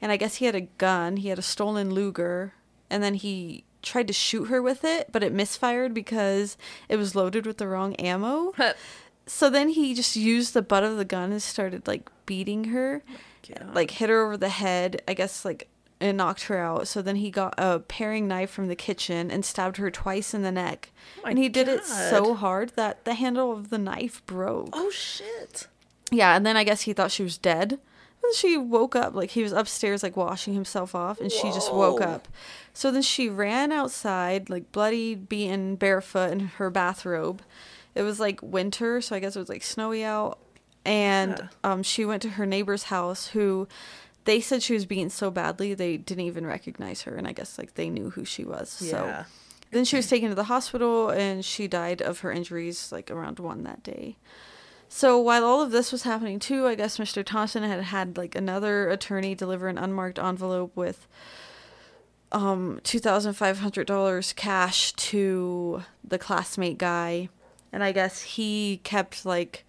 and 0.00 0.12
I 0.12 0.16
guess 0.16 0.36
he 0.36 0.44
had 0.44 0.54
a 0.54 0.60
gun. 0.60 1.16
He 1.16 1.28
had 1.28 1.40
a 1.40 1.42
stolen 1.42 1.92
Luger, 1.92 2.54
and 2.88 3.02
then 3.02 3.14
he 3.14 3.64
tried 3.82 4.06
to 4.06 4.12
shoot 4.12 4.44
her 4.44 4.62
with 4.62 4.84
it, 4.84 5.08
but 5.10 5.24
it 5.24 5.32
misfired 5.32 5.92
because 5.92 6.56
it 6.88 6.94
was 6.94 7.16
loaded 7.16 7.46
with 7.46 7.58
the 7.58 7.66
wrong 7.66 7.96
ammo. 7.96 8.52
So 9.34 9.48
then 9.48 9.70
he 9.70 9.94
just 9.94 10.14
used 10.14 10.52
the 10.52 10.60
butt 10.60 10.84
of 10.84 10.98
the 10.98 11.06
gun 11.06 11.32
and 11.32 11.42
started 11.42 11.88
like 11.88 12.10
beating 12.26 12.64
her, 12.64 13.02
God. 13.48 13.74
like 13.74 13.92
hit 13.92 14.10
her 14.10 14.26
over 14.26 14.36
the 14.36 14.50
head. 14.50 15.00
I 15.08 15.14
guess 15.14 15.42
like 15.44 15.68
and 16.02 16.18
knocked 16.18 16.44
her 16.44 16.58
out. 16.58 16.86
So 16.86 17.00
then 17.00 17.16
he 17.16 17.30
got 17.30 17.54
a 17.56 17.78
paring 17.78 18.28
knife 18.28 18.50
from 18.50 18.68
the 18.68 18.76
kitchen 18.76 19.30
and 19.30 19.42
stabbed 19.42 19.78
her 19.78 19.90
twice 19.90 20.34
in 20.34 20.42
the 20.42 20.52
neck. 20.52 20.90
Oh 21.18 21.22
my 21.24 21.30
and 21.30 21.38
he 21.38 21.48
did 21.48 21.66
it 21.66 21.82
so 21.84 22.34
hard 22.34 22.72
that 22.76 23.04
the 23.06 23.14
handle 23.14 23.52
of 23.52 23.70
the 23.70 23.78
knife 23.78 24.24
broke. 24.26 24.68
oh 24.74 24.90
shit. 24.90 25.66
Yeah, 26.10 26.36
and 26.36 26.44
then 26.44 26.58
I 26.58 26.64
guess 26.64 26.82
he 26.82 26.92
thought 26.92 27.10
she 27.10 27.22
was 27.22 27.38
dead. 27.38 27.78
And 28.22 28.34
she 28.34 28.56
woke 28.58 28.94
up, 28.94 29.14
like 29.14 29.30
he 29.30 29.42
was 29.42 29.52
upstairs, 29.52 30.02
like 30.02 30.16
washing 30.16 30.52
himself 30.54 30.94
off, 30.94 31.20
and 31.20 31.32
she 31.32 31.50
just 31.50 31.72
woke 31.72 32.00
up. 32.02 32.28
So 32.74 32.90
then 32.92 33.02
she 33.02 33.28
ran 33.28 33.72
outside, 33.72 34.48
like 34.50 34.70
bloody, 34.70 35.14
beaten, 35.16 35.74
barefoot 35.74 36.30
in 36.30 36.40
her 36.40 36.70
bathrobe. 36.70 37.42
It 37.94 38.02
was 38.02 38.18
like 38.20 38.40
winter, 38.42 39.00
so 39.00 39.14
I 39.14 39.18
guess 39.20 39.36
it 39.36 39.38
was 39.38 39.48
like 39.48 39.62
snowy 39.62 40.04
out. 40.04 40.38
And 40.84 41.32
Yeah. 41.38 41.48
um, 41.72 41.82
she 41.82 42.04
went 42.04 42.22
to 42.22 42.30
her 42.30 42.46
neighbor's 42.46 42.84
house, 42.84 43.28
who 43.28 43.68
they 44.24 44.40
said 44.40 44.62
she 44.62 44.74
was 44.74 44.86
beaten 44.86 45.10
so 45.10 45.30
badly 45.30 45.74
they 45.74 45.96
didn't 45.96 46.24
even 46.24 46.46
recognize 46.46 47.02
her, 47.02 47.14
and 47.16 47.26
I 47.28 47.32
guess 47.32 47.58
like 47.58 47.74
they 47.74 47.88
knew 47.90 48.10
who 48.10 48.24
she 48.24 48.44
was. 48.44 48.80
Yeah. 48.80 48.90
So 48.90 49.24
then 49.70 49.84
she 49.84 49.96
was 49.96 50.08
taken 50.08 50.28
to 50.28 50.34
the 50.34 50.44
hospital, 50.44 51.08
and 51.10 51.44
she 51.44 51.68
died 51.68 52.00
of 52.02 52.20
her 52.20 52.32
injuries 52.32 52.90
like 52.92 53.10
around 53.10 53.38
one 53.38 53.62
that 53.64 53.82
day. 53.82 54.16
So 54.88 55.18
while 55.18 55.44
all 55.44 55.62
of 55.62 55.70
this 55.70 55.90
was 55.90 56.02
happening 56.02 56.38
too, 56.38 56.66
I 56.66 56.74
guess 56.74 56.98
Mr. 56.98 57.24
Thompson 57.24 57.62
had 57.62 57.82
had 57.84 58.16
like 58.18 58.34
another 58.34 58.90
attorney 58.90 59.34
deliver 59.34 59.68
an 59.68 59.78
unmarked 59.78 60.18
envelope 60.18 60.76
with 60.76 61.06
um 62.30 62.80
two 62.82 62.98
thousand 62.98 63.34
five 63.34 63.58
hundred 63.58 63.86
dollars 63.86 64.32
cash 64.32 64.92
to 64.94 65.82
the 66.04 66.18
classmate 66.18 66.78
guy, 66.78 67.28
and 67.72 67.82
I 67.82 67.92
guess 67.92 68.20
he 68.22 68.80
kept 68.84 69.24
like 69.26 69.64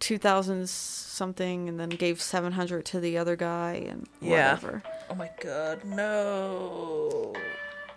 two 0.00 0.18
thousand 0.18 0.68
something, 0.68 1.68
and 1.68 1.78
then 1.80 1.88
gave 1.90 2.20
seven 2.20 2.52
hundred 2.52 2.84
to 2.86 3.00
the 3.00 3.16
other 3.18 3.36
guy, 3.36 3.84
and 3.88 4.06
Yeah. 4.20 4.54
whatever. 4.54 4.82
Oh 5.10 5.14
my 5.14 5.30
god, 5.40 5.84
no. 5.84 7.34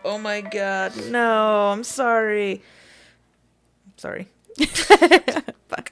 Oh 0.06 0.18
my 0.18 0.42
god, 0.42 0.94
no. 1.10 1.70
I'm 1.72 1.84
sorry. 1.84 2.62
Sorry. 3.98 4.28
Fuck. 5.70 5.92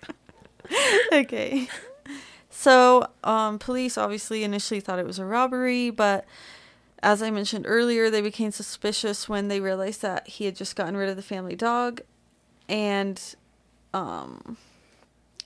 okay. 1.12 1.68
So, 2.50 3.08
um, 3.24 3.60
police 3.60 3.98
obviously 3.98 4.44
initially 4.44 4.80
thought 4.80 5.00
it 5.00 5.06
was 5.06 5.20
a 5.20 5.26
robbery, 5.26 5.90
but 5.90 6.26
as 7.04 7.22
I 7.22 7.30
mentioned 7.30 7.66
earlier, 7.68 8.10
they 8.10 8.22
became 8.22 8.52
suspicious 8.52 9.28
when 9.30 9.48
they 9.50 9.60
realized 9.60 10.02
that 10.02 10.28
he 10.28 10.46
had 10.46 10.56
just 10.56 10.76
gotten 10.76 10.96
rid 10.98 11.10
of 11.10 11.16
the 11.16 11.22
family 11.22 11.56
dog, 11.56 12.02
and 12.70 13.22
um, 13.94 14.58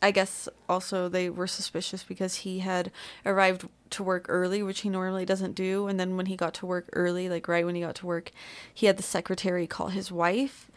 I 0.02 0.12
guess 0.12 0.48
also 0.68 1.08
they 1.10 1.30
were 1.30 1.48
suspicious 1.48 2.04
because 2.04 2.36
he 2.38 2.60
had 2.60 2.92
arrived 3.26 3.68
to 3.92 4.04
work 4.04 4.26
early, 4.30 4.62
which 4.64 4.82
he 4.82 4.90
normally 4.90 5.26
doesn't 5.26 5.54
do, 5.56 5.88
and 5.88 6.00
then 6.00 6.16
when 6.18 6.28
he 6.28 6.36
got 6.36 6.54
to 6.56 6.66
work 6.66 6.90
early, 6.94 7.28
like 7.30 7.48
right 7.48 7.66
when 7.66 7.76
he 7.76 7.82
got 7.82 7.96
to 7.96 8.06
work, 8.06 8.32
he 8.74 8.86
had 8.86 8.98
the 8.98 9.04
secretary 9.04 9.68
call 9.68 9.88
his 9.90 10.12
wife, 10.12 10.70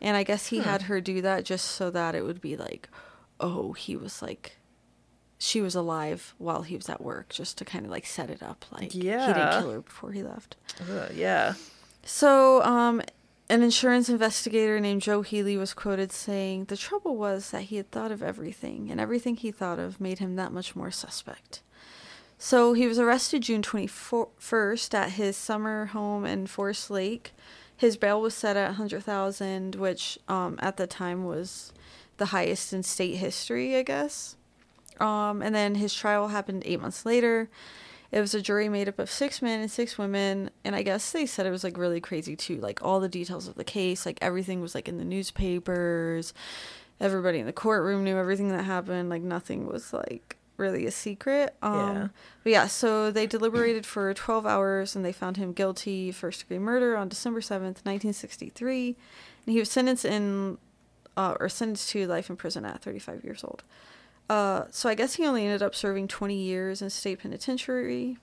and 0.00 0.16
I 0.16 0.22
guess 0.22 0.46
he 0.48 0.58
Hmm. 0.58 0.64
had 0.64 0.82
her 0.82 1.00
do 1.00 1.20
that 1.22 1.44
just 1.44 1.64
so 1.66 1.90
that 1.90 2.14
it 2.14 2.24
would 2.24 2.40
be 2.40 2.56
like, 2.56 2.88
oh, 3.40 3.72
he 3.72 3.96
was 3.96 4.20
like 4.22 4.56
she 5.40 5.60
was 5.60 5.76
alive 5.76 6.34
while 6.38 6.62
he 6.62 6.74
was 6.74 6.88
at 6.88 7.00
work 7.00 7.28
just 7.28 7.56
to 7.58 7.64
kind 7.64 7.84
of 7.84 7.92
like 7.92 8.04
set 8.04 8.28
it 8.28 8.42
up 8.42 8.64
like 8.72 8.92
yeah. 8.92 9.28
he 9.28 9.32
didn't 9.32 9.52
kill 9.60 9.70
her 9.70 9.80
before 9.82 10.10
he 10.10 10.20
left 10.20 10.56
Ugh, 10.90 11.12
yeah. 11.14 11.54
so 12.04 12.60
um 12.64 13.00
an 13.50 13.62
insurance 13.62 14.08
investigator 14.08 14.78
named 14.78 15.02
joe 15.02 15.22
healy 15.22 15.56
was 15.56 15.72
quoted 15.72 16.12
saying 16.12 16.64
the 16.64 16.76
trouble 16.76 17.16
was 17.16 17.50
that 17.50 17.62
he 17.62 17.76
had 17.76 17.90
thought 17.90 18.12
of 18.12 18.22
everything 18.22 18.90
and 18.90 19.00
everything 19.00 19.36
he 19.36 19.50
thought 19.50 19.78
of 19.78 20.00
made 20.00 20.18
him 20.18 20.36
that 20.36 20.52
much 20.52 20.76
more 20.76 20.90
suspect. 20.90 21.62
So 22.36 22.72
he 22.72 22.86
was 22.86 22.98
arrested 22.98 23.42
june 23.42 23.62
21st 23.62 24.94
at 24.94 25.12
his 25.12 25.36
summer 25.36 25.86
home 25.86 26.24
in 26.24 26.46
forest 26.46 26.90
lake. 26.90 27.32
His 27.76 27.96
bail 27.96 28.20
was 28.20 28.34
set 28.34 28.56
at 28.56 28.76
100000 28.76 29.76
which 29.76 30.18
um, 30.28 30.58
at 30.60 30.76
the 30.76 30.86
time 30.86 31.24
was 31.24 31.72
the 32.18 32.26
highest 32.26 32.72
in 32.72 32.82
state 32.82 33.16
history 33.16 33.76
i 33.76 33.82
guess. 33.82 34.36
Um, 35.00 35.42
and 35.42 35.54
then 35.54 35.76
his 35.76 35.94
trial 35.94 36.28
happened 36.28 36.64
eight 36.66 36.80
months 36.80 37.06
later. 37.06 37.48
It 38.10 38.20
was 38.20 38.34
a 38.34 38.40
jury 38.40 38.68
made 38.68 38.88
up 38.88 38.98
of 38.98 39.10
six 39.10 39.42
men 39.42 39.60
and 39.60 39.70
six 39.70 39.98
women, 39.98 40.50
and 40.64 40.74
I 40.74 40.82
guess 40.82 41.12
they 41.12 41.26
said 41.26 41.44
it 41.46 41.50
was 41.50 41.64
like 41.64 41.76
really 41.76 42.00
crazy 42.00 42.36
too. 42.36 42.56
Like 42.56 42.82
all 42.82 43.00
the 43.00 43.08
details 43.08 43.48
of 43.48 43.56
the 43.56 43.64
case, 43.64 44.06
like 44.06 44.18
everything 44.22 44.60
was 44.62 44.74
like 44.74 44.88
in 44.88 44.96
the 44.98 45.04
newspapers. 45.04 46.32
Everybody 47.00 47.38
in 47.38 47.46
the 47.46 47.52
courtroom 47.52 48.02
knew 48.04 48.16
everything 48.16 48.48
that 48.48 48.64
happened. 48.64 49.08
Like 49.10 49.22
nothing 49.22 49.66
was 49.66 49.92
like 49.92 50.36
really 50.56 50.86
a 50.86 50.90
secret. 50.90 51.54
Um, 51.62 51.74
Yeah. 51.74 52.08
But 52.42 52.52
yeah, 52.52 52.66
so 52.66 53.10
they 53.10 53.26
deliberated 53.26 53.86
for 53.86 54.12
12 54.12 54.46
hours 54.46 54.96
and 54.96 55.04
they 55.04 55.12
found 55.12 55.36
him 55.36 55.52
guilty 55.52 56.10
first 56.10 56.40
degree 56.40 56.58
murder 56.58 56.96
on 56.96 57.08
December 57.08 57.40
7th, 57.40 57.84
1963. 57.84 58.96
And 59.46 59.52
he 59.52 59.58
was 59.58 59.70
sentenced 59.70 60.04
in, 60.04 60.58
uh, 61.16 61.36
or 61.38 61.48
sentenced 61.48 61.90
to 61.90 62.06
life 62.06 62.28
in 62.28 62.36
prison 62.36 62.64
at 62.64 62.82
35 62.82 63.22
years 63.24 63.44
old. 63.44 63.62
Uh, 64.28 64.64
so 64.70 64.88
I 64.88 64.94
guess 64.94 65.14
he 65.14 65.26
only 65.26 65.44
ended 65.44 65.62
up 65.62 65.74
serving 65.74 66.08
20 66.08 66.34
years 66.36 66.82
in 66.82 66.90
state 66.90 67.20
penitentiary. 67.20 68.18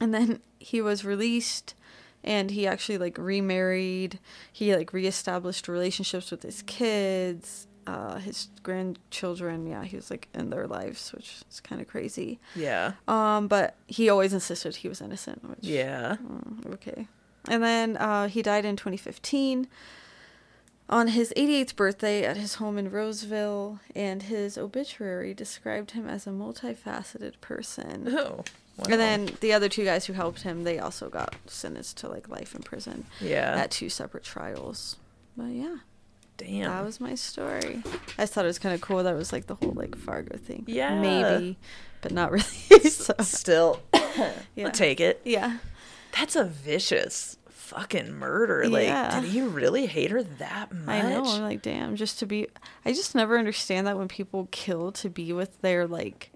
And 0.00 0.12
then 0.12 0.40
he 0.58 0.80
was 0.80 1.04
released 1.04 1.74
and 2.22 2.50
he 2.50 2.66
actually 2.66 2.98
like 2.98 3.16
remarried. 3.18 4.18
He 4.52 4.74
like 4.74 4.92
reestablished 4.92 5.68
relationships 5.68 6.30
with 6.30 6.42
his 6.42 6.62
kids, 6.62 7.66
uh, 7.86 8.18
his 8.18 8.48
grandchildren. 8.62 9.66
Yeah, 9.66 9.84
he 9.84 9.96
was 9.96 10.10
like 10.10 10.28
in 10.34 10.50
their 10.50 10.66
lives, 10.66 11.12
which 11.12 11.42
is 11.48 11.60
kind 11.60 11.80
of 11.80 11.86
crazy. 11.86 12.40
Yeah. 12.56 12.92
Um, 13.06 13.46
but 13.46 13.76
he 13.86 14.08
always 14.08 14.32
insisted 14.32 14.76
he 14.76 14.88
was 14.88 15.00
innocent, 15.00 15.48
which 15.48 15.60
Yeah. 15.62 16.16
Mm, 16.16 16.74
okay. 16.74 17.08
And 17.48 17.62
then 17.62 17.96
uh, 17.98 18.28
he 18.28 18.42
died 18.42 18.64
in 18.64 18.76
2015 18.76 19.68
on 20.88 21.08
his 21.08 21.32
88th 21.36 21.76
birthday 21.76 22.24
at 22.24 22.36
his 22.36 22.56
home 22.56 22.76
in 22.78 22.90
Roseville, 22.90 23.80
and 23.94 24.22
his 24.24 24.58
obituary 24.58 25.32
described 25.34 25.92
him 25.92 26.08
as 26.08 26.26
a 26.26 26.30
multifaceted 26.30 27.40
person. 27.40 28.06
Oh. 28.08 28.44
wow. 28.76 28.84
And 28.90 29.00
then 29.00 29.30
the 29.40 29.52
other 29.52 29.68
two 29.68 29.84
guys 29.84 30.04
who 30.06 30.12
helped 30.12 30.42
him, 30.42 30.64
they 30.64 30.78
also 30.78 31.08
got 31.08 31.34
sentenced 31.46 31.96
to 31.98 32.08
like 32.08 32.28
life 32.28 32.54
in 32.54 32.62
prison 32.62 33.04
Yeah. 33.20 33.54
at 33.56 33.70
two 33.70 33.88
separate 33.88 34.24
trials. 34.24 34.96
But 35.36 35.50
yeah, 35.50 35.76
Damn. 36.36 36.70
that 36.70 36.84
was 36.84 37.00
my 37.00 37.14
story. 37.14 37.82
I 38.18 38.22
just 38.22 38.34
thought 38.34 38.44
it 38.44 38.48
was 38.48 38.58
kind 38.58 38.74
of 38.74 38.80
cool. 38.80 39.02
That 39.04 39.14
was 39.16 39.32
like 39.32 39.46
the 39.46 39.54
whole 39.54 39.72
like 39.72 39.96
Fargo 39.96 40.36
thing. 40.36 40.64
Yeah. 40.66 41.00
Maybe, 41.00 41.56
but 42.02 42.12
not 42.12 42.30
really. 42.32 42.44
so, 42.90 43.14
Still. 43.20 43.80
Yeah. 44.54 44.66
I'll 44.66 44.70
take 44.70 45.00
it. 45.00 45.20
yeah. 45.24 45.58
That's 46.16 46.36
a 46.36 46.44
vicious 46.44 47.36
fucking 47.64 48.12
murder. 48.12 48.68
Like, 48.68 48.84
Yeah. 48.86 49.20
did 49.20 49.30
he 49.30 49.40
really 49.42 49.86
hate 49.86 50.10
her 50.10 50.22
that 50.22 50.72
much? 50.72 50.88
I 51.04 51.08
know. 51.08 51.24
I'm 51.24 51.42
like, 51.42 51.62
damn, 51.62 51.96
just 51.96 52.18
to 52.20 52.26
be. 52.26 52.48
I 52.84 52.92
just 52.92 53.14
never 53.14 53.38
understand 53.38 53.86
that 53.86 53.96
when 53.98 54.08
people 54.08 54.48
kill 54.50 54.92
to 54.92 55.08
be 55.08 55.32
with 55.32 55.60
their 55.62 55.86
like 55.86 56.30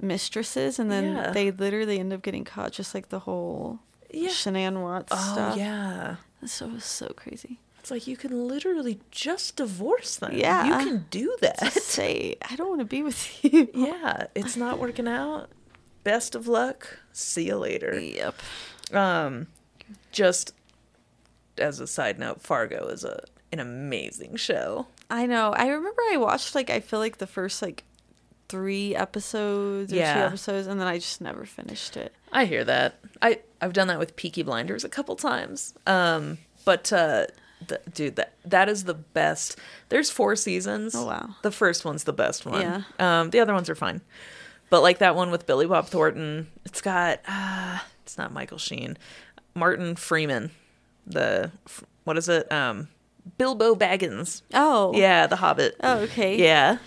mistresses, 0.00 0.78
and 0.78 0.90
then 0.90 1.14
Yeah. 1.16 1.30
they 1.30 1.50
literally 1.50 1.98
end 1.98 2.12
up 2.12 2.22
getting 2.22 2.44
caught, 2.44 2.72
just 2.72 2.94
like 2.94 3.08
the 3.08 3.20
whole 3.20 3.78
Yeah. 4.10 4.28
Shanann 4.30 4.82
Watts 4.82 5.12
Oh 5.12 5.32
stuff. 5.32 5.56
yeah. 5.56 6.16
That's 6.40 6.52
so 6.52 6.78
so 6.78 7.08
crazy. 7.16 7.60
It's 7.78 7.90
like 7.90 8.06
you 8.06 8.16
can 8.16 8.48
literally 8.48 9.00
just 9.10 9.56
divorce 9.56 10.16
them. 10.16 10.32
Yeah. 10.34 10.66
You 10.66 10.72
can 10.86 11.06
do 11.10 11.36
that. 11.42 11.58
Just 11.60 11.88
say, 11.88 12.36
I 12.50 12.56
don't 12.56 12.68
want 12.68 12.80
to 12.80 12.84
be 12.86 13.02
with 13.02 13.44
you. 13.44 13.68
yeah. 13.74 14.26
It's 14.34 14.56
not 14.56 14.78
working 14.78 15.06
out. 15.06 15.50
Best 16.02 16.34
of 16.34 16.46
luck. 16.48 16.98
See 17.12 17.46
you 17.46 17.56
later. 17.56 17.98
Yep. 17.98 18.34
Um, 18.92 19.46
just 20.14 20.54
as 21.58 21.80
a 21.80 21.86
side 21.86 22.18
note, 22.18 22.40
Fargo 22.40 22.86
is 22.88 23.04
a 23.04 23.24
an 23.52 23.60
amazing 23.60 24.36
show. 24.36 24.86
I 25.10 25.26
know. 25.26 25.52
I 25.52 25.68
remember 25.68 26.02
I 26.10 26.16
watched 26.16 26.54
like 26.54 26.70
I 26.70 26.80
feel 26.80 26.98
like 26.98 27.18
the 27.18 27.26
first 27.26 27.60
like 27.60 27.84
three 28.48 28.94
episodes 28.94 29.92
or 29.92 29.96
two 29.96 30.02
episodes, 30.02 30.66
and 30.66 30.80
then 30.80 30.86
I 30.86 30.98
just 30.98 31.20
never 31.20 31.44
finished 31.44 31.96
it. 31.96 32.14
I 32.32 32.46
hear 32.46 32.64
that. 32.64 33.00
I 33.20 33.40
I've 33.60 33.72
done 33.72 33.88
that 33.88 33.98
with 33.98 34.16
Peaky 34.16 34.42
Blinders 34.42 34.84
a 34.84 34.88
couple 34.88 35.16
times. 35.16 35.74
Um, 35.86 36.38
but 36.64 36.92
uh, 36.92 37.26
th- 37.68 37.80
dude, 37.92 38.16
that 38.16 38.34
that 38.44 38.68
is 38.68 38.84
the 38.84 38.94
best. 38.94 39.58
There's 39.88 40.10
four 40.10 40.36
seasons. 40.36 40.94
Oh, 40.94 41.06
wow. 41.06 41.36
The 41.42 41.50
first 41.50 41.84
one's 41.84 42.04
the 42.04 42.12
best 42.12 42.46
one. 42.46 42.60
Yeah. 42.60 42.82
Um, 42.98 43.30
the 43.30 43.40
other 43.40 43.54
ones 43.54 43.68
are 43.70 43.74
fine, 43.74 44.00
but 44.70 44.82
like 44.82 44.98
that 44.98 45.14
one 45.14 45.30
with 45.30 45.46
Billy 45.46 45.66
Bob 45.66 45.86
Thornton, 45.86 46.48
it's 46.64 46.80
got 46.80 47.20
uh, 47.28 47.78
it's 48.02 48.18
not 48.18 48.32
Michael 48.32 48.58
Sheen, 48.58 48.96
Martin 49.54 49.96
Freeman, 49.96 50.50
the 51.06 51.50
what 52.04 52.16
is 52.18 52.28
it? 52.28 52.50
Um, 52.52 52.88
Bilbo 53.38 53.74
Baggins. 53.74 54.42
Oh, 54.52 54.92
Yeah, 54.94 55.26
The 55.26 55.36
Hobbit. 55.36 55.76
Oh, 55.82 56.00
okay. 56.00 56.36
Yeah. 56.36 56.78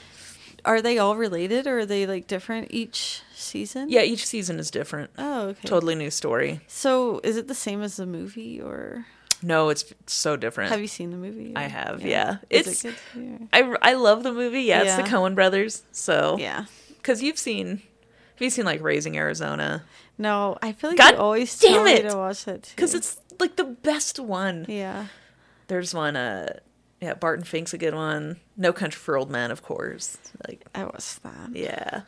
Are 0.65 0.81
they 0.81 0.97
all 0.97 1.15
related, 1.15 1.65
or 1.65 1.79
are 1.79 1.85
they 1.85 2.05
like 2.05 2.27
different 2.27 2.67
each 2.71 3.21
season? 3.33 3.89
Yeah, 3.89 4.01
each 4.01 4.25
season 4.25 4.59
is 4.59 4.69
different. 4.69 5.11
Oh, 5.17 5.47
okay. 5.49 5.67
Totally 5.67 5.95
new 5.95 6.11
story. 6.11 6.59
So, 6.67 7.21
is 7.23 7.37
it 7.37 7.47
the 7.47 7.55
same 7.55 7.81
as 7.81 7.95
the 7.95 8.05
movie, 8.05 8.59
or 8.61 9.05
No, 9.41 9.69
it's 9.69 9.85
so 10.07 10.35
different. 10.35 10.71
have 10.71 10.81
you 10.81 10.87
seen 10.87 11.11
the 11.11 11.17
movie? 11.17 11.53
I 11.55 11.63
have, 11.63 12.01
yeah. 12.05 12.37
Is 12.49 12.67
It's- 12.67 12.85
it 12.85 12.95
good? 13.13 13.49
to 13.51 13.77
I, 13.81 13.91
I 13.91 13.93
love 13.93 14.23
the 14.23 14.33
movie. 14.33 14.63
Yeah, 14.63 14.81
it's 14.83 14.95
the 14.97 15.03
Coen 15.03 15.35
brothers. 15.35 15.83
So 15.93 16.35
Yeah. 16.37 16.65
because 16.97 17.23
you've 17.23 17.37
seen, 17.39 17.77
have 17.77 18.41
you 18.41 18.49
seen 18.49 18.65
like 18.65 18.81
Raising 18.81 19.15
Arizona? 19.15 19.83
No, 20.17 20.57
I 20.61 20.71
feel 20.71 20.89
like 20.91 20.97
God 20.97 21.13
you 21.13 21.19
always 21.19 21.57
damn 21.59 21.73
tell 21.73 21.83
me 21.83 21.91
it! 21.93 22.09
to 22.09 22.17
watch 22.17 22.47
it. 22.47 22.71
Because 22.75 22.93
it's 22.95 23.19
like 23.39 23.55
the 23.55 23.63
best 23.65 24.19
one. 24.19 24.65
yeah. 24.67 25.07
There's 25.67 25.93
one. 25.93 26.15
Uh, 26.15 26.59
yeah, 27.01 27.13
Barton 27.13 27.43
Fink's 27.45 27.73
a 27.73 27.77
good 27.77 27.93
one. 27.93 28.39
No 28.55 28.73
Country 28.73 28.97
for 28.97 29.17
Old 29.17 29.29
Men, 29.29 29.51
of 29.51 29.61
course. 29.61 30.17
Like, 30.47 30.65
I 30.73 30.85
watched 30.85 31.21
that. 31.23 31.49
yeah, 31.53 32.01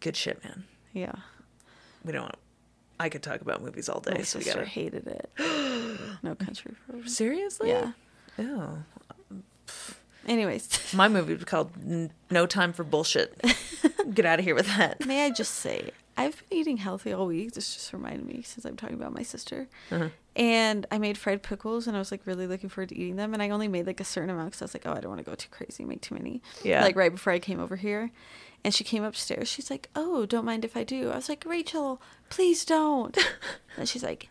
good 0.00 0.16
shit, 0.16 0.42
man. 0.44 0.64
Yeah. 0.92 1.12
We 2.04 2.12
don't. 2.12 2.22
want 2.22 2.36
I 2.98 3.10
could 3.10 3.22
talk 3.22 3.42
about 3.42 3.62
movies 3.62 3.90
all 3.90 4.00
day. 4.00 4.12
My 4.12 4.22
so 4.22 4.38
sister 4.38 4.54
gotta. 4.60 4.66
hated 4.66 5.06
it. 5.06 5.30
no 6.22 6.34
country 6.34 6.74
for 6.86 6.92
Old 6.94 7.02
Men. 7.02 7.08
Seriously? 7.10 7.68
Yeah. 7.68 7.92
Oh, 8.38 8.78
Anyways, 10.26 10.92
my 10.94 11.08
movie 11.08 11.34
was 11.34 11.44
called 11.44 11.70
N- 11.84 12.10
No 12.30 12.46
Time 12.46 12.72
for 12.72 12.82
Bullshit. 12.84 13.40
Get 14.14 14.26
out 14.26 14.38
of 14.38 14.44
here 14.44 14.54
with 14.54 14.66
that. 14.66 15.06
may 15.06 15.24
I 15.26 15.30
just 15.30 15.54
say, 15.56 15.90
I've 16.16 16.42
been 16.48 16.58
eating 16.58 16.76
healthy 16.78 17.12
all 17.12 17.26
week. 17.26 17.52
This 17.52 17.74
just 17.74 17.92
reminded 17.92 18.26
me 18.26 18.42
since 18.42 18.64
I'm 18.64 18.76
talking 18.76 18.96
about 18.96 19.12
my 19.12 19.22
sister. 19.22 19.68
Uh-huh. 19.90 20.08
And 20.34 20.86
I 20.90 20.98
made 20.98 21.18
fried 21.18 21.42
pickles, 21.42 21.86
and 21.86 21.96
I 21.96 21.98
was 21.98 22.10
like 22.10 22.22
really 22.26 22.46
looking 22.46 22.68
forward 22.68 22.88
to 22.90 22.96
eating 22.96 23.16
them. 23.16 23.34
And 23.34 23.42
I 23.42 23.50
only 23.50 23.68
made 23.68 23.86
like 23.86 24.00
a 24.00 24.04
certain 24.04 24.30
amount 24.30 24.50
because 24.50 24.62
I 24.62 24.64
was 24.64 24.74
like, 24.74 24.86
oh, 24.86 24.92
I 24.92 25.00
don't 25.00 25.10
want 25.10 25.24
to 25.24 25.30
go 25.30 25.34
too 25.34 25.48
crazy, 25.50 25.84
make 25.84 26.00
too 26.00 26.14
many. 26.14 26.42
Yeah. 26.62 26.82
Like 26.82 26.96
right 26.96 27.12
before 27.12 27.32
I 27.32 27.38
came 27.38 27.60
over 27.60 27.76
here, 27.76 28.10
and 28.64 28.74
she 28.74 28.84
came 28.84 29.02
upstairs. 29.02 29.48
She's 29.48 29.70
like, 29.70 29.88
oh, 29.94 30.26
don't 30.26 30.44
mind 30.44 30.64
if 30.64 30.76
I 30.76 30.84
do. 30.84 31.10
I 31.10 31.16
was 31.16 31.28
like, 31.28 31.44
Rachel, 31.46 32.00
please 32.30 32.64
don't. 32.64 33.16
and 33.76 33.88
she's 33.88 34.02
like. 34.02 34.28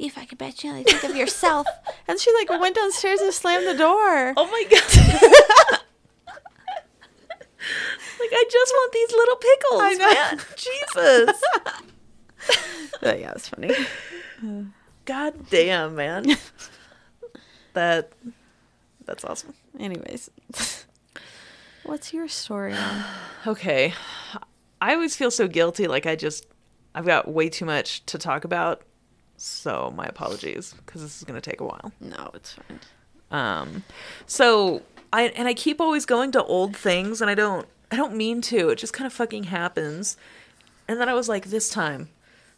If 0.00 0.16
I 0.16 0.26
could 0.26 0.38
bet 0.38 0.62
you 0.62 0.70
only 0.70 0.84
think 0.84 1.02
of 1.02 1.16
yourself. 1.16 1.66
and 2.06 2.20
she 2.20 2.32
like 2.32 2.48
went 2.50 2.76
downstairs 2.76 3.20
and 3.20 3.34
slammed 3.34 3.66
the 3.66 3.74
door. 3.74 4.32
Oh 4.36 4.46
my 4.46 4.64
god. 4.70 5.77
like 8.30 8.38
I 8.40 8.44
just 8.50 8.72
want 8.72 8.92
these 8.92 9.12
little 9.12 9.36
pickles, 9.36 9.80
I 9.82 9.94
know. 9.94 10.14
man. 10.14 10.40
Jesus. 10.56 11.42
But 13.00 13.20
yeah, 13.20 13.32
it's 13.32 13.48
funny. 13.48 13.70
God 15.04 15.34
damn, 15.50 15.94
man. 15.94 16.26
That 17.74 18.12
that's 19.04 19.24
awesome. 19.24 19.54
Anyways, 19.78 20.30
what's 21.84 22.12
your 22.12 22.28
story 22.28 22.74
on? 22.74 23.04
Okay. 23.46 23.94
I 24.80 24.94
always 24.94 25.14
feel 25.14 25.30
so 25.30 25.46
guilty 25.46 25.86
like 25.86 26.06
I 26.06 26.16
just 26.16 26.46
I've 26.94 27.06
got 27.06 27.28
way 27.28 27.48
too 27.48 27.64
much 27.66 28.04
to 28.06 28.18
talk 28.18 28.44
about. 28.44 28.82
So 29.36 29.92
my 29.96 30.06
apologies 30.06 30.74
because 30.84 31.02
this 31.02 31.16
is 31.18 31.24
going 31.24 31.40
to 31.40 31.50
take 31.50 31.60
a 31.60 31.64
while. 31.64 31.92
No, 32.00 32.30
it's 32.34 32.54
fine. 32.54 32.80
Um, 33.30 33.84
so 34.26 34.82
I 35.12 35.24
and 35.24 35.46
I 35.46 35.54
keep 35.54 35.80
always 35.80 36.04
going 36.04 36.32
to 36.32 36.42
old 36.42 36.76
things, 36.76 37.20
and 37.20 37.30
I 37.30 37.34
don't 37.34 37.68
I 37.90 37.96
don't 37.96 38.14
mean 38.16 38.40
to. 38.42 38.68
It 38.68 38.76
just 38.76 38.92
kind 38.92 39.06
of 39.06 39.12
fucking 39.12 39.44
happens. 39.44 40.16
And 40.86 41.00
then 41.00 41.08
I 41.08 41.14
was 41.14 41.28
like, 41.28 41.46
this 41.46 41.70
time, 41.70 42.08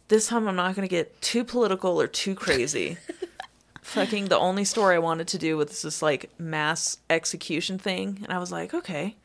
this 0.07 0.27
time 0.27 0.47
I'm 0.47 0.55
not 0.55 0.75
gonna 0.75 0.87
get 0.87 1.21
too 1.21 1.43
political 1.43 1.99
or 2.01 2.07
too 2.07 2.35
crazy. 2.35 2.97
fucking 3.81 4.25
the 4.25 4.37
only 4.37 4.63
story 4.63 4.95
I 4.95 4.99
wanted 4.99 5.27
to 5.29 5.37
do 5.37 5.57
was 5.57 5.81
this 5.81 6.01
like 6.01 6.29
mass 6.39 6.97
execution 7.09 7.77
thing, 7.77 8.19
and 8.23 8.31
I 8.31 8.39
was 8.39 8.51
like, 8.51 8.73
okay, 8.73 9.15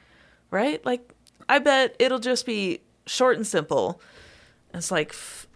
right? 0.51 0.85
Like 0.85 1.09
I 1.49 1.59
bet 1.59 1.95
it'll 1.99 2.19
just 2.19 2.47
be 2.47 2.81
short 3.07 3.37
and 3.37 3.47
simple. 3.47 4.01
And 4.73 4.79
it's 4.81 4.91
like. 4.91 5.11
F- 5.11 5.47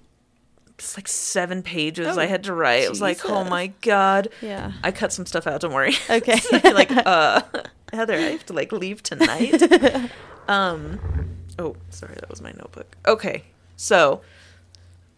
it's 0.79 0.97
like 0.97 1.09
seven 1.09 1.63
pages 1.63 2.17
Oh, 2.17 2.19
I 2.19 2.25
had 2.25 2.45
to 2.45 2.55
write. 2.55 2.85
It 2.85 2.89
was 2.89 3.03
like, 3.03 3.23
oh 3.27 3.45
my 3.45 3.67
god. 3.83 4.29
Yeah. 4.41 4.73
I 4.83 4.93
cut 4.93 5.13
some 5.13 5.27
stuff 5.27 5.47
out. 5.47 5.61
Don't 5.61 5.75
worry. 5.75 5.93
Okay. 6.09 6.39
So 6.39 6.59
like, 6.73 6.91
uh, 6.91 7.43
Heather, 7.93 8.15
I 8.15 8.21
have 8.31 8.47
to 8.47 8.55
like 8.55 8.73
leave 8.73 9.03
tonight. 9.03 9.61
Um, 10.51 11.01
oh, 11.59 11.77
sorry, 11.91 12.15
that 12.15 12.29
was 12.29 12.43
my 12.43 12.51
notebook. 12.51 12.97
Okay, 13.07 13.45
so 13.77 14.21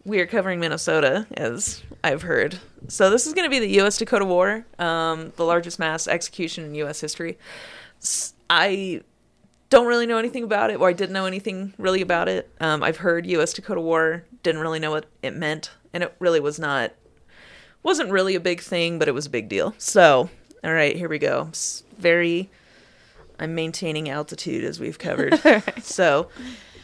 we 0.05 0.19
are 0.19 0.27
covering 0.27 0.59
Minnesota, 0.59 1.25
as 1.33 1.81
I've 2.03 2.21
heard. 2.21 2.59
So 2.87 3.09
this 3.09 3.25
is 3.25 3.33
going 3.33 3.45
to 3.45 3.49
be 3.49 3.59
the 3.59 3.69
U.S. 3.79 3.97
Dakota 3.97 4.25
War, 4.25 4.65
um, 4.77 5.33
the 5.35 5.43
largest 5.43 5.79
mass 5.79 6.07
execution 6.07 6.65
in 6.65 6.75
U.S. 6.75 7.01
history. 7.01 7.37
I 8.47 9.01
don't 9.69 9.87
really 9.87 10.05
know 10.05 10.19
anything 10.19 10.43
about 10.43 10.69
it, 10.69 10.79
or 10.79 10.87
I 10.87 10.93
didn't 10.93 11.13
know 11.13 11.25
anything 11.25 11.73
really 11.79 12.01
about 12.01 12.29
it. 12.29 12.51
Um, 12.59 12.83
I've 12.83 12.97
heard 12.97 13.25
U.S. 13.25 13.53
Dakota 13.53 13.81
War, 13.81 14.25
didn't 14.43 14.61
really 14.61 14.79
know 14.79 14.91
what 14.91 15.07
it 15.23 15.35
meant, 15.35 15.71
and 15.93 16.03
it 16.03 16.15
really 16.19 16.39
was 16.39 16.59
not 16.59 16.91
wasn't 17.81 18.11
really 18.11 18.35
a 18.35 18.39
big 18.39 18.61
thing, 18.61 18.99
but 18.99 19.07
it 19.07 19.13
was 19.13 19.25
a 19.25 19.29
big 19.29 19.49
deal. 19.49 19.73
So, 19.77 20.29
all 20.63 20.73
right, 20.73 20.95
here 20.95 21.09
we 21.09 21.17
go. 21.19 21.49
Very, 21.97 22.49
I'm 23.43 23.55
maintaining 23.55 24.09
altitude 24.09 24.63
as 24.63 24.79
we've 24.79 24.97
covered. 24.97 25.39
So, 25.81 26.29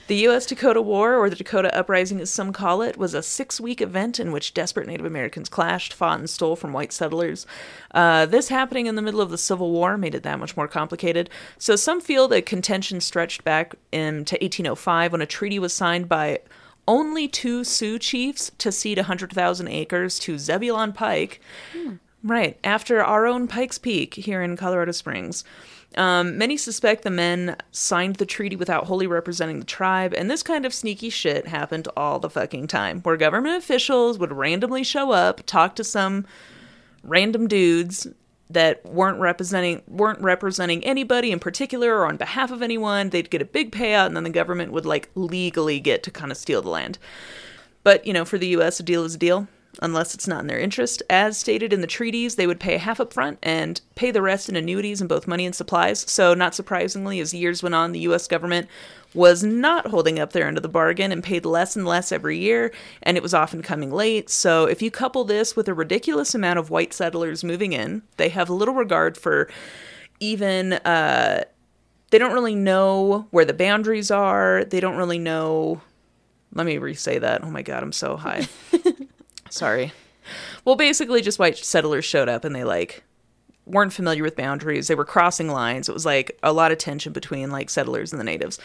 the 0.08 0.16
U.S. 0.18 0.46
Dakota 0.46 0.82
War, 0.82 1.16
or 1.16 1.30
the 1.30 1.36
Dakota 1.36 1.76
Uprising 1.78 2.20
as 2.20 2.30
some 2.30 2.52
call 2.52 2.82
it, 2.82 2.98
was 2.98 3.14
a 3.14 3.24
six 3.24 3.62
week 3.62 3.80
event 3.80 4.20
in 4.20 4.32
which 4.32 4.54
desperate 4.54 4.88
Native 4.88 5.06
Americans 5.06 5.48
clashed, 5.50 5.94
fought, 5.94 6.20
and 6.20 6.30
stole 6.30 6.56
from 6.56 6.74
white 6.74 6.92
settlers. 6.92 7.46
Uh, 7.92 8.26
this 8.26 8.50
happening 8.50 8.88
in 8.88 8.96
the 8.96 9.02
middle 9.02 9.22
of 9.22 9.30
the 9.30 9.38
Civil 9.38 9.72
War 9.72 9.98
made 9.98 10.16
it 10.16 10.24
that 10.24 10.40
much 10.40 10.58
more 10.58 10.68
complicated. 10.68 11.30
So, 11.58 11.76
some 11.76 12.02
feel 12.02 12.28
that 12.30 12.46
contention 12.46 13.00
stretched 13.02 13.44
back 13.44 13.76
into 13.92 14.36
1805 14.36 15.12
when 15.12 15.22
a 15.22 15.26
treaty 15.26 15.60
was 15.60 15.72
signed 15.72 16.10
by 16.10 16.40
only 16.88 17.28
two 17.28 17.64
Sioux 17.64 18.00
chiefs 18.00 18.52
to 18.58 18.72
cede 18.72 18.98
100,000 18.98 19.68
acres 19.68 20.20
to 20.20 20.38
Zebulon 20.38 20.92
Pike. 20.92 21.40
Right, 22.22 22.60
after 22.66 23.02
our 23.02 23.26
own 23.26 23.48
Pikes 23.48 23.78
Peak 23.78 24.16
here 24.16 24.42
in 24.42 24.58
Colorado 24.58 24.92
Springs. 24.92 25.46
Um, 25.96 26.38
many 26.38 26.56
suspect 26.56 27.04
the 27.04 27.10
men 27.10 27.56
signed 27.72 28.18
the 28.18 28.26
treaty 28.26 28.56
without 28.56 28.86
wholly 28.86 29.08
representing 29.08 29.60
the 29.60 29.66
tribe, 29.66 30.14
and 30.14 30.30
this 30.30 30.44
kind 30.44 30.66
of 30.66 30.74
sneaky 30.74 31.10
shit 31.10 31.48
happened 31.48 31.88
all 31.98 32.20
the 32.20 32.30
fucking 32.30 32.68
time, 32.68 33.02
where 33.02 33.18
government 33.18 33.58
officials 33.58 34.20
would 34.20 34.32
randomly 34.32 34.84
show 34.84 35.12
up, 35.12 35.46
talk 35.46 35.76
to 35.76 35.84
some 35.84 36.26
random 37.04 37.48
dudes 37.48 38.08
that 38.52 38.84
weren't 38.86 39.20
representing 39.20 39.82
weren't 39.88 40.22
representing 40.22 40.84
anybody 40.84 41.32
in 41.32 41.40
particular 41.40 41.98
or 41.98 42.08
on 42.08 42.18
behalf 42.18 42.52
of 42.52 42.62
anyone. 42.62 43.10
They'd 43.10 43.30
get 43.30 43.42
a 43.42 43.46
big 43.46 43.72
payout, 43.72 44.08
and 44.08 44.16
then 44.16 44.24
the 44.24 44.30
government 44.30 44.72
would 44.72 44.86
like 44.86 45.10
legally 45.16 45.80
get 45.80 46.04
to 46.04 46.12
kind 46.12 46.32
of 46.32 46.38
steal 46.38 46.62
the 46.62 46.70
land. 46.70 46.98
But, 47.84 48.06
you 48.06 48.14
know, 48.14 48.26
for 48.26 48.38
the 48.38 48.48
US, 48.50 48.80
a 48.80 48.84
deal 48.84 49.04
is 49.06 49.16
a 49.16 49.18
deal, 49.18 49.48
unless 49.82 50.14
it's 50.14 50.28
not 50.28 50.42
in 50.42 50.48
their 50.48 50.60
interest. 50.60 51.04
As 51.10 51.38
stated 51.38 51.72
in 51.72 51.82
the 51.82 51.88
treaties, 51.88 52.36
they 52.36 52.48
would 52.48 52.60
pay 52.60 52.78
half 52.78 53.00
up 53.00 53.14
front 53.14 53.40
and 53.44 53.80
pay 53.96 54.12
the 54.12 54.22
rest 54.22 54.50
in 54.50 54.56
annuities 54.56 55.02
in 55.02 55.08
both 55.08 55.28
money 55.28 55.46
and 55.46 55.56
supplies. 55.56 56.02
So, 56.10 56.34
not 56.34 56.56
surprisingly, 56.56 57.20
as 57.20 57.34
years 57.34 57.64
went 57.64 57.76
on, 57.76 57.92
the 57.92 58.00
US 58.02 58.28
government 58.28 58.68
was 59.14 59.44
not 59.44 59.88
holding 59.88 60.20
up 60.20 60.34
their 60.34 60.48
end 60.48 60.58
of 60.58 60.64
the 60.64 60.70
bargain 60.70 61.12
and 61.12 61.24
paid 61.24 61.46
less 61.46 61.76
and 61.76 61.86
less 61.86 62.12
every 62.12 62.38
year, 62.38 62.72
and 63.02 63.18
it 63.18 63.24
was 63.24 63.34
often 63.34 63.62
coming 63.62 63.92
late. 63.92 64.30
So, 64.30 64.66
if 64.66 64.82
you 64.82 64.92
couple 64.92 65.24
this 65.24 65.56
with 65.56 65.68
a 65.68 65.74
ridiculous 65.74 66.36
amount 66.36 66.60
of 66.60 66.70
white 66.70 66.94
settlers 66.94 67.44
moving 67.44 67.74
in, 67.74 68.02
they 68.18 68.30
have 68.30 68.50
little 68.50 68.76
regard 68.76 69.18
for 69.18 69.50
even 70.20 70.74
uh, 70.74 71.44
they 72.12 72.18
don't 72.18 72.34
really 72.34 72.56
know 72.56 73.28
where 73.32 73.46
the 73.46 73.54
boundaries 73.54 74.12
are. 74.12 74.66
They 74.66 74.80
don't 74.80 74.98
really 74.98 75.20
know. 75.20 75.82
Let 76.54 76.66
me 76.66 76.78
re 76.78 76.96
say 76.96 77.20
that. 77.20 77.44
Oh 77.44 77.52
my 77.52 77.62
God, 77.62 77.84
I'm 77.84 77.92
so 77.92 78.18
high. 78.18 78.48
Sorry. 79.50 79.92
Well, 80.66 80.76
basically, 80.76 81.22
just 81.22 81.40
white 81.40 81.58
settlers 81.58 82.06
showed 82.06 82.30
up 82.30 82.46
and 82.46 82.56
they 82.56 82.64
like 82.64 83.04
weren't 83.66 83.94
familiar 83.94 84.24
with 84.24 84.36
boundaries. 84.36 84.88
They 84.88 84.96
were 84.96 85.06
crossing 85.06 85.50
lines. 85.50 85.90
It 85.90 85.94
was 85.94 86.06
like 86.06 86.38
a 86.44 86.54
lot 86.54 86.72
of 86.72 86.78
tension 86.78 87.14
between 87.14 87.52
like 87.52 87.70
settlers 87.70 88.12
and 88.12 88.20
the 88.20 88.26
natives. 88.26 88.60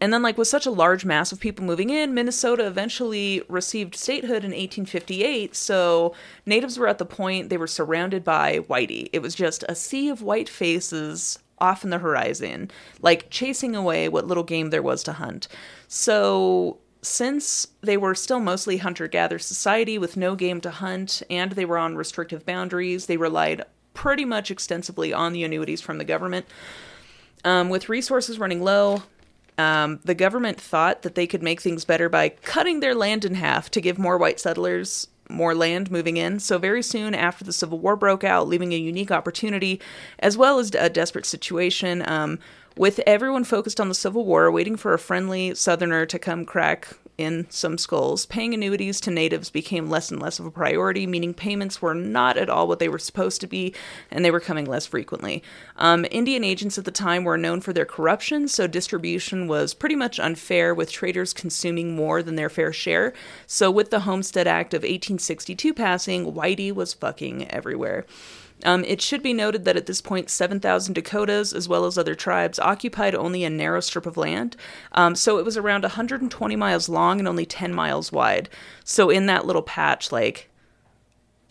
And 0.00 0.12
then, 0.12 0.20
like, 0.20 0.36
with 0.36 0.48
such 0.48 0.66
a 0.66 0.72
large 0.72 1.04
mass 1.04 1.30
of 1.30 1.38
people 1.38 1.64
moving 1.64 1.88
in, 1.88 2.12
Minnesota 2.12 2.66
eventually 2.66 3.40
received 3.48 3.94
statehood 3.94 4.42
in 4.42 4.50
1858. 4.50 5.54
So, 5.54 6.12
natives 6.44 6.76
were 6.76 6.88
at 6.88 6.98
the 6.98 7.04
point 7.04 7.50
they 7.50 7.56
were 7.56 7.68
surrounded 7.68 8.24
by 8.24 8.58
whitey. 8.68 9.10
It 9.12 9.22
was 9.22 9.36
just 9.36 9.62
a 9.68 9.76
sea 9.76 10.08
of 10.08 10.20
white 10.20 10.48
faces 10.48 11.38
off 11.58 11.84
in 11.84 11.90
the 11.90 11.98
horizon, 11.98 12.68
like 13.00 13.30
chasing 13.30 13.76
away 13.76 14.08
what 14.08 14.26
little 14.26 14.42
game 14.42 14.70
there 14.70 14.82
was 14.82 15.04
to 15.04 15.12
hunt. 15.12 15.46
So, 15.86 16.78
since 17.02 17.66
they 17.80 17.96
were 17.96 18.14
still 18.14 18.40
mostly 18.40 18.76
hunter 18.78 19.08
gatherer 19.08 19.38
society 19.38 19.98
with 19.98 20.16
no 20.16 20.36
game 20.36 20.60
to 20.60 20.70
hunt 20.70 21.22
and 21.28 21.52
they 21.52 21.64
were 21.64 21.78
on 21.78 21.96
restrictive 21.96 22.46
boundaries, 22.46 23.06
they 23.06 23.16
relied 23.16 23.64
pretty 23.92 24.24
much 24.24 24.50
extensively 24.50 25.12
on 25.12 25.32
the 25.32 25.42
annuities 25.42 25.80
from 25.80 25.98
the 25.98 26.04
government. 26.04 26.46
Um, 27.44 27.68
with 27.68 27.88
resources 27.88 28.38
running 28.38 28.62
low, 28.62 29.02
um, 29.58 30.00
the 30.04 30.14
government 30.14 30.60
thought 30.60 31.02
that 31.02 31.14
they 31.14 31.26
could 31.26 31.42
make 31.42 31.60
things 31.60 31.84
better 31.84 32.08
by 32.08 32.30
cutting 32.30 32.80
their 32.80 32.94
land 32.94 33.24
in 33.24 33.34
half 33.34 33.70
to 33.72 33.80
give 33.80 33.98
more 33.98 34.16
white 34.16 34.40
settlers 34.40 35.08
more 35.28 35.54
land 35.54 35.90
moving 35.90 36.16
in. 36.16 36.38
So, 36.38 36.58
very 36.58 36.82
soon 36.82 37.14
after 37.14 37.44
the 37.44 37.52
Civil 37.52 37.78
War 37.78 37.96
broke 37.96 38.24
out, 38.24 38.48
leaving 38.48 38.72
a 38.72 38.76
unique 38.76 39.10
opportunity 39.10 39.80
as 40.18 40.36
well 40.36 40.58
as 40.58 40.74
a 40.74 40.90
desperate 40.90 41.26
situation. 41.26 42.06
Um, 42.08 42.38
with 42.76 43.00
everyone 43.06 43.44
focused 43.44 43.80
on 43.80 43.88
the 43.88 43.94
Civil 43.94 44.24
War, 44.24 44.50
waiting 44.50 44.76
for 44.76 44.94
a 44.94 44.98
friendly 44.98 45.54
Southerner 45.54 46.06
to 46.06 46.18
come 46.18 46.44
crack 46.44 46.88
in 47.18 47.46
some 47.50 47.76
skulls, 47.76 48.26
paying 48.26 48.54
annuities 48.54 49.00
to 49.00 49.10
natives 49.10 49.50
became 49.50 49.90
less 49.90 50.10
and 50.10 50.20
less 50.20 50.38
of 50.38 50.46
a 50.46 50.50
priority, 50.50 51.06
meaning 51.06 51.34
payments 51.34 51.82
were 51.82 51.94
not 51.94 52.36
at 52.36 52.48
all 52.48 52.66
what 52.66 52.78
they 52.78 52.88
were 52.88 52.98
supposed 52.98 53.40
to 53.40 53.46
be, 53.46 53.74
and 54.10 54.24
they 54.24 54.30
were 54.30 54.40
coming 54.40 54.64
less 54.64 54.86
frequently. 54.86 55.42
Um, 55.76 56.06
Indian 56.10 56.42
agents 56.42 56.78
at 56.78 56.84
the 56.84 56.90
time 56.90 57.24
were 57.24 57.38
known 57.38 57.60
for 57.60 57.72
their 57.72 57.84
corruption, 57.84 58.48
so 58.48 58.66
distribution 58.66 59.46
was 59.46 59.74
pretty 59.74 59.96
much 59.96 60.18
unfair, 60.18 60.74
with 60.74 60.90
traders 60.90 61.32
consuming 61.32 61.94
more 61.94 62.22
than 62.22 62.36
their 62.36 62.50
fair 62.50 62.72
share. 62.72 63.12
So, 63.46 63.70
with 63.70 63.90
the 63.90 64.00
Homestead 64.00 64.46
Act 64.46 64.74
of 64.74 64.82
1862 64.82 65.74
passing, 65.74 66.32
whitey 66.32 66.72
was 66.72 66.94
fucking 66.94 67.50
everywhere. 67.50 68.06
Um, 68.64 68.84
it 68.84 69.00
should 69.00 69.22
be 69.22 69.32
noted 69.32 69.64
that 69.64 69.76
at 69.76 69.86
this 69.86 70.00
point, 70.00 70.30
7,000 70.30 70.94
Dakotas, 70.94 71.52
as 71.52 71.68
well 71.68 71.84
as 71.84 71.98
other 71.98 72.14
tribes, 72.14 72.58
occupied 72.58 73.14
only 73.14 73.44
a 73.44 73.50
narrow 73.50 73.80
strip 73.80 74.06
of 74.06 74.16
land. 74.16 74.56
Um, 74.92 75.14
so 75.14 75.38
it 75.38 75.44
was 75.44 75.56
around 75.56 75.82
120 75.82 76.56
miles 76.56 76.88
long 76.88 77.18
and 77.18 77.28
only 77.28 77.46
10 77.46 77.74
miles 77.74 78.12
wide. 78.12 78.48
So 78.84 79.10
in 79.10 79.26
that 79.26 79.46
little 79.46 79.62
patch, 79.62 80.12
like 80.12 80.50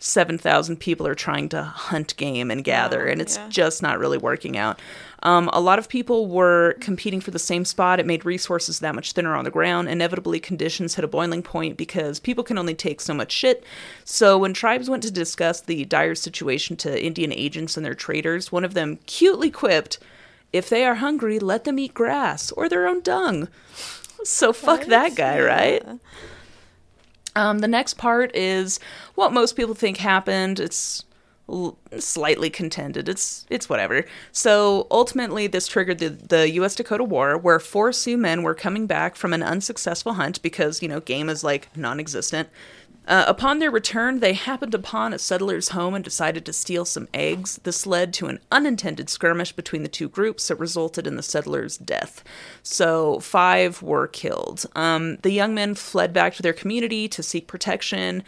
7,000 0.02 0.78
people 0.78 1.06
are 1.06 1.14
trying 1.14 1.48
to 1.50 1.62
hunt 1.62 2.16
game 2.16 2.50
and 2.50 2.64
gather, 2.64 3.04
Wow, 3.04 3.12
and 3.12 3.20
it's 3.20 3.36
yeah. 3.36 3.48
just 3.48 3.82
not 3.82 4.00
really 4.00 4.18
working 4.18 4.56
out. 4.56 4.80
Um, 5.22 5.48
a 5.52 5.60
lot 5.60 5.78
of 5.78 5.88
people 5.88 6.26
were 6.26 6.74
competing 6.80 7.20
for 7.20 7.30
the 7.30 7.38
same 7.38 7.64
spot. 7.64 8.00
It 8.00 8.06
made 8.06 8.24
resources 8.24 8.80
that 8.80 8.96
much 8.96 9.12
thinner 9.12 9.36
on 9.36 9.44
the 9.44 9.50
ground. 9.52 9.88
Inevitably, 9.88 10.40
conditions 10.40 10.96
hit 10.96 11.04
a 11.04 11.08
boiling 11.08 11.40
point 11.44 11.76
because 11.76 12.18
people 12.18 12.42
can 12.42 12.58
only 12.58 12.74
take 12.74 13.00
so 13.00 13.14
much 13.14 13.30
shit. 13.30 13.62
So, 14.04 14.36
when 14.36 14.54
tribes 14.54 14.90
went 14.90 15.04
to 15.04 15.12
discuss 15.12 15.60
the 15.60 15.84
dire 15.84 16.16
situation 16.16 16.76
to 16.78 17.00
Indian 17.00 17.32
agents 17.32 17.76
and 17.76 17.86
their 17.86 17.94
traders, 17.94 18.50
one 18.50 18.64
of 18.64 18.74
them 18.74 18.98
cutely 19.06 19.52
quipped, 19.52 20.00
If 20.52 20.68
they 20.68 20.84
are 20.84 20.96
hungry, 20.96 21.38
let 21.38 21.62
them 21.62 21.78
eat 21.78 21.94
grass 21.94 22.50
or 22.50 22.68
their 22.68 22.88
own 22.88 23.02
dung. 23.02 23.46
So, 24.24 24.52
fuck 24.52 24.86
that 24.86 25.14
guy, 25.14 25.40
right? 25.40 25.82
Yeah. 25.86 25.94
Um, 27.34 27.60
the 27.60 27.68
next 27.68 27.94
part 27.94 28.34
is 28.34 28.78
what 29.14 29.32
most 29.32 29.56
people 29.56 29.74
think 29.74 29.98
happened. 29.98 30.60
It's 30.60 31.04
l- 31.48 31.78
slightly 31.98 32.50
contended. 32.50 33.08
It's 33.08 33.46
it's 33.50 33.68
whatever. 33.68 34.04
So 34.32 34.86
ultimately, 34.90 35.46
this 35.46 35.66
triggered 35.66 35.98
the 35.98 36.08
the 36.10 36.50
U.S. 36.50 36.74
Dakota 36.74 37.04
War, 37.04 37.36
where 37.38 37.58
four 37.58 37.92
Sioux 37.92 38.16
men 38.16 38.42
were 38.42 38.54
coming 38.54 38.86
back 38.86 39.16
from 39.16 39.32
an 39.32 39.42
unsuccessful 39.42 40.14
hunt 40.14 40.42
because 40.42 40.82
you 40.82 40.88
know 40.88 41.00
game 41.00 41.28
is 41.28 41.44
like 41.44 41.74
non-existent. 41.76 42.48
Uh, 43.06 43.24
upon 43.26 43.58
their 43.58 43.70
return, 43.70 44.20
they 44.20 44.32
happened 44.32 44.74
upon 44.74 45.12
a 45.12 45.18
settler's 45.18 45.70
home 45.70 45.94
and 45.94 46.04
decided 46.04 46.46
to 46.46 46.52
steal 46.52 46.84
some 46.84 47.08
eggs. 47.12 47.58
This 47.64 47.86
led 47.86 48.12
to 48.14 48.26
an 48.26 48.38
unintended 48.52 49.10
skirmish 49.10 49.52
between 49.52 49.82
the 49.82 49.88
two 49.88 50.08
groups 50.08 50.48
that 50.48 50.56
resulted 50.56 51.06
in 51.06 51.16
the 51.16 51.22
settler's 51.22 51.76
death. 51.76 52.22
So, 52.62 53.18
five 53.18 53.82
were 53.82 54.06
killed. 54.06 54.66
Um, 54.76 55.16
the 55.22 55.32
young 55.32 55.54
men 55.54 55.74
fled 55.74 56.12
back 56.12 56.34
to 56.34 56.42
their 56.42 56.52
community 56.52 57.08
to 57.08 57.22
seek 57.22 57.48
protection, 57.48 58.22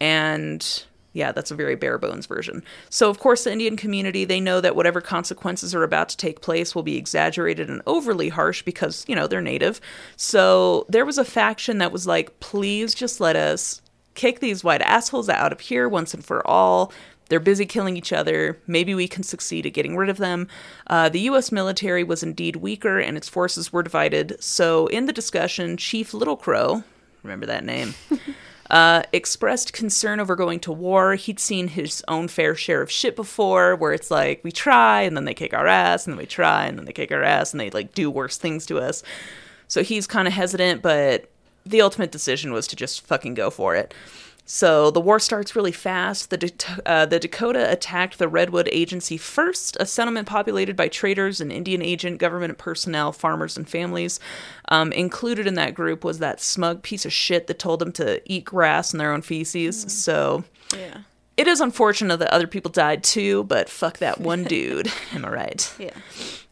and 0.00 0.84
yeah, 1.14 1.32
that's 1.32 1.50
a 1.50 1.54
very 1.54 1.74
bare 1.74 1.98
bones 1.98 2.26
version. 2.26 2.62
So, 2.88 3.10
of 3.10 3.18
course, 3.18 3.44
the 3.44 3.52
Indian 3.52 3.76
community, 3.76 4.24
they 4.24 4.40
know 4.40 4.60
that 4.60 4.76
whatever 4.76 5.00
consequences 5.00 5.74
are 5.74 5.82
about 5.82 6.08
to 6.10 6.16
take 6.16 6.40
place 6.40 6.74
will 6.74 6.82
be 6.82 6.96
exaggerated 6.96 7.68
and 7.68 7.82
overly 7.86 8.30
harsh 8.30 8.62
because, 8.62 9.04
you 9.06 9.14
know, 9.14 9.26
they're 9.26 9.42
native. 9.42 9.80
So, 10.16 10.86
there 10.88 11.04
was 11.04 11.18
a 11.18 11.24
faction 11.24 11.78
that 11.78 11.92
was 11.92 12.06
like, 12.06 12.40
please 12.40 12.94
just 12.94 13.20
let 13.20 13.36
us 13.36 13.81
kick 14.14 14.40
these 14.40 14.64
white 14.64 14.82
assholes 14.82 15.28
out 15.28 15.52
of 15.52 15.60
here 15.60 15.88
once 15.88 16.14
and 16.14 16.24
for 16.24 16.46
all. 16.46 16.92
They're 17.28 17.40
busy 17.40 17.64
killing 17.64 17.96
each 17.96 18.12
other. 18.12 18.60
Maybe 18.66 18.94
we 18.94 19.08
can 19.08 19.22
succeed 19.22 19.64
at 19.64 19.72
getting 19.72 19.96
rid 19.96 20.10
of 20.10 20.18
them. 20.18 20.48
Uh, 20.86 21.08
the 21.08 21.20
U.S. 21.20 21.50
military 21.50 22.04
was 22.04 22.22
indeed 22.22 22.56
weaker 22.56 22.98
and 22.98 23.16
its 23.16 23.28
forces 23.28 23.72
were 23.72 23.82
divided. 23.82 24.36
So, 24.42 24.86
in 24.88 25.06
the 25.06 25.14
discussion, 25.14 25.78
Chief 25.78 26.12
Little 26.12 26.36
Crow, 26.36 26.84
remember 27.22 27.46
that 27.46 27.64
name, 27.64 27.94
uh, 28.70 29.04
expressed 29.14 29.72
concern 29.72 30.20
over 30.20 30.36
going 30.36 30.60
to 30.60 30.72
war. 30.72 31.14
He'd 31.14 31.40
seen 31.40 31.68
his 31.68 32.04
own 32.06 32.28
fair 32.28 32.54
share 32.54 32.82
of 32.82 32.90
shit 32.90 33.16
before, 33.16 33.76
where 33.76 33.94
it's 33.94 34.10
like 34.10 34.42
we 34.44 34.52
try 34.52 35.00
and 35.00 35.16
then 35.16 35.24
they 35.24 35.32
kick 35.32 35.54
our 35.54 35.66
ass, 35.66 36.06
and 36.06 36.12
then 36.12 36.18
we 36.18 36.26
try 36.26 36.66
and 36.66 36.78
then 36.78 36.84
they 36.84 36.92
kick 36.92 37.12
our 37.12 37.22
ass, 37.22 37.52
and 37.52 37.60
they 37.60 37.70
like 37.70 37.94
do 37.94 38.10
worse 38.10 38.36
things 38.36 38.66
to 38.66 38.78
us. 38.78 39.02
So 39.68 39.82
he's 39.82 40.06
kind 40.06 40.28
of 40.28 40.34
hesitant, 40.34 40.82
but 40.82 41.31
the 41.64 41.80
ultimate 41.80 42.12
decision 42.12 42.52
was 42.52 42.66
to 42.68 42.76
just 42.76 43.06
fucking 43.06 43.34
go 43.34 43.50
for 43.50 43.74
it. 43.74 43.94
So 44.44 44.90
the 44.90 45.00
war 45.00 45.20
starts 45.20 45.54
really 45.54 45.72
fast. 45.72 46.30
The, 46.30 46.52
uh, 46.84 47.06
the 47.06 47.20
Dakota 47.20 47.70
attacked 47.70 48.18
the 48.18 48.28
Redwood 48.28 48.68
Agency 48.72 49.16
first, 49.16 49.76
a 49.78 49.86
settlement 49.86 50.26
populated 50.26 50.76
by 50.76 50.88
traders 50.88 51.40
and 51.40 51.52
Indian 51.52 51.80
agent, 51.80 52.18
government 52.18 52.58
personnel, 52.58 53.12
farmers, 53.12 53.56
and 53.56 53.68
families. 53.68 54.18
Um, 54.68 54.92
included 54.92 55.46
in 55.46 55.54
that 55.54 55.74
group 55.74 56.02
was 56.04 56.18
that 56.18 56.40
smug 56.40 56.82
piece 56.82 57.06
of 57.06 57.12
shit 57.12 57.46
that 57.46 57.60
told 57.60 57.78
them 57.78 57.92
to 57.92 58.20
eat 58.30 58.44
grass 58.44 58.92
and 58.92 59.00
their 59.00 59.12
own 59.12 59.22
feces. 59.22 59.80
So 59.92 60.44
Yeah. 60.76 60.98
It 61.36 61.48
is 61.48 61.60
unfortunate 61.60 62.18
that 62.18 62.32
other 62.32 62.46
people 62.46 62.70
died 62.70 63.02
too, 63.02 63.44
but 63.44 63.68
fuck 63.68 63.98
that 63.98 64.20
one 64.20 64.44
dude. 64.48 64.90
Am 65.14 65.24
I 65.24 65.30
right? 65.30 65.74
Yeah. 65.78 65.94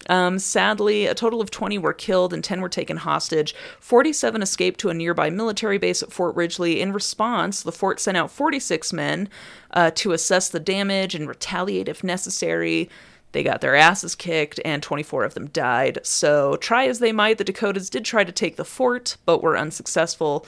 Um, 0.09 0.39
sadly, 0.39 1.07
a 1.07 1.15
total 1.15 1.41
of 1.41 1.51
20 1.51 1.79
were 1.79 1.93
killed 1.93 2.33
and 2.33 2.43
10 2.43 2.61
were 2.61 2.69
taken 2.69 2.97
hostage. 2.97 3.55
47 3.79 4.43
escaped 4.43 4.81
to 4.81 4.89
a 4.89 4.95
nearby 4.95 5.31
military 5.31 5.79
base 5.79 6.03
at 6.03 6.13
Fort 6.13 6.35
Ridgely. 6.35 6.81
In 6.81 6.93
response, 6.93 7.63
the 7.63 7.71
fort 7.71 8.01
sent 8.01 8.17
out 8.17 8.31
46 8.31 8.93
men 8.93 9.29
uh, 9.73 9.91
to 9.97 10.13
assess 10.13 10.49
the 10.49 10.59
damage 10.59 11.15
and 11.15 11.29
retaliate 11.29 11.89
if 11.89 12.03
necessary. 12.03 12.89
They 13.33 13.45
got 13.45 13.61
their 13.61 13.77
asses 13.77 14.17
kicked, 14.17 14.59
and 14.65 14.83
24 14.83 15.25
of 15.25 15.35
them 15.35 15.47
died. 15.49 16.01
So, 16.03 16.57
try 16.57 16.87
as 16.89 16.99
they 16.99 17.13
might, 17.13 17.39
the 17.39 17.45
Dakotas 17.45 17.89
did 17.89 18.05
try 18.05 18.25
to 18.25 18.33
take 18.33 18.57
the 18.57 18.65
fort, 18.65 19.17
but 19.25 19.43
were 19.43 19.57
unsuccessful. 19.57 20.45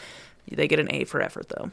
They 0.50 0.66
get 0.66 0.80
an 0.80 0.92
A 0.92 1.04
for 1.04 1.22
effort, 1.22 1.48
though. 1.50 1.70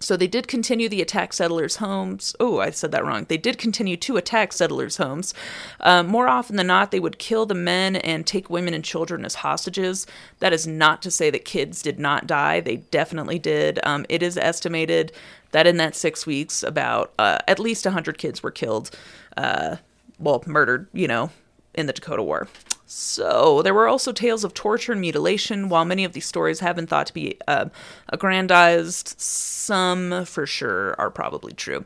So 0.00 0.16
they 0.16 0.26
did 0.26 0.48
continue 0.48 0.88
the 0.88 1.02
attack 1.02 1.32
settlers' 1.32 1.76
homes. 1.76 2.34
Oh, 2.38 2.60
I 2.60 2.70
said 2.70 2.92
that 2.92 3.04
wrong. 3.04 3.26
They 3.28 3.36
did 3.36 3.58
continue 3.58 3.96
to 3.96 4.16
attack 4.16 4.52
settlers' 4.52 4.96
homes. 4.96 5.34
Um, 5.80 6.06
more 6.06 6.28
often 6.28 6.56
than 6.56 6.68
not, 6.68 6.90
they 6.90 7.00
would 7.00 7.18
kill 7.18 7.46
the 7.46 7.54
men 7.54 7.96
and 7.96 8.26
take 8.26 8.48
women 8.48 8.74
and 8.74 8.84
children 8.84 9.24
as 9.24 9.36
hostages. 9.36 10.06
That 10.38 10.52
is 10.52 10.66
not 10.66 11.02
to 11.02 11.10
say 11.10 11.30
that 11.30 11.44
kids 11.44 11.82
did 11.82 11.98
not 11.98 12.26
die. 12.26 12.60
They 12.60 12.76
definitely 12.76 13.38
did. 13.38 13.80
Um, 13.82 14.06
it 14.08 14.22
is 14.22 14.36
estimated 14.36 15.12
that 15.50 15.66
in 15.66 15.78
that 15.78 15.96
six 15.96 16.26
weeks, 16.26 16.62
about 16.62 17.12
uh, 17.18 17.38
at 17.48 17.58
least 17.58 17.84
100 17.84 18.18
kids 18.18 18.42
were 18.42 18.50
killed, 18.50 18.90
uh, 19.36 19.76
well, 20.18 20.42
murdered, 20.46 20.88
you 20.92 21.08
know, 21.08 21.30
in 21.78 21.86
the 21.86 21.92
Dakota 21.92 22.22
War. 22.22 22.48
So, 22.90 23.62
there 23.62 23.74
were 23.74 23.86
also 23.86 24.12
tales 24.12 24.44
of 24.44 24.54
torture 24.54 24.92
and 24.92 25.00
mutilation. 25.00 25.68
While 25.68 25.84
many 25.84 26.04
of 26.04 26.14
these 26.14 26.24
stories 26.24 26.60
have 26.60 26.74
been 26.74 26.86
thought 26.86 27.06
to 27.08 27.14
be 27.14 27.38
uh, 27.46 27.66
aggrandized, 28.08 29.20
some 29.20 30.24
for 30.24 30.46
sure 30.46 30.94
are 30.98 31.10
probably 31.10 31.52
true. 31.52 31.84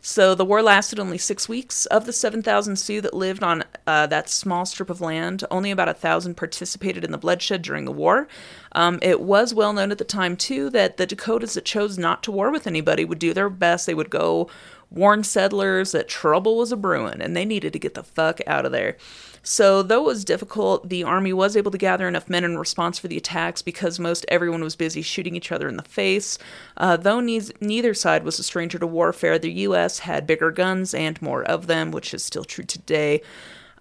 So, 0.00 0.36
the 0.36 0.44
war 0.44 0.62
lasted 0.62 1.00
only 1.00 1.18
six 1.18 1.48
weeks. 1.48 1.84
Of 1.86 2.06
the 2.06 2.12
7,000 2.12 2.76
Sioux 2.76 3.00
that 3.00 3.12
lived 3.12 3.42
on 3.42 3.64
uh, 3.88 4.06
that 4.06 4.28
small 4.30 4.64
strip 4.64 4.88
of 4.88 5.00
land, 5.00 5.42
only 5.50 5.72
about 5.72 5.88
a 5.88 5.94
thousand 5.94 6.36
participated 6.36 7.02
in 7.02 7.10
the 7.10 7.18
bloodshed 7.18 7.62
during 7.62 7.84
the 7.84 7.90
war. 7.90 8.28
Um, 8.70 9.00
it 9.02 9.20
was 9.20 9.52
well 9.52 9.72
known 9.72 9.90
at 9.90 9.98
the 9.98 10.04
time, 10.04 10.36
too, 10.36 10.70
that 10.70 10.96
the 10.96 11.06
Dakotas 11.06 11.54
that 11.54 11.64
chose 11.64 11.98
not 11.98 12.22
to 12.22 12.30
war 12.30 12.52
with 12.52 12.68
anybody 12.68 13.04
would 13.04 13.18
do 13.18 13.34
their 13.34 13.50
best. 13.50 13.86
They 13.86 13.94
would 13.94 14.10
go 14.10 14.48
warn 14.90 15.24
settlers 15.24 15.92
that 15.92 16.08
trouble 16.08 16.56
was 16.56 16.72
a 16.72 16.76
brewing 16.76 17.20
and 17.20 17.36
they 17.36 17.44
needed 17.44 17.72
to 17.72 17.78
get 17.78 17.94
the 17.94 18.02
fuck 18.02 18.40
out 18.46 18.64
of 18.64 18.72
there. 18.72 18.96
So, 19.42 19.80
though 19.80 20.02
it 20.02 20.06
was 20.06 20.24
difficult, 20.24 20.88
the 20.88 21.04
army 21.04 21.32
was 21.32 21.56
able 21.56 21.70
to 21.70 21.78
gather 21.78 22.08
enough 22.08 22.28
men 22.28 22.42
in 22.42 22.58
response 22.58 22.98
for 22.98 23.06
the 23.06 23.16
attacks 23.16 23.62
because 23.62 24.00
most 24.00 24.26
everyone 24.26 24.64
was 24.64 24.74
busy 24.74 25.02
shooting 25.02 25.36
each 25.36 25.52
other 25.52 25.68
in 25.68 25.76
the 25.76 25.84
face. 25.84 26.36
Uh, 26.76 26.96
though 26.96 27.20
ne- 27.20 27.52
neither 27.60 27.94
side 27.94 28.24
was 28.24 28.40
a 28.40 28.42
stranger 28.42 28.76
to 28.80 28.88
warfare, 28.88 29.38
the 29.38 29.52
U.S. 29.52 30.00
had 30.00 30.26
bigger 30.26 30.50
guns 30.50 30.94
and 30.94 31.22
more 31.22 31.44
of 31.44 31.68
them, 31.68 31.92
which 31.92 32.12
is 32.12 32.24
still 32.24 32.42
true 32.42 32.64
today. 32.64 33.22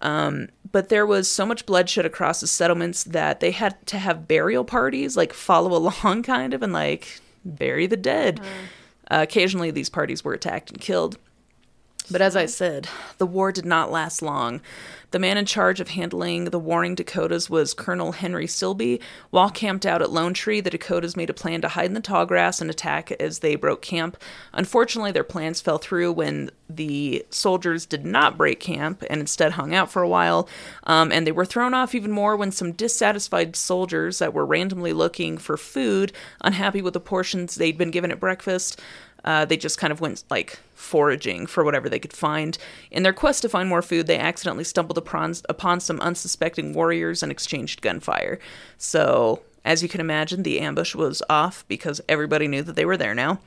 Um, 0.02 0.50
but 0.72 0.90
there 0.90 1.06
was 1.06 1.28
so 1.28 1.48
much 1.48 1.66
bloodshed 1.66 2.06
across 2.06 2.42
the 2.42 2.48
settlements 2.48 3.04
that 3.06 3.40
they 3.40 3.50
had 3.50 3.84
to 3.88 3.98
have 3.98 4.28
burial 4.28 4.66
parties, 4.66 5.18
like 5.18 5.34
follow 5.34 5.76
along, 6.04 6.22
kind 6.22 6.54
of, 6.54 6.62
and 6.62 6.74
like 6.74 7.22
bury 7.44 7.88
the 7.88 7.98
dead. 7.98 8.40
Uh, 9.10 9.20
occasionally, 9.22 9.72
these 9.72 9.90
parties 9.90 10.24
were 10.24 10.34
attacked 10.34 10.72
and 10.72 10.82
killed. 10.82 11.18
But 12.12 12.22
as 12.22 12.36
I 12.36 12.46
said, 12.46 12.88
the 13.18 13.26
war 13.26 13.52
did 13.52 13.66
not 13.66 13.92
last 13.92 14.22
long. 14.22 14.62
The 15.10 15.18
man 15.18 15.38
in 15.38 15.46
charge 15.46 15.80
of 15.80 15.90
handling 15.90 16.46
the 16.46 16.60
warring 16.60 16.94
Dakotas 16.94 17.50
was 17.50 17.74
Colonel 17.74 18.12
Henry 18.12 18.46
Sibley. 18.46 19.02
While 19.32 19.50
camped 19.50 19.86
out 19.86 20.02
at 20.02 20.12
Lone 20.12 20.34
Tree, 20.34 20.62
the 20.62 20.70
Dakotas 20.70 21.16
made 21.16 21.30
a 21.30 21.34
plan 21.34 21.62
to 21.62 21.70
hide 21.70 21.86
in 21.86 21.94
the 21.94 22.02
tall 22.02 22.26
grass 22.26 22.62
and 22.62 22.70
attack 22.70 23.12
as 23.14 23.40
they 23.40 23.56
broke 23.56 23.82
camp. 23.82 24.18
Unfortunately, 24.54 25.12
their 25.12 25.24
plans 25.24 25.62
fell 25.62 25.80
through 25.80 26.12
when 26.12 26.52
the 26.76 27.26
soldiers 27.30 27.86
did 27.86 28.06
not 28.06 28.38
break 28.38 28.60
camp 28.60 29.04
and 29.10 29.20
instead 29.20 29.54
hung 29.54 29.74
out 29.74 29.92
for 29.92 30.02
a 30.02 30.10
while. 30.10 30.48
Um, 30.84 31.12
and 31.12 31.26
they 31.26 31.32
were 31.32 31.46
thrown 31.46 31.74
off 31.74 31.96
even 31.96 32.12
more 32.12 32.36
when 32.36 32.52
some 32.52 32.72
dissatisfied 32.72 33.56
soldiers 33.56 34.20
that 34.20 34.34
were 34.34 34.46
randomly 34.46 34.94
looking 34.94 35.38
for 35.38 35.58
food, 35.58 36.12
unhappy 36.42 36.82
with 36.82 36.94
the 36.94 37.00
portions 37.00 37.56
they'd 37.56 37.78
been 37.78 37.92
given 37.92 38.12
at 38.12 38.20
breakfast, 38.20 38.82
uh, 39.26 39.44
they 39.44 39.58
just 39.58 39.80
kind 39.80 39.92
of 39.92 40.00
went 40.00 40.24
like 40.30 40.60
foraging 40.76 41.48
for 41.48 41.64
whatever 41.64 41.90
they 41.90 42.00
could 42.00 42.14
find. 42.14 42.58
In 42.92 43.04
their 43.04 43.12
quest 43.12 43.42
to 43.42 43.50
find 43.50 43.68
more 43.68 43.82
food, 43.82 44.08
they 44.08 44.20
accidentally 44.20 44.64
stumbled 44.64 45.00
upon, 45.00 45.34
upon 45.50 45.80
some 45.80 46.00
unsuspecting 46.00 46.74
warriors 46.74 47.24
and 47.24 47.32
exchanged 47.32 47.82
gunfire. 47.82 48.40
So, 48.78 49.42
as 49.66 49.82
you 49.82 49.90
can 49.90 50.00
imagine, 50.00 50.44
the 50.44 50.60
ambush 50.60 50.94
was 50.94 51.24
off 51.28 51.66
because 51.68 52.00
everybody 52.08 52.48
knew 52.48 52.62
that 52.62 52.76
they 52.76 52.86
were 52.86 52.98
there 52.98 53.16
now. 53.16 53.40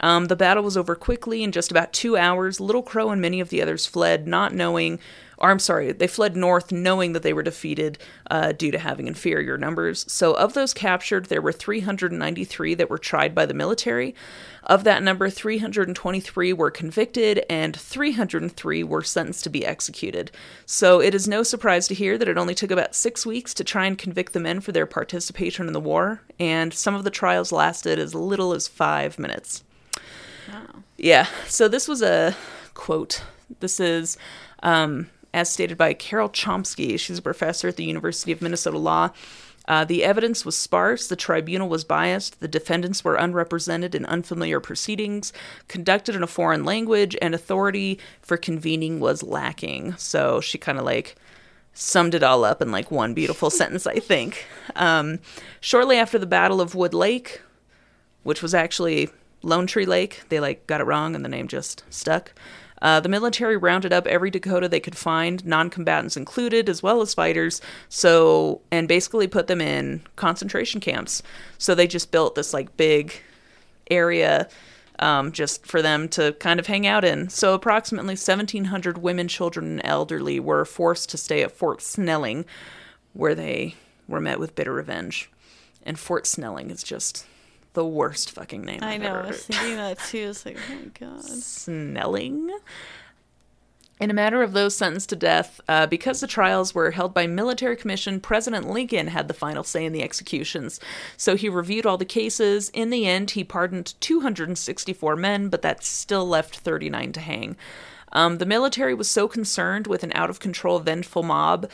Um, 0.00 0.26
the 0.26 0.36
battle 0.36 0.62
was 0.62 0.76
over 0.76 0.94
quickly 0.94 1.42
in 1.42 1.52
just 1.52 1.70
about 1.70 1.92
two 1.92 2.16
hours. 2.16 2.60
Little 2.60 2.82
Crow 2.82 3.10
and 3.10 3.20
many 3.20 3.40
of 3.40 3.48
the 3.48 3.62
others 3.62 3.86
fled, 3.86 4.26
not 4.26 4.54
knowing 4.54 4.98
or 5.38 5.50
I'm 5.50 5.58
sorry, 5.58 5.92
they 5.92 6.06
fled 6.06 6.36
north 6.36 6.72
knowing 6.72 7.12
that 7.12 7.22
they 7.22 7.32
were 7.32 7.42
defeated 7.42 7.98
uh, 8.30 8.52
due 8.52 8.70
to 8.70 8.78
having 8.78 9.06
inferior 9.06 9.58
numbers. 9.58 10.04
So, 10.08 10.34
of 10.34 10.54
those 10.54 10.72
captured, 10.72 11.26
there 11.26 11.42
were 11.42 11.52
393 11.52 12.74
that 12.74 12.88
were 12.88 12.98
tried 12.98 13.34
by 13.34 13.46
the 13.46 13.54
military. 13.54 14.14
Of 14.64 14.84
that 14.84 15.02
number, 15.02 15.30
323 15.30 16.52
were 16.52 16.70
convicted 16.70 17.44
and 17.48 17.76
303 17.76 18.82
were 18.82 19.02
sentenced 19.02 19.44
to 19.44 19.50
be 19.50 19.66
executed. 19.66 20.30
So, 20.64 21.00
it 21.00 21.14
is 21.14 21.28
no 21.28 21.42
surprise 21.42 21.86
to 21.88 21.94
hear 21.94 22.16
that 22.16 22.28
it 22.28 22.38
only 22.38 22.54
took 22.54 22.70
about 22.70 22.94
six 22.94 23.26
weeks 23.26 23.52
to 23.54 23.64
try 23.64 23.86
and 23.86 23.98
convict 23.98 24.32
the 24.32 24.40
men 24.40 24.60
for 24.60 24.72
their 24.72 24.86
participation 24.86 25.66
in 25.66 25.72
the 25.72 25.80
war, 25.80 26.22
and 26.38 26.72
some 26.72 26.94
of 26.94 27.04
the 27.04 27.10
trials 27.10 27.52
lasted 27.52 27.98
as 27.98 28.14
little 28.14 28.54
as 28.54 28.68
five 28.68 29.18
minutes. 29.18 29.64
Wow. 30.48 30.82
Yeah, 30.96 31.26
so 31.46 31.68
this 31.68 31.88
was 31.88 32.02
a 32.02 32.36
quote. 32.74 33.22
This 33.60 33.80
is 33.80 34.16
um, 34.62 35.08
as 35.34 35.50
stated 35.50 35.76
by 35.76 35.94
Carol 35.94 36.28
Chomsky. 36.28 36.98
She's 36.98 37.18
a 37.18 37.22
professor 37.22 37.68
at 37.68 37.76
the 37.76 37.84
University 37.84 38.32
of 38.32 38.42
Minnesota 38.42 38.78
Law. 38.78 39.10
Uh, 39.68 39.84
the 39.84 40.04
evidence 40.04 40.44
was 40.44 40.56
sparse, 40.56 41.08
the 41.08 41.16
tribunal 41.16 41.68
was 41.68 41.82
biased, 41.82 42.38
the 42.38 42.46
defendants 42.46 43.02
were 43.02 43.16
unrepresented 43.16 43.96
in 43.96 44.06
unfamiliar 44.06 44.60
proceedings, 44.60 45.32
conducted 45.66 46.14
in 46.14 46.22
a 46.22 46.28
foreign 46.28 46.64
language, 46.64 47.16
and 47.20 47.34
authority 47.34 47.98
for 48.22 48.36
convening 48.36 49.00
was 49.00 49.24
lacking. 49.24 49.96
So 49.96 50.40
she 50.40 50.56
kind 50.56 50.78
of 50.78 50.84
like 50.84 51.16
summed 51.74 52.14
it 52.14 52.22
all 52.22 52.44
up 52.44 52.62
in 52.62 52.70
like 52.70 52.92
one 52.92 53.12
beautiful 53.12 53.50
sentence, 53.60 53.86
I 53.86 53.96
think. 53.96 54.46
Um, 54.76 55.18
shortly 55.60 55.96
after 55.96 56.18
the 56.18 56.26
Battle 56.26 56.60
of 56.60 56.76
Wood 56.76 56.94
Lake, 56.94 57.40
which 58.22 58.42
was 58.42 58.54
actually 58.54 59.10
Lone 59.46 59.66
Tree 59.66 59.86
Lake, 59.86 60.22
they 60.28 60.40
like 60.40 60.66
got 60.66 60.80
it 60.80 60.84
wrong 60.84 61.14
and 61.14 61.24
the 61.24 61.28
name 61.28 61.48
just 61.48 61.84
stuck. 61.88 62.32
Uh, 62.82 63.00
the 63.00 63.08
military 63.08 63.56
rounded 63.56 63.92
up 63.92 64.06
every 64.06 64.30
Dakota 64.30 64.68
they 64.68 64.80
could 64.80 64.96
find, 64.96 65.44
non 65.46 65.70
combatants 65.70 66.16
included, 66.16 66.68
as 66.68 66.82
well 66.82 67.00
as 67.00 67.14
fighters, 67.14 67.62
so, 67.88 68.60
and 68.70 68.86
basically 68.86 69.26
put 69.26 69.46
them 69.46 69.60
in 69.60 70.02
concentration 70.16 70.80
camps. 70.80 71.22
So 71.56 71.74
they 71.74 71.86
just 71.86 72.10
built 72.10 72.34
this 72.34 72.52
like 72.52 72.76
big 72.76 73.14
area 73.90 74.48
um, 74.98 75.32
just 75.32 75.66
for 75.66 75.80
them 75.80 76.08
to 76.10 76.32
kind 76.34 76.60
of 76.60 76.66
hang 76.66 76.86
out 76.86 77.04
in. 77.04 77.28
So 77.28 77.54
approximately 77.54 78.12
1,700 78.12 78.98
women, 78.98 79.28
children, 79.28 79.66
and 79.66 79.80
elderly 79.84 80.40
were 80.40 80.64
forced 80.64 81.08
to 81.10 81.16
stay 81.16 81.42
at 81.42 81.52
Fort 81.52 81.80
Snelling, 81.80 82.44
where 83.12 83.34
they 83.34 83.74
were 84.08 84.20
met 84.20 84.38
with 84.40 84.54
bitter 84.54 84.72
revenge. 84.72 85.30
And 85.82 85.98
Fort 85.98 86.26
Snelling 86.26 86.70
is 86.70 86.82
just 86.82 87.26
the 87.76 87.86
worst 87.86 88.32
fucking 88.32 88.62
name. 88.62 88.80
I 88.82 88.94
I've 88.94 89.02
know. 89.02 89.08
ever 89.10 89.18
I 89.22 89.26
was 89.28 89.46
heard. 89.46 89.54
thinking 89.54 89.76
that 89.76 89.98
too. 90.00 90.28
It's 90.30 90.46
like, 90.46 90.56
oh 90.70 90.74
my 90.74 90.90
god. 90.98 91.22
Snelling. 91.22 92.50
In 94.00 94.10
a 94.10 94.14
matter 94.14 94.42
of 94.42 94.52
those 94.54 94.74
sentenced 94.74 95.10
to 95.10 95.16
death, 95.16 95.60
uh, 95.68 95.86
because 95.86 96.20
the 96.20 96.26
trials 96.26 96.74
were 96.74 96.90
held 96.90 97.12
by 97.12 97.26
military 97.26 97.76
commission, 97.76 98.18
President 98.18 98.68
Lincoln 98.68 99.08
had 99.08 99.28
the 99.28 99.34
final 99.34 99.62
say 99.62 99.84
in 99.84 99.92
the 99.92 100.02
executions. 100.02 100.80
So 101.18 101.36
he 101.36 101.48
reviewed 101.50 101.84
all 101.86 101.98
the 101.98 102.04
cases. 102.06 102.70
In 102.70 102.88
the 102.88 103.06
end, 103.06 103.32
he 103.32 103.44
pardoned 103.44 103.94
264 104.00 105.16
men, 105.16 105.48
but 105.48 105.62
that 105.62 105.84
still 105.84 106.26
left 106.26 106.58
39 106.58 107.12
to 107.12 107.20
hang. 107.20 107.56
Um, 108.12 108.38
the 108.38 108.46
military 108.46 108.94
was 108.94 109.10
so 109.10 109.28
concerned 109.28 109.86
with 109.86 110.02
an 110.02 110.12
out 110.14 110.30
of 110.30 110.40
control, 110.40 110.78
vengeful 110.78 111.22
mob 111.22 111.68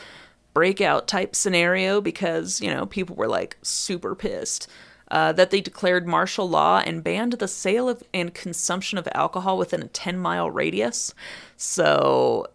breakout 0.53 1.07
type 1.07 1.33
scenario 1.35 2.01
because, 2.01 2.59
you 2.59 2.69
know, 2.69 2.85
people 2.85 3.15
were 3.15 3.27
like 3.27 3.57
super 3.61 4.15
pissed 4.15 4.67
uh, 5.13 5.31
that 5.31 5.51
they 5.51 5.61
declared 5.61 6.07
martial 6.07 6.49
law 6.49 6.81
and 6.83 7.03
banned 7.03 7.33
the 7.33 7.47
sale 7.47 7.87
of 7.87 8.01
and 8.15 8.33
consumption 8.33 8.97
of 8.97 9.07
alcohol 9.13 9.59
within 9.59 9.83
a 9.83 9.87
10 9.87 10.17
mile 10.17 10.49
radius. 10.49 11.13
So 11.55 12.47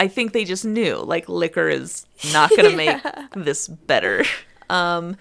I 0.00 0.08
think 0.08 0.32
they 0.32 0.44
just 0.44 0.64
knew 0.64 0.96
like 0.96 1.28
liquor 1.28 1.68
is 1.68 2.04
not 2.32 2.50
going 2.50 2.68
to 2.70 2.76
make 2.76 3.00
this 3.36 3.68
better. 3.68 4.24
Um, 4.68 5.16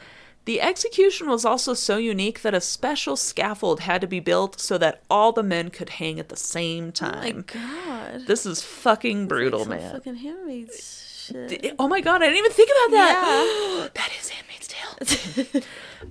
the 0.46 0.62
execution 0.62 1.30
was 1.30 1.46
also 1.46 1.76
so 1.76 1.98
unique 1.98 2.42
that 2.42 2.56
a 2.56 2.60
special 2.60 3.16
scaffold 3.18 3.82
had 3.82 4.02
to 4.02 4.08
be 4.08 4.20
built 4.20 4.60
so 4.60 4.80
that 4.80 5.04
all 5.12 5.32
the 5.32 5.44
men 5.44 5.70
could 5.70 5.90
hang 5.90 6.20
at 6.20 6.30
the 6.30 6.36
same 6.36 6.92
time. 6.92 7.46
Oh 7.54 7.60
my 7.60 8.12
god. 8.12 8.26
this 8.26 8.48
is 8.48 8.64
fucking 8.64 9.28
brutal, 9.28 9.60
Like 9.60 9.70
man. 9.80 9.94
Fucking 9.94 10.16
handmaids 10.16 11.04
shit. 11.28 11.76
Oh 11.78 11.88
my 11.88 12.02
god, 12.02 12.24
I 12.24 12.26
didn't 12.26 12.40
even 12.40 12.52
think 12.52 12.70
about 12.70 12.92
that. 12.92 13.90
that 13.94 14.10
is 14.20 14.30
Handmaid's 14.30 14.68
Tale. 15.54 15.62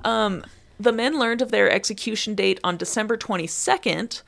Um, 0.04 0.44
the 0.80 0.92
men 0.92 1.18
learned 1.18 1.42
of 1.42 1.50
their 1.50 1.70
execution 1.70 2.34
date 2.34 2.58
on 2.64 2.76
December 2.76 3.16
22nd, 3.16 4.22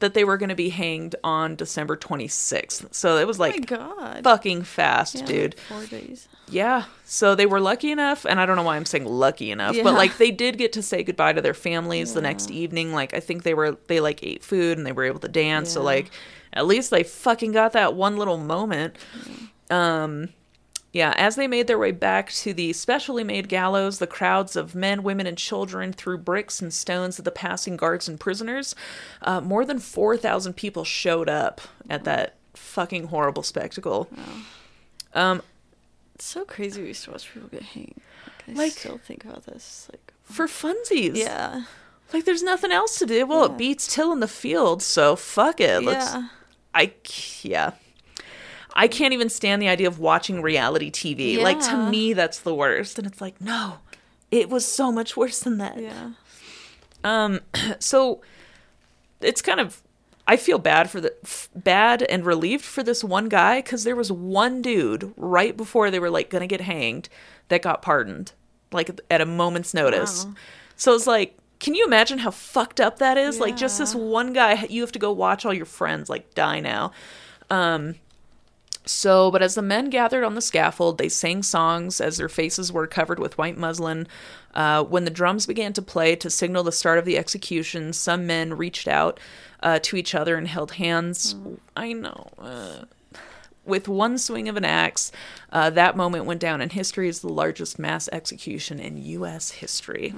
that 0.00 0.14
they 0.14 0.22
were 0.22 0.36
going 0.36 0.48
to 0.48 0.54
be 0.54 0.68
hanged 0.68 1.16
on 1.24 1.56
December 1.56 1.96
26th. 1.96 2.94
So 2.94 3.16
it 3.18 3.26
was 3.26 3.40
oh 3.40 3.42
my 3.44 3.48
like 3.48 3.66
god. 3.66 4.22
fucking 4.22 4.62
fast, 4.62 5.16
Yeah, 5.16 5.24
dude. 5.26 5.54
Four 5.68 5.86
days. 5.86 6.28
Yeah. 6.48 6.84
So 7.04 7.34
they 7.34 7.46
were 7.46 7.60
lucky 7.60 7.90
enough, 7.90 8.24
and 8.24 8.38
I 8.40 8.46
don't 8.46 8.54
know 8.56 8.62
why 8.62 8.76
I'm 8.76 8.84
saying 8.84 9.06
lucky 9.06 9.50
enough, 9.50 9.74
Yeah. 9.74 9.82
but 9.82 9.94
like 9.94 10.16
they 10.18 10.30
did 10.30 10.56
get 10.56 10.72
to 10.74 10.82
say 10.82 11.02
goodbye 11.02 11.32
to 11.32 11.40
their 11.40 11.52
families 11.54 12.14
the 12.14 12.20
next 12.22 12.50
evening. 12.50 12.92
Like 12.92 13.12
I 13.12 13.18
think 13.20 13.42
they 13.42 13.54
were 13.54 13.76
they 13.88 13.98
like 14.00 14.22
ate 14.22 14.44
food 14.44 14.78
and 14.78 14.86
they 14.86 14.92
were 14.92 15.04
able 15.04 15.20
to 15.20 15.28
dance. 15.28 15.70
So 15.72 15.82
like 15.82 16.10
at 16.52 16.66
least 16.66 16.90
they 16.90 17.02
fucking 17.02 17.50
got 17.52 17.72
that 17.72 17.94
one 17.94 18.16
little 18.16 18.38
moment. 18.38 18.94
Um 19.70 20.28
yeah, 20.92 21.12
as 21.16 21.36
they 21.36 21.46
made 21.46 21.66
their 21.66 21.78
way 21.78 21.92
back 21.92 22.30
to 22.32 22.52
the 22.54 22.72
specially 22.72 23.22
made 23.24 23.48
gallows, 23.48 23.98
the 23.98 24.06
crowds 24.06 24.56
of 24.56 24.74
men, 24.74 25.02
women, 25.02 25.26
and 25.26 25.36
children 25.36 25.92
threw 25.92 26.16
bricks 26.18 26.60
and 26.62 26.72
stones 26.72 27.18
at 27.18 27.24
the 27.24 27.30
passing 27.30 27.76
guards 27.76 28.08
and 28.08 28.18
prisoners. 28.18 28.74
Uh, 29.22 29.40
more 29.40 29.64
than 29.64 29.78
4,000 29.78 30.54
people 30.54 30.84
showed 30.84 31.28
up 31.28 31.60
at 31.90 32.04
that 32.04 32.36
fucking 32.54 33.08
horrible 33.08 33.42
spectacle. 33.42 34.08
Um, 35.14 35.42
It's 36.14 36.24
so 36.24 36.44
crazy 36.44 36.82
we 36.82 36.88
used 36.88 37.04
to 37.04 37.12
watch 37.12 37.32
people 37.32 37.48
get 37.48 37.62
hanged. 37.62 38.00
Like, 38.48 38.56
I 38.56 38.58
Like- 38.58 38.72
still 38.72 38.98
think 38.98 39.24
about 39.24 39.46
this. 39.46 39.88
Like, 39.92 40.12
for 40.24 40.46
funsies. 40.46 41.16
yeah. 41.16 41.62
Like 42.12 42.24
there's 42.24 42.42
nothing 42.42 42.72
else 42.72 42.98
to 42.98 43.06
do. 43.06 43.26
Well, 43.26 43.40
Yeah. 43.46 43.52
it 43.52 43.58
beats 43.58 43.86
till 43.86 44.12
in 44.12 44.20
the 44.20 44.26
field, 44.28 44.82
so 44.82 45.14
fuck 45.14 45.60
it. 45.60 45.82
Let's 45.82 46.12
yeah. 46.14 46.28
I 46.74 46.92
yeah. 47.42 47.72
I 48.74 48.88
can't 48.88 49.12
even 49.12 49.28
stand 49.28 49.60
the 49.60 49.68
idea 49.68 49.88
of 49.88 49.98
watching 49.98 50.42
reality 50.42 50.90
TV. 50.90 51.40
Like 51.42 51.60
to 51.60 51.90
me 51.90 52.12
that's 52.12 52.40
the 52.40 52.54
worst 52.54 52.98
and 52.98 53.06
it's 53.06 53.20
like 53.20 53.40
no. 53.40 53.78
It 54.30 54.50
was 54.50 54.66
so 54.66 54.92
much 54.92 55.16
worse 55.16 55.40
than 55.40 55.58
that. 55.58 55.80
Yeah. 55.80 56.10
Um 57.04 57.40
so 57.78 58.20
it's 59.20 59.42
kind 59.42 59.60
of 59.60 59.82
I 60.26 60.36
feel 60.36 60.58
bad 60.58 60.90
for 60.90 61.00
the 61.00 61.14
f- 61.24 61.48
bad 61.54 62.02
and 62.02 62.24
relieved 62.26 62.64
for 62.64 62.82
this 62.82 63.02
one 63.02 63.28
guy 63.28 63.62
cuz 63.62 63.84
there 63.84 63.96
was 63.96 64.12
one 64.12 64.60
dude 64.62 65.12
right 65.16 65.56
before 65.56 65.90
they 65.90 65.98
were 65.98 66.10
like 66.10 66.28
going 66.28 66.42
to 66.42 66.46
get 66.46 66.60
hanged 66.60 67.08
that 67.48 67.62
got 67.62 67.82
pardoned 67.82 68.32
like 68.70 68.90
at 69.10 69.20
a 69.20 69.26
moment's 69.26 69.72
notice. 69.72 70.24
Wow. 70.26 70.34
So 70.76 70.94
it's 70.94 71.06
like 71.06 71.36
can 71.58 71.74
you 71.74 71.84
imagine 71.84 72.18
how 72.18 72.30
fucked 72.30 72.80
up 72.80 73.00
that 73.00 73.16
is? 73.18 73.40
Like 73.40 73.56
just 73.56 73.78
this 73.78 73.94
one 73.94 74.32
guy 74.32 74.66
you 74.70 74.82
have 74.82 74.92
to 74.92 74.98
go 75.00 75.10
watch 75.10 75.44
all 75.44 75.54
your 75.54 75.66
friends 75.66 76.08
like 76.08 76.34
die 76.34 76.60
now. 76.60 76.92
Um 77.50 77.96
so, 78.88 79.30
but 79.30 79.42
as 79.42 79.54
the 79.54 79.62
men 79.62 79.90
gathered 79.90 80.24
on 80.24 80.34
the 80.34 80.40
scaffold, 80.40 80.98
they 80.98 81.08
sang 81.08 81.42
songs 81.42 82.00
as 82.00 82.16
their 82.16 82.28
faces 82.28 82.72
were 82.72 82.86
covered 82.86 83.18
with 83.18 83.38
white 83.38 83.58
muslin. 83.58 84.08
Uh, 84.54 84.82
when 84.82 85.04
the 85.04 85.10
drums 85.10 85.46
began 85.46 85.72
to 85.74 85.82
play 85.82 86.16
to 86.16 86.30
signal 86.30 86.64
the 86.64 86.72
start 86.72 86.98
of 86.98 87.04
the 87.04 87.18
execution, 87.18 87.92
some 87.92 88.26
men 88.26 88.54
reached 88.54 88.88
out 88.88 89.20
uh, 89.62 89.78
to 89.80 89.96
each 89.96 90.14
other 90.14 90.36
and 90.36 90.48
held 90.48 90.72
hands. 90.72 91.34
I 91.76 91.92
know. 91.92 92.30
Uh, 92.38 92.84
with 93.64 93.86
one 93.86 94.16
swing 94.16 94.48
of 94.48 94.56
an 94.56 94.64
axe, 94.64 95.12
uh, 95.52 95.68
that 95.70 95.96
moment 95.96 96.24
went 96.24 96.40
down 96.40 96.62
in 96.62 96.70
history 96.70 97.08
as 97.08 97.20
the 97.20 97.28
largest 97.28 97.78
mass 97.78 98.08
execution 98.12 98.80
in 98.80 98.96
U.S. 98.96 99.50
history. 99.50 100.14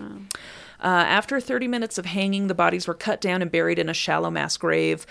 Uh, 0.83 0.87
after 0.87 1.41
30 1.41 1.67
minutes 1.67 1.99
of 1.99 2.07
hanging, 2.07 2.47
the 2.47 2.55
bodies 2.55 2.87
were 2.87 2.95
cut 2.95 3.21
down 3.21 3.43
and 3.43 3.51
buried 3.51 3.79
in 3.79 3.89
a 3.89 3.95
shallow 3.95 4.31
mass 4.31 4.57
grave. 4.57 5.05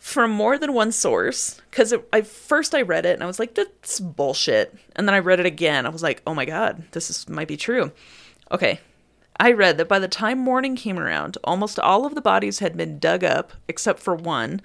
From 0.00 0.30
more 0.30 0.58
than 0.58 0.72
one 0.72 0.90
source 0.90 1.60
because 1.70 1.94
I 2.12 2.22
first 2.22 2.74
I 2.74 2.80
read 2.82 3.04
it 3.04 3.12
and 3.12 3.22
I 3.22 3.26
was 3.26 3.38
like, 3.38 3.54
that's 3.54 4.00
bullshit. 4.00 4.74
And 4.96 5.06
then 5.06 5.14
I 5.14 5.18
read 5.18 5.38
it 5.40 5.46
again. 5.46 5.86
I 5.86 5.90
was 5.90 6.02
like, 6.02 6.22
oh 6.26 6.34
my 6.34 6.46
god, 6.46 6.82
this 6.92 7.10
is 7.10 7.28
might 7.28 7.46
be 7.46 7.58
true. 7.58 7.92
Okay. 8.50 8.80
I 9.38 9.52
read 9.52 9.76
that 9.78 9.88
by 9.88 9.98
the 9.98 10.08
time 10.08 10.38
morning 10.38 10.74
came 10.74 10.98
around, 10.98 11.38
almost 11.44 11.78
all 11.78 12.04
of 12.04 12.14
the 12.14 12.20
bodies 12.20 12.58
had 12.58 12.76
been 12.76 12.98
dug 12.98 13.22
up 13.22 13.52
except 13.68 14.00
for 14.00 14.14
one, 14.14 14.60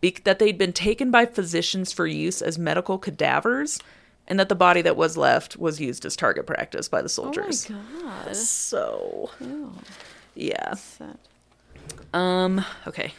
be- 0.00 0.16
that 0.24 0.38
they'd 0.38 0.58
been 0.58 0.72
taken 0.72 1.10
by 1.10 1.26
physicians 1.26 1.92
for 1.92 2.06
use 2.06 2.40
as 2.40 2.58
medical 2.58 2.98
cadavers, 2.98 3.80
and 4.26 4.38
that 4.40 4.48
the 4.48 4.56
body 4.56 4.82
that 4.82 4.96
was 4.96 5.16
left 5.16 5.56
was 5.56 5.80
used 5.80 6.04
as 6.04 6.16
target 6.16 6.46
practice 6.46 6.88
by 6.88 7.00
the 7.00 7.08
soldiers. 7.08 7.70
Oh 7.70 7.74
my 7.74 8.24
god. 8.24 8.36
So, 8.36 9.30
Ew. 9.40 9.72
yeah. 10.34 10.74
Um, 12.12 12.64
okay. 12.86 13.12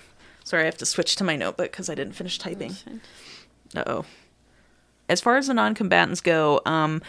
Sorry, 0.49 0.63
I 0.63 0.65
have 0.65 0.77
to 0.77 0.85
switch 0.87 1.15
to 1.17 1.23
my 1.23 1.35
notebook 1.35 1.69
because 1.69 1.91
I 1.91 1.93
didn't 1.93 2.13
finish 2.13 2.39
typing. 2.39 2.75
Uh 3.75 3.83
oh. 3.85 4.05
As 5.07 5.21
far 5.21 5.37
as 5.37 5.45
the 5.45 5.53
non 5.53 5.75
combatants 5.75 6.21
go, 6.21 6.59
um, 6.65 7.03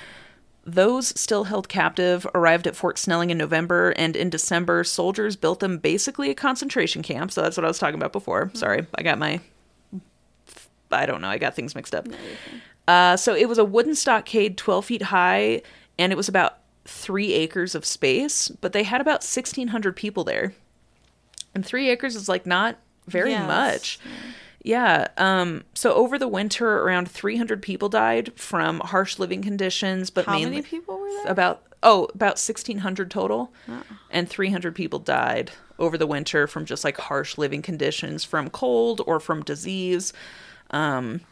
those 0.66 1.18
still 1.18 1.44
held 1.44 1.66
captive 1.66 2.26
arrived 2.34 2.66
at 2.66 2.76
Fort 2.76 2.98
Snelling 2.98 3.30
in 3.30 3.38
November, 3.38 3.92
and 3.92 4.14
in 4.14 4.28
December, 4.28 4.84
soldiers 4.84 5.36
built 5.36 5.60
them 5.60 5.78
basically 5.78 6.28
a 6.28 6.34
concentration 6.34 7.02
camp. 7.02 7.32
So 7.32 7.40
that's 7.40 7.56
what 7.56 7.64
I 7.64 7.68
was 7.68 7.78
talking 7.78 7.94
about 7.94 8.12
before. 8.12 8.50
Sorry, 8.52 8.86
I 8.94 9.02
got 9.02 9.18
my. 9.18 9.40
I 10.92 11.06
don't 11.06 11.22
know, 11.22 11.28
I 11.28 11.38
got 11.38 11.56
things 11.56 11.74
mixed 11.74 11.94
up. 11.94 12.08
Uh, 12.86 13.16
so 13.16 13.34
it 13.34 13.48
was 13.48 13.56
a 13.56 13.64
wooden 13.64 13.94
stockade 13.94 14.58
12 14.58 14.84
feet 14.84 15.02
high, 15.04 15.62
and 15.98 16.12
it 16.12 16.16
was 16.16 16.28
about 16.28 16.58
three 16.84 17.32
acres 17.32 17.74
of 17.74 17.86
space, 17.86 18.48
but 18.48 18.74
they 18.74 18.82
had 18.82 19.00
about 19.00 19.22
1,600 19.22 19.96
people 19.96 20.24
there. 20.24 20.52
And 21.54 21.64
three 21.64 21.88
acres 21.88 22.16
is 22.16 22.28
like 22.28 22.44
not 22.44 22.76
very 23.06 23.30
Yes. 23.30 23.46
much. 23.46 23.98
Yeah. 24.62 25.08
Um, 25.16 25.64
so 25.74 25.94
over 25.94 26.18
the 26.18 26.28
winter, 26.28 26.80
around 26.82 27.10
300 27.10 27.62
people 27.62 27.88
died 27.88 28.32
from 28.36 28.80
harsh 28.80 29.18
living 29.18 29.42
conditions, 29.42 30.10
but 30.10 30.26
How 30.26 30.32
mainly 30.34 30.50
many 30.56 30.62
people 30.62 30.98
were 30.98 31.08
there? 31.10 31.32
about 31.32 31.62
oh 31.82 32.08
about 32.14 32.38
1600 32.38 33.10
total 33.10 33.52
Oh. 33.66 33.82
and 34.10 34.28
300 34.28 34.74
people 34.74 34.98
died 34.98 35.50
over 35.78 35.96
the 35.96 36.06
winter 36.06 36.46
from 36.46 36.66
just 36.66 36.84
like 36.84 36.98
harsh 36.98 37.38
living 37.38 37.62
conditions 37.62 38.22
from 38.22 38.50
cold 38.50 39.00
or 39.06 39.18
from 39.18 39.42
disease 39.42 40.12
um 40.72 41.22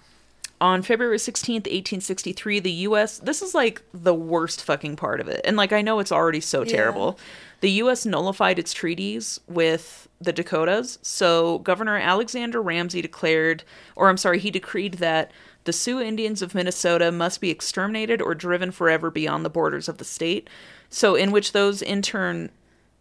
on 0.60 0.82
February 0.82 1.18
16th, 1.18 1.66
1863, 1.66 2.60
the 2.60 2.70
US, 2.70 3.18
this 3.18 3.42
is 3.42 3.54
like 3.54 3.82
the 3.92 4.14
worst 4.14 4.62
fucking 4.64 4.96
part 4.96 5.20
of 5.20 5.28
it. 5.28 5.40
And 5.44 5.56
like 5.56 5.72
I 5.72 5.82
know 5.82 5.98
it's 5.98 6.12
already 6.12 6.40
so 6.40 6.62
Yeah. 6.62 6.72
terrible. 6.72 7.18
The 7.60 7.70
US 7.82 8.06
nullified 8.06 8.58
its 8.58 8.72
treaties 8.72 9.40
with 9.48 10.08
the 10.20 10.32
Dakotas. 10.32 10.98
So 11.02 11.58
Governor 11.58 11.96
Alexander 11.96 12.60
Ramsey 12.62 13.02
declared, 13.02 13.62
or 13.96 14.08
I'm 14.08 14.16
sorry, 14.16 14.38
he 14.38 14.50
decreed 14.50 14.94
that 14.94 15.30
the 15.64 15.72
Sioux 15.72 16.00
Indians 16.00 16.40
of 16.40 16.54
Minnesota 16.54 17.12
must 17.12 17.40
be 17.40 17.50
exterminated 17.50 18.22
or 18.22 18.34
driven 18.34 18.70
forever 18.70 19.10
beyond 19.10 19.44
the 19.44 19.50
borders 19.50 19.88
of 19.88 19.98
the 19.98 20.04
state. 20.04 20.48
So 20.88 21.14
in 21.14 21.30
which 21.30 21.52
those 21.52 21.82
in 21.82 22.00
turn 22.02 22.50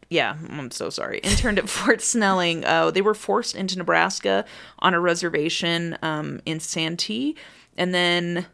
yeah, 0.09 0.37
I'm 0.49 0.71
so 0.71 0.89
sorry. 0.89 1.19
Interned 1.19 1.59
at 1.59 1.69
Fort 1.69 2.01
Snelling. 2.01 2.63
Uh, 2.65 2.91
they 2.91 3.01
were 3.01 3.13
forced 3.13 3.55
into 3.55 3.77
Nebraska 3.77 4.45
on 4.79 4.93
a 4.93 4.99
reservation 4.99 5.97
um, 6.01 6.39
in 6.45 6.59
Santee, 6.59 7.35
and 7.77 7.93
then 7.93 8.45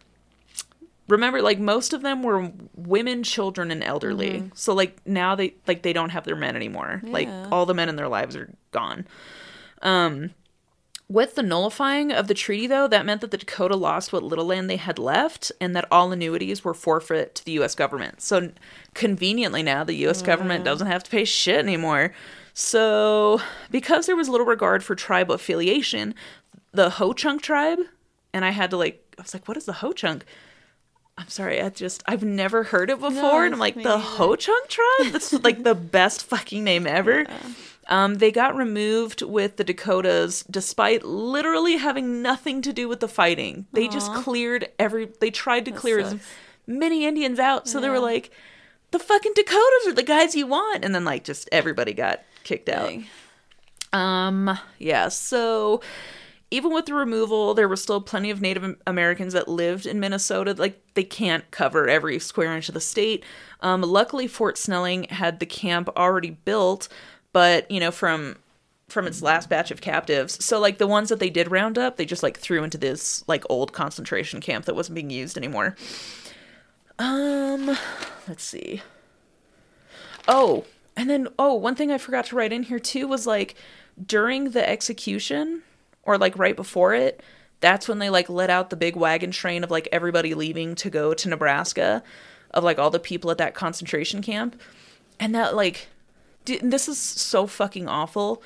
remember, 1.08 1.42
like 1.42 1.60
most 1.60 1.94
of 1.94 2.02
them 2.02 2.24
were 2.24 2.52
women, 2.76 3.24
children, 3.24 3.70
and 3.72 3.84
elderly. 3.84 4.40
So 4.56 4.74
like 4.74 5.00
now 5.06 5.36
they 5.36 5.56
like 5.68 5.84
they 5.84 5.94
don't 5.94 6.10
have 6.10 6.24
their 6.26 6.36
men 6.36 6.56
anymore. 6.56 7.02
Like 7.04 7.28
all 7.52 7.66
the 7.66 7.74
men 7.74 7.90
in 7.90 7.96
their 7.98 8.08
lives 8.08 8.36
are 8.36 8.52
gone. 8.72 9.06
Um, 9.82 10.32
with 11.10 11.36
the 11.36 11.44
nullifying 11.44 12.12
of 12.12 12.28
the 12.28 12.34
treaty, 12.34 12.66
though, 12.68 12.88
that 12.88 13.06
meant 13.06 13.22
that 13.22 13.32
the 13.32 13.38
Dakota 13.38 13.76
lost 13.76 14.12
what 14.14 14.24
little 14.24 14.46
land 14.46 14.70
they 14.70 14.78
had 14.78 14.98
left 14.98 15.52
and 15.62 15.76
that 15.76 15.86
all 15.92 16.12
annuities 16.12 16.64
were 16.64 16.74
forfeit 16.74 17.36
to 17.36 17.46
the 17.46 17.52
U.S. 17.54 17.76
government. 17.76 18.22
So, 18.22 18.52
conveniently 18.94 19.64
now, 19.64 19.84
the 19.84 19.96
U.S. 19.96 20.22
government 20.22 20.64
doesn't 20.64 20.88
have 20.88 21.04
to 21.04 21.12
pay 21.12 21.26
shit 21.26 21.60
anymore. 21.60 22.14
So, 22.54 23.42
because 23.70 24.06
there 24.06 24.16
was 24.16 24.30
little 24.30 24.46
regard 24.46 24.84
for 24.84 24.96
tribal 24.96 25.36
affiliation, 25.36 26.16
the 26.72 26.90
Ho 26.92 27.14
Chunk 27.14 27.42
tribe, 27.42 27.80
and 28.34 28.46
I 28.46 28.52
had 28.52 28.70
to 28.72 28.78
like, 28.78 29.16
I 29.18 29.22
was 29.24 29.34
like, 29.34 29.48
what 29.48 29.58
is 29.58 29.66
the 29.66 29.74
Ho 29.74 29.92
Chunk? 29.92 30.26
I'm 31.18 31.28
sorry, 31.28 31.62
I 31.62 31.70
just, 31.70 32.02
I've 32.08 32.24
never 32.24 32.64
heard 32.64 32.90
it 32.90 33.00
before. 33.00 33.46
and 33.46 33.54
I'm 33.54 33.60
like, 33.60 33.76
the. 33.76 34.00
Ho 34.00 34.36
Chunk 34.36 34.68
tribe? 34.68 35.12
That's 35.12 35.34
like 35.44 35.64
the 35.64 35.76
best 35.76 36.26
fucking 36.26 36.64
name 36.64 36.88
ever. 36.88 37.26
Um, 37.88 38.16
they 38.16 38.32
got 38.32 38.56
removed 38.56 39.22
with 39.22 39.58
the 39.58 39.64
Dakotas 39.64 40.44
despite 40.50 41.04
literally 41.04 41.78
having 41.78 42.22
nothing 42.22 42.62
to 42.62 42.72
do 42.72 42.88
with 42.88 43.02
the 43.02 43.08
fighting. 43.08 43.68
They 43.74 43.88
just 43.88 44.14
cleared 44.14 44.70
every. 44.80 45.10
They 45.20 45.32
tried 45.32 45.66
to 45.66 45.72
clear 45.72 46.00
as 46.00 46.16
many 46.66 47.06
Indians 47.06 47.40
out. 47.40 47.68
So 47.68 47.82
they 47.82 47.90
were 47.90 48.00
like, 48.00 48.32
the 48.92 49.00
fucking 49.00 49.34
Dakotas 49.36 49.88
are 49.88 49.94
the 49.94 50.04
guys 50.04 50.36
you 50.36 50.48
want. 50.48 50.86
And 50.86 50.96
then, 50.96 51.04
like, 51.04 51.24
just 51.24 51.50
everybody 51.52 51.94
got 51.94 52.22
kicked 52.44 52.70
out. 52.70 52.88
Dang. 52.88 53.08
Um, 53.92 54.58
yeah, 54.80 55.10
so 55.10 55.82
even 56.50 56.74
with 56.74 56.86
the 56.86 56.94
removal, 56.94 57.54
there 57.54 57.68
were 57.68 57.76
still 57.76 58.02
plenty 58.02 58.30
of 58.30 58.42
Native 58.42 58.76
Americans 58.86 59.34
that 59.34 59.48
lived 59.48 59.86
in 59.86 60.00
Minnesota. 60.00 60.54
Like, 60.58 60.82
they 60.94 61.04
can't 61.04 61.50
cover 61.52 61.88
every 61.88 62.20
square 62.20 62.56
inch 62.56 62.70
of 62.70 62.76
the 62.76 62.82
state. 62.82 63.24
Um, 63.62 63.82
luckily, 63.82 64.28
Fort 64.28 64.58
Snelling 64.58 65.06
had 65.06 65.40
the 65.40 65.46
camp 65.46 65.90
already 65.98 66.32
built, 66.32 66.88
but, 67.34 67.70
you 67.70 67.80
know, 67.80 67.92
from 67.92 68.38
from 68.90 69.08
its 69.08 69.22
last 69.22 69.50
batch 69.50 69.72
of 69.72 69.82
captives. 69.82 70.44
So 70.44 70.60
like 70.60 70.78
the 70.78 70.88
ones 70.88 71.10
that 71.10 71.20
they 71.20 71.30
did 71.30 71.50
round 71.52 71.78
up, 71.78 71.98
they 71.98 72.06
just 72.06 72.24
like 72.24 72.38
threw 72.38 72.64
into 72.64 72.78
this 72.78 73.24
like 73.28 73.44
old 73.50 73.74
concentration 73.74 74.40
camp 74.40 74.66
that 74.66 74.76
wasn't 74.76 74.96
being 74.96 75.10
used 75.10 75.36
anymore. 75.36 75.76
Um, 77.00 77.76
let's 78.28 78.44
see. 78.44 78.82
Oh, 80.28 80.66
and 80.96 81.10
then 81.10 81.28
oh, 81.40 81.56
one 81.56 81.76
thing 81.76 81.92
I 81.92 81.98
forgot 81.98 82.26
to 82.28 82.36
write 82.36 82.54
in 82.54 82.64
here 82.64 82.80
too 82.80 83.08
was 83.08 83.26
like 83.26 83.56
during 84.06 84.52
the 84.52 84.68
execution 84.68 85.64
or 86.04 86.18
like 86.18 86.38
right 86.38 86.56
before 86.56 86.94
it, 86.94 87.22
that's 87.62 87.88
when 87.88 88.00
they 88.00 88.10
like 88.10 88.30
let 88.30 88.50
out 88.50 88.70
the 88.70 88.76
big 88.76 88.96
wagon 88.96 89.32
train 89.32 89.64
of 89.64 89.72
like 89.72 89.88
everybody 89.92 90.34
leaving 90.34 90.76
to 90.76 90.90
go 90.90 91.14
to 91.14 91.30
Nebraska 91.30 92.04
of 92.52 92.64
like 92.64 92.78
all 92.78 92.92
the 92.92 93.00
people 93.00 93.32
at 93.32 93.38
that 93.40 93.56
concentration 93.56 94.22
camp. 94.22 94.62
And 95.20 95.34
that 95.34 95.56
like 95.56 95.88
this 96.46 96.88
is 96.88 96.98
so 96.98 97.48
fucking 97.48 97.88
awful. 97.88 98.42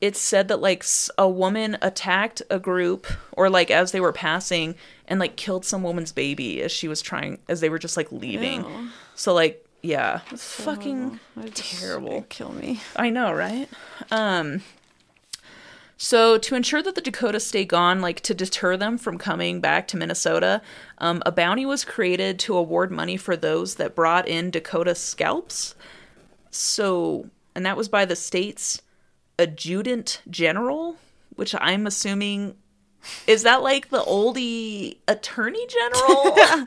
It 0.00 0.14
said 0.14 0.48
that 0.48 0.60
like 0.60 0.84
a 1.16 1.28
woman 1.28 1.78
attacked 1.80 2.42
a 2.50 2.58
group 2.58 3.06
or 3.32 3.48
like 3.48 3.70
as 3.70 3.92
they 3.92 4.00
were 4.00 4.12
passing 4.12 4.74
and 5.08 5.18
like 5.18 5.36
killed 5.36 5.64
some 5.64 5.82
woman's 5.82 6.12
baby 6.12 6.60
as 6.60 6.70
she 6.70 6.86
was 6.86 7.00
trying 7.00 7.38
as 7.48 7.60
they 7.60 7.70
were 7.70 7.78
just 7.78 7.96
like 7.96 8.12
leaving. 8.12 8.62
Ew. 8.62 8.88
So 9.14 9.32
like 9.32 9.62
yeah, 9.82 10.20
So 10.34 10.36
fucking 10.64 11.18
just- 11.46 11.80
terrible. 11.80 12.26
Kill 12.28 12.52
me. 12.52 12.80
I 12.96 13.08
know, 13.08 13.32
right? 13.32 13.68
Um 14.10 14.60
so 15.98 16.36
to 16.36 16.54
ensure 16.54 16.82
that 16.82 16.94
the 16.94 17.00
Dakotas 17.00 17.46
stay 17.46 17.64
gone, 17.64 18.02
like 18.02 18.20
to 18.20 18.34
deter 18.34 18.76
them 18.76 18.98
from 18.98 19.16
coming 19.16 19.60
back 19.62 19.88
to 19.88 19.96
Minnesota, 19.96 20.60
um, 20.98 21.22
a 21.24 21.32
bounty 21.32 21.64
was 21.64 21.86
created 21.86 22.38
to 22.40 22.54
award 22.56 22.90
money 22.90 23.16
for 23.16 23.34
those 23.34 23.76
that 23.76 23.94
brought 23.94 24.28
in 24.28 24.50
Dakota 24.50 24.94
scalps. 24.94 25.74
So, 26.56 27.28
and 27.54 27.64
that 27.66 27.76
was 27.76 27.88
by 27.88 28.04
the 28.04 28.16
state's 28.16 28.80
adjutant 29.38 30.22
general, 30.30 30.96
which 31.34 31.54
I'm 31.60 31.86
assuming 31.86 32.56
is 33.26 33.42
that 33.44 33.62
like 33.62 33.90
the 33.90 34.00
oldie 34.02 34.96
attorney 35.06 35.64
general? 35.68 36.34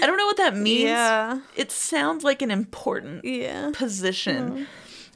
I 0.00 0.06
don't 0.06 0.16
know 0.16 0.26
what 0.26 0.38
that 0.38 0.56
means. 0.56 0.84
Yeah. 0.84 1.40
It 1.56 1.70
sounds 1.70 2.24
like 2.24 2.42
an 2.42 2.50
important 2.50 3.24
Yeah. 3.24 3.70
position. 3.74 4.66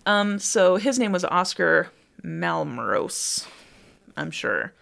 Um, 0.05 0.39
so 0.39 0.77
his 0.77 0.99
name 0.99 1.11
was 1.11 1.25
Oscar 1.25 1.89
Malmros, 2.23 3.47
I'm 4.17 4.31
sure. 4.31 4.73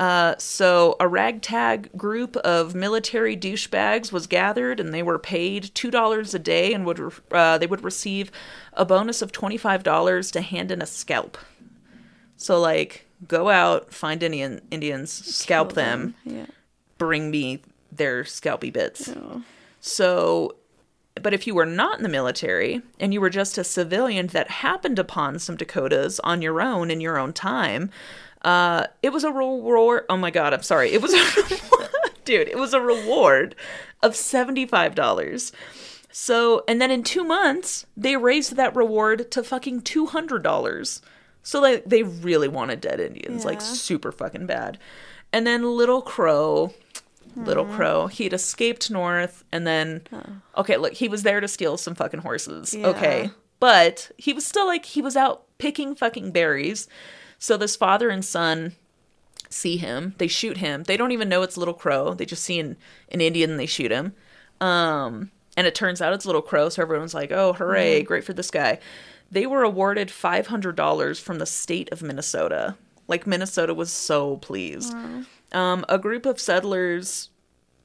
Uh, 0.00 0.34
so 0.38 0.96
a 0.98 1.06
ragtag 1.06 1.90
group 1.94 2.34
of 2.38 2.74
military 2.74 3.36
douchebags 3.36 4.10
was 4.10 4.26
gathered, 4.26 4.80
and 4.80 4.94
they 4.94 5.02
were 5.02 5.18
paid 5.18 5.70
two 5.74 5.90
dollars 5.90 6.32
a 6.34 6.38
day, 6.38 6.72
and 6.72 6.86
would 6.86 6.98
re- 6.98 7.12
uh, 7.32 7.58
they 7.58 7.66
would 7.66 7.84
receive 7.84 8.32
a 8.72 8.84
bonus 8.86 9.20
of 9.20 9.30
twenty 9.30 9.58
five 9.58 9.82
dollars 9.82 10.30
to 10.30 10.40
hand 10.40 10.70
in 10.72 10.80
a 10.80 10.86
scalp. 10.86 11.36
So 12.38 12.58
like, 12.58 13.06
go 13.28 13.50
out, 13.50 13.92
find 13.92 14.22
Indian 14.22 14.62
Indians, 14.70 15.12
scalp 15.12 15.68
Kill 15.74 15.74
them, 15.84 16.14
Yeah. 16.24 16.46
bring 16.96 17.30
me 17.30 17.60
their 17.92 18.22
scalpy 18.24 18.72
bits. 18.72 19.12
So, 19.80 20.56
but 21.20 21.34
if 21.34 21.46
you 21.46 21.54
were 21.54 21.66
not 21.66 21.98
in 21.98 22.02
the 22.02 22.08
military 22.08 22.80
and 22.98 23.12
you 23.12 23.20
were 23.20 23.28
just 23.30 23.58
a 23.58 23.64
civilian 23.64 24.28
that 24.28 24.48
happened 24.48 24.98
upon 24.98 25.38
some 25.38 25.56
Dakotas 25.56 26.20
on 26.20 26.40
your 26.40 26.62
own 26.62 26.90
in 26.90 27.02
your 27.02 27.18
own 27.18 27.32
time, 27.34 27.90
uh, 28.42 28.86
it 29.02 29.10
was 29.10 29.24
a 29.24 29.32
reward. 29.32 30.04
Oh 30.08 30.16
my 30.16 30.30
God, 30.30 30.52
I'm 30.54 30.62
sorry. 30.62 30.90
It 30.92 31.02
was 31.02 31.12
a 31.12 31.18
reward. 31.42 31.90
Dude, 32.24 32.48
it 32.48 32.58
was 32.58 32.72
a 32.74 32.80
reward 32.80 33.54
of 34.02 34.12
$75. 34.12 35.52
So, 36.12 36.64
and 36.66 36.80
then 36.80 36.90
in 36.90 37.02
two 37.02 37.24
months, 37.24 37.86
they 37.96 38.16
raised 38.16 38.56
that 38.56 38.74
reward 38.74 39.30
to 39.32 39.42
fucking 39.44 39.82
$200. 39.82 41.00
So 41.42 41.60
like 41.60 41.84
they 41.84 42.02
really 42.02 42.48
wanted 42.48 42.80
dead 42.80 43.00
Indians, 43.00 43.44
like 43.44 43.60
super 43.60 44.12
fucking 44.12 44.46
bad. 44.46 44.78
And 45.32 45.46
then 45.46 45.76
Little 45.76 46.02
Crow, 46.02 46.74
Little 47.36 47.64
Crow, 47.64 48.08
he'd 48.08 48.32
escaped 48.32 48.90
north 48.90 49.44
and 49.52 49.66
then 49.66 50.02
okay, 50.56 50.76
look, 50.76 50.92
he 50.94 51.08
was 51.08 51.22
there 51.22 51.40
to 51.40 51.48
steal 51.48 51.76
some 51.76 51.94
fucking 51.94 52.20
horses. 52.20 52.74
Yeah. 52.74 52.88
Okay. 52.88 53.30
But 53.58 54.10
he 54.18 54.32
was 54.32 54.44
still 54.44 54.66
like 54.66 54.84
he 54.84 55.00
was 55.00 55.16
out 55.16 55.44
picking 55.58 55.94
fucking 55.94 56.32
berries. 56.32 56.88
So 57.40 57.56
this 57.56 57.74
father 57.74 58.10
and 58.10 58.24
son 58.24 58.76
see 59.48 59.78
him. 59.78 60.14
They 60.18 60.28
shoot 60.28 60.58
him. 60.58 60.84
They 60.84 60.96
don't 60.96 61.10
even 61.10 61.28
know 61.28 61.42
it's 61.42 61.56
Little 61.56 61.74
Crow. 61.74 62.14
They 62.14 62.26
just 62.26 62.44
see 62.44 62.60
an, 62.60 62.76
an 63.10 63.20
Indian 63.20 63.50
and 63.50 63.58
they 63.58 63.66
shoot 63.66 63.90
him. 63.90 64.14
Um, 64.60 65.32
and 65.56 65.66
it 65.66 65.74
turns 65.74 66.00
out 66.00 66.12
it's 66.12 66.26
Little 66.26 66.42
Crow. 66.42 66.68
So 66.68 66.82
everyone's 66.82 67.14
like, 67.14 67.32
oh, 67.32 67.54
hooray, 67.54 68.02
great 68.02 68.24
for 68.24 68.34
this 68.34 68.50
guy. 68.50 68.78
They 69.32 69.46
were 69.46 69.62
awarded 69.62 70.08
$500 70.08 71.20
from 71.20 71.38
the 71.38 71.46
state 71.46 71.90
of 71.90 72.02
Minnesota. 72.02 72.76
Like, 73.08 73.26
Minnesota 73.26 73.74
was 73.74 73.90
so 73.90 74.36
pleased. 74.36 74.92
Um, 75.52 75.84
a 75.88 75.98
group 75.98 76.26
of 76.26 76.38
settlers 76.38 77.30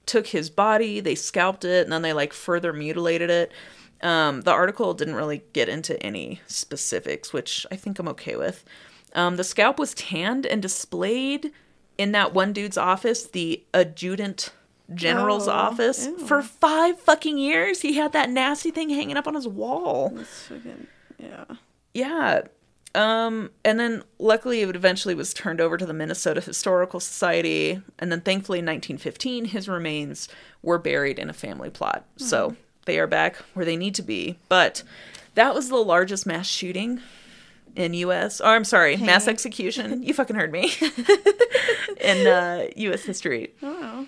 took 0.06 0.28
his 0.28 0.50
body, 0.52 1.00
they 1.00 1.16
scalped 1.16 1.66
it, 1.66 1.84
and 1.84 1.92
then 1.92 2.04
they 2.04 2.14
like 2.14 2.34
further 2.34 2.74
mutilated 2.74 3.30
it. 3.32 3.52
Um, 4.02 4.42
the 4.42 4.52
article 4.52 4.94
didn't 4.94 5.16
really 5.16 5.44
get 5.54 5.68
into 5.70 6.02
any 6.04 6.42
specifics, 6.46 7.34
which 7.34 7.66
I 7.72 7.76
think 7.76 7.98
I'm 7.98 8.08
okay 8.10 8.36
with. 8.36 8.64
Um, 9.16 9.38
the 9.38 9.44
scalp 9.44 9.80
was 9.80 9.94
tanned 9.96 10.46
and 10.46 10.62
displayed 10.62 11.52
in 11.98 12.12
that 12.12 12.34
one 12.34 12.54
dude's 12.54 12.78
office, 12.78 13.24
the 13.26 13.64
adjutant 13.74 14.52
general's 14.94 15.48
Oh, 15.48 15.52
office, 15.52 16.06
ew. 16.06 16.18
for 16.20 16.42
five 16.44 17.00
fucking 17.00 17.38
years. 17.38 17.82
He 17.82 17.94
had 17.96 18.12
that 18.14 18.30
nasty 18.30 18.70
thing 18.72 18.90
hanging 18.90 19.18
up 19.18 19.28
on 19.28 19.34
his 19.34 19.48
wall. 19.48 20.12
That's 20.14 20.44
fucking 20.44 20.88
yeah. 21.18 21.46
Yeah. 21.94 22.42
Um, 22.94 23.52
and 23.66 23.80
then 23.80 24.04
luckily 24.20 24.62
it 24.62 24.76
eventually 24.76 25.16
was 25.16 25.34
turned 25.34 25.60
over 25.60 25.78
to 25.78 25.86
the 25.86 25.94
Minnesota 25.94 26.40
Historical 26.42 27.00
Society. 27.00 27.82
And 28.00 28.12
then 28.12 28.22
thankfully 28.22 28.60
in 28.60 28.66
1915, 28.66 29.46
his 29.46 29.68
remains 29.68 30.28
were 30.62 30.78
buried 30.78 31.20
in 31.20 31.30
a 31.30 31.34
family 31.34 31.70
plot. 31.70 32.06
So 32.18 32.56
they 32.86 33.00
are 33.00 33.08
back 33.08 33.38
where 33.54 33.66
they 33.66 33.76
need 33.78 33.96
to 33.96 34.02
be. 34.02 34.38
But 34.50 34.84
that 35.36 35.54
was 35.56 35.70
the 35.70 35.76
largest 35.78 36.26
mass 36.26 36.48
shooting 36.48 37.02
in 37.76 37.94
U.S. 37.94 38.40
Or 38.42 38.48
I'm 38.48 38.64
sorry, 38.64 38.98
mass 38.98 39.28
execution. 39.28 40.04
you 40.04 40.14
fucking 40.14 40.36
heard 40.36 40.52
me. 40.52 40.72
in 42.02 42.28
uh, 42.28 42.68
U.S. 42.76 43.04
history. 43.04 43.54
Oh, 43.62 44.08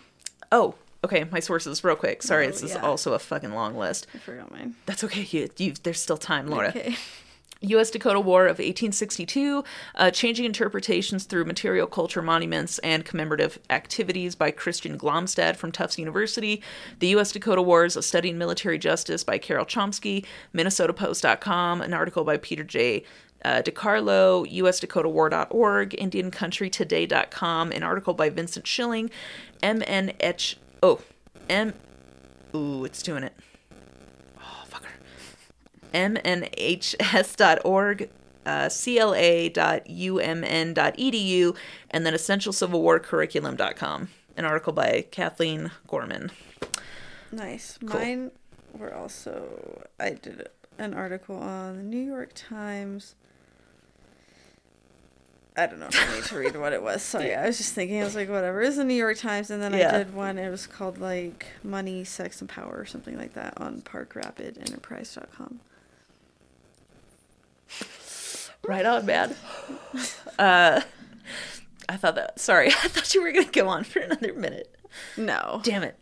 Oh, 0.52 0.76
okay. 1.04 1.26
My 1.32 1.40
sources, 1.42 1.84
real 1.84 1.96
quick. 1.98 2.24
Sorry, 2.24 2.46
Oh, 2.46 2.52
this 2.52 2.64
is 2.64 2.76
also 2.76 3.14
a 3.14 3.20
fucking 3.20 3.52
long 3.54 3.76
list. 3.78 4.08
I 4.14 4.18
forgot 4.20 4.50
mine. 4.52 4.76
That's 4.86 5.04
okay. 5.04 5.28
You, 5.30 5.50
you, 5.58 5.74
there's 5.84 6.00
still 6.00 6.18
time, 6.18 6.48
Laura. 6.48 6.70
Okay. 6.70 6.96
U.S. 7.62 7.90
Dakota 7.90 8.20
War 8.20 8.44
of 8.44 8.60
1862, 8.60 9.64
uh, 9.96 10.12
changing 10.12 10.46
interpretations 10.46 11.24
through 11.26 11.44
material 11.46 11.88
culture 11.88 12.22
monuments 12.22 12.78
and 12.80 13.04
commemorative 13.04 13.58
activities 13.72 14.36
by 14.36 14.52
Christian 14.52 14.96
Glomstad 14.96 15.56
from 15.56 15.72
Tufts 15.72 15.98
University. 15.98 16.62
The 17.00 17.08
U.S. 17.08 17.32
Dakota 17.32 17.64
Wars, 17.64 17.98
a 17.98 18.04
study 18.04 18.30
in 18.30 18.38
military 18.38 18.78
justice 18.78 19.24
by 19.24 19.40
Carol 19.40 19.66
Chomsky. 19.66 20.24
MinnesotaPost.com, 20.54 21.82
an 21.82 21.94
article 21.96 22.24
by 22.24 22.38
Peter 22.38 22.64
J. 22.64 23.04
Uh, 23.48 23.62
DeCarlo, 23.62 24.46
USDakotaWar.org, 24.52 25.92
IndianCountryToday.com, 25.92 27.72
an 27.72 27.82
article 27.82 28.14
by 28.14 28.30
Vincent 28.30 28.68
Schilling, 28.68 29.10
MNH. 29.64 30.56
Oh, 30.84 31.00
M. 31.50 31.74
Ooh, 32.54 32.84
it's 32.84 33.02
doing 33.02 33.24
it. 33.24 33.34
Oh, 34.38 34.66
fucker 34.70 34.90
mnhs.org, 35.94 36.50
uh, 38.46 38.68
cla.umn.edu, 38.70 39.56
and 41.92 42.06
then 42.06 42.14
essentialcivilwarcurriculum.com. 42.14 44.10
An 44.36 44.44
article 44.44 44.74
by 44.74 45.06
Kathleen 45.10 45.72
Gorman. 45.88 46.32
Nice. 47.32 47.80
Cool. 47.80 47.98
Mine 47.98 48.32
were 48.78 48.94
also. 48.94 49.88
I 50.02 50.10
did 50.10 50.50
an 50.78 50.94
article 50.94 51.38
on 51.38 51.78
the 51.78 51.84
New 51.84 52.04
York 52.04 52.32
Times. 52.36 53.16
I 55.58 55.66
don't 55.66 55.80
know 55.80 55.88
if 55.88 56.00
I 56.10 56.14
need 56.16 56.24
to 56.26 56.38
read 56.38 56.56
what 56.56 56.72
it 56.74 56.84
was. 56.84 57.02
Sorry, 57.02 57.34
I 57.34 57.48
was 57.48 57.58
just 57.58 57.74
thinking. 57.74 58.00
I 58.00 58.04
was 58.04 58.16
like, 58.16 58.30
whatever. 58.30 58.60
Was 58.60 58.76
the 58.78 58.84
New 58.84 58.94
York 58.94 59.18
Times, 59.18 59.50
and 59.50 59.62
then 59.62 59.74
Yeah. 59.74 59.90
I 59.96 59.98
did 60.00 60.14
one. 60.14 60.38
It 60.38 60.50
was 60.50 60.68
called 60.68 61.00
like 61.00 61.48
Money, 61.64 62.04
Sex, 62.04 62.40
and 62.42 62.50
Power, 62.50 62.76
or 62.78 62.86
something 62.86 63.18
like 63.18 63.34
that, 63.34 63.60
on 63.60 63.82
ParkRapidEnterprise.com. 63.82 65.60
Right 68.68 68.86
on, 68.86 69.06
man. 69.06 69.36
Uh, 70.38 70.82
I 71.90 71.98
thought 71.98 72.14
that. 72.14 72.40
Sorry, 72.40 72.68
I 72.84 72.88
thought 72.90 73.16
you 73.16 73.24
were 73.24 73.32
gonna 73.32 73.46
go 73.48 73.68
on 73.68 73.84
for 73.84 73.98
another 73.98 74.34
minute. 74.34 74.76
No. 75.18 75.62
Damn 75.64 75.82
it. 75.82 75.98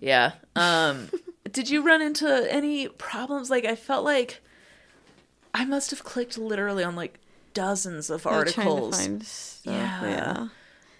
Yeah. 0.00 0.32
Um, 0.56 1.10
did 1.52 1.68
you 1.68 1.82
run 1.82 2.00
into 2.00 2.50
any 2.50 2.88
problems? 2.88 3.50
Like, 3.50 3.66
I 3.66 3.74
felt 3.76 4.02
like 4.06 4.40
I 5.52 5.66
must 5.66 5.90
have 5.90 6.02
clicked 6.02 6.38
literally 6.38 6.82
on 6.82 6.96
like 6.96 7.18
dozens 7.54 8.10
of 8.10 8.26
I 8.26 8.42
was 8.42 8.52
trying 8.52 8.66
to 8.66 8.72
articles, 8.84 9.60
Yeah. 9.64 10.02
yeah. 10.04 10.48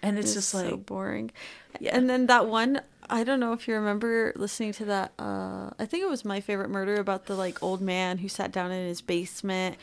and 0.01 0.17
it's 0.17 0.27
It's 0.27 0.35
just 0.35 0.49
so 0.49 0.63
like 0.63 0.85
boring. 0.85 1.31
Yeah. 1.79 1.95
And 1.95 2.09
then 2.09 2.27
that 2.27 2.47
one, 2.47 2.81
I 3.09 3.23
don't 3.23 3.39
know 3.39 3.53
if 3.53 3.67
you 3.67 3.75
remember 3.75 4.33
listening 4.35 4.71
to 4.73 4.85
that. 4.85 5.11
Uh, 5.19 5.69
I 5.77 5.85
think 5.85 6.03
it 6.03 6.09
was 6.09 6.23
my 6.25 6.39
favorite 6.39 6.69
murder 6.69 6.95
about 6.95 7.25
the 7.25 7.35
like 7.35 7.61
old 7.61 7.81
man 7.81 8.17
who 8.19 8.29
sat 8.29 8.51
down 8.51 8.71
in 8.71 8.87
his 8.87 9.01
basement, 9.01 9.75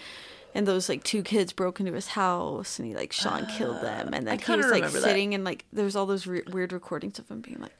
and 0.54 0.66
those 0.66 0.88
like 0.88 1.02
two 1.04 1.22
kids 1.22 1.52
broke 1.52 1.80
into 1.80 1.92
his 1.92 2.08
house, 2.08 2.78
and 2.78 2.86
he 2.88 2.94
like 2.94 3.12
shot 3.12 3.40
and 3.40 3.48
killed 3.48 3.80
them, 3.82 4.08
and 4.12 4.28
Uh, 4.28 4.36
then 4.36 4.38
he 4.38 4.52
was 4.56 4.66
like 4.66 4.74
remember 4.82 5.00
that. 5.00 5.02
sitting 5.08 5.34
and 5.34 5.44
like 5.44 5.64
there 5.72 5.84
was 5.84 5.96
all 5.96 6.06
those 6.06 6.26
re- 6.26 6.42
weird 6.50 6.72
recordings 6.72 7.18
of 7.18 7.28
him 7.30 7.40
being 7.40 7.60
like, 7.60 7.76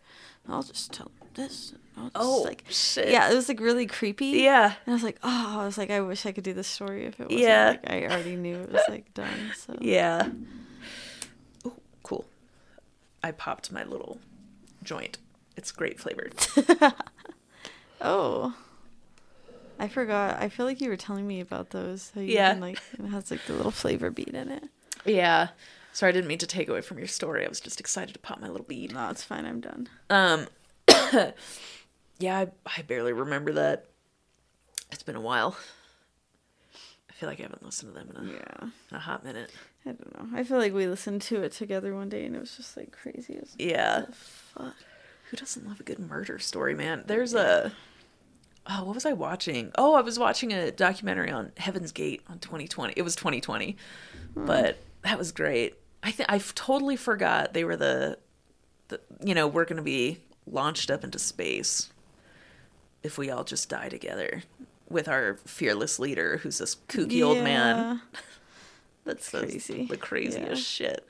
"I'll 0.48 0.62
just 0.62 0.92
tell 0.92 1.06
him 1.20 1.28
this." 1.34 1.74
I'll 1.96 2.04
just, 2.04 2.16
Oh, 2.16 2.42
like 2.42 2.64
shit. 2.70 3.10
Yeah, 3.10 3.30
it 3.30 3.34
was 3.34 3.48
like 3.48 3.60
really 3.60 3.86
creepy. 3.86 4.26
Yeah. 4.28 4.64
And 4.86 4.92
I 4.92 4.92
was 4.92 5.02
like, 5.02 5.18
oh, 5.22 5.60
I 5.60 5.66
was 5.66 5.76
like, 5.76 5.90
I 5.90 6.00
wish 6.00 6.24
I 6.24 6.32
could 6.32 6.42
do 6.44 6.54
this 6.54 6.66
story 6.66 7.04
if 7.04 7.20
it 7.20 7.24
wasn't 7.24 7.40
Yeah. 7.40 7.76
like 7.82 7.90
I 7.90 8.04
already 8.06 8.34
knew 8.36 8.56
it 8.56 8.72
was 8.72 8.80
like 8.88 9.12
done. 9.12 9.52
So 9.54 9.76
Yeah. 9.82 10.30
Oh, 11.66 11.74
cool. 12.02 12.24
I 13.22 13.30
popped 13.30 13.70
my 13.72 13.84
little 13.84 14.18
joint. 14.82 15.18
It's 15.54 15.70
great 15.70 16.00
flavored. 16.00 16.32
Oh. 18.00 18.54
I 19.82 19.88
forgot. 19.88 20.40
I 20.40 20.48
feel 20.48 20.64
like 20.66 20.80
you 20.80 20.88
were 20.88 20.96
telling 20.96 21.26
me 21.26 21.40
about 21.40 21.70
those. 21.70 22.12
Yeah. 22.14 22.52
Can, 22.52 22.60
like 22.60 22.78
it 22.98 23.06
has 23.06 23.30
like 23.30 23.44
the 23.46 23.52
little 23.54 23.70
flavor 23.72 24.10
bead 24.10 24.28
in 24.34 24.48
it. 24.50 24.64
yeah. 25.04 25.48
Sorry, 25.94 26.08
I 26.08 26.12
didn't 26.12 26.28
mean 26.28 26.38
to 26.38 26.46
take 26.46 26.68
away 26.70 26.80
from 26.80 26.96
your 26.98 27.06
story. 27.06 27.44
I 27.44 27.48
was 27.48 27.60
just 27.60 27.78
excited 27.80 28.14
to 28.14 28.18
pop 28.18 28.40
my 28.40 28.48
little 28.48 28.64
bead. 28.66 28.94
No, 28.94 29.10
it's 29.10 29.22
fine. 29.22 29.44
I'm 29.44 29.60
done. 29.60 29.88
Um, 30.08 30.46
yeah, 32.18 32.38
I, 32.38 32.48
I 32.64 32.82
barely 32.82 33.12
remember 33.12 33.52
that. 33.52 33.86
It's 34.90 35.02
been 35.02 35.16
a 35.16 35.20
while. 35.20 35.56
I 37.10 37.12
feel 37.14 37.28
like 37.28 37.40
I 37.40 37.42
haven't 37.42 37.64
listened 37.64 37.94
to 37.94 37.98
them 38.00 38.10
in 38.16 38.28
a, 38.28 38.32
Yeah. 38.32 38.68
in 38.90 38.96
a 38.96 39.00
hot 39.00 39.24
minute. 39.24 39.50
I 39.84 39.90
don't 39.92 40.14
know. 40.32 40.38
I 40.38 40.44
feel 40.44 40.58
like 40.58 40.72
we 40.72 40.86
listened 40.86 41.22
to 41.22 41.42
it 41.42 41.52
together 41.52 41.94
one 41.94 42.08
day 42.08 42.24
and 42.24 42.34
it 42.36 42.40
was 42.40 42.56
just 42.56 42.76
like 42.76 42.92
crazy. 42.92 43.34
It 43.34 43.40
was 43.42 43.54
Yeah. 43.58 44.06
fuck? 44.12 44.74
Who 45.30 45.36
doesn't 45.36 45.66
love 45.66 45.80
a 45.80 45.82
good 45.84 45.98
murder 45.98 46.38
story, 46.38 46.74
man? 46.74 47.04
There's 47.06 47.34
a. 47.34 47.72
Oh, 48.66 48.84
what 48.84 48.94
was 48.94 49.04
I 49.06 49.12
watching? 49.12 49.72
Oh, 49.76 49.94
I 49.94 50.02
was 50.02 50.18
watching 50.18 50.52
a 50.52 50.70
documentary 50.70 51.30
on 51.30 51.50
Heaven's 51.56 51.90
Gate 51.90 52.22
on 52.28 52.38
2020. 52.38 52.94
It 52.96 53.02
was 53.02 53.16
2020, 53.16 53.76
hmm. 54.34 54.46
but 54.46 54.78
that 55.02 55.18
was 55.18 55.32
great. 55.32 55.74
I 56.02 56.10
think 56.12 56.30
I 56.30 56.38
totally 56.38 56.96
forgot 56.96 57.54
they 57.54 57.64
were 57.64 57.76
the, 57.76 58.18
the 58.88 59.00
you 59.24 59.34
know, 59.34 59.46
we're 59.48 59.64
gonna 59.64 59.82
be 59.82 60.18
launched 60.46 60.90
up 60.90 61.02
into 61.04 61.18
space 61.18 61.90
if 63.02 63.18
we 63.18 63.30
all 63.30 63.44
just 63.44 63.68
die 63.68 63.88
together 63.88 64.42
with 64.88 65.08
our 65.08 65.38
fearless 65.44 65.98
leader, 65.98 66.36
who's 66.38 66.58
this 66.58 66.76
kooky 66.88 67.24
old 67.24 67.38
man. 67.38 67.76
Yeah. 68.12 68.20
That's 69.04 69.30
the- 69.30 69.40
crazy. 69.40 69.86
The 69.86 69.96
craziest 69.96 70.80
Yeah. 70.80 70.86
shit. 70.88 71.08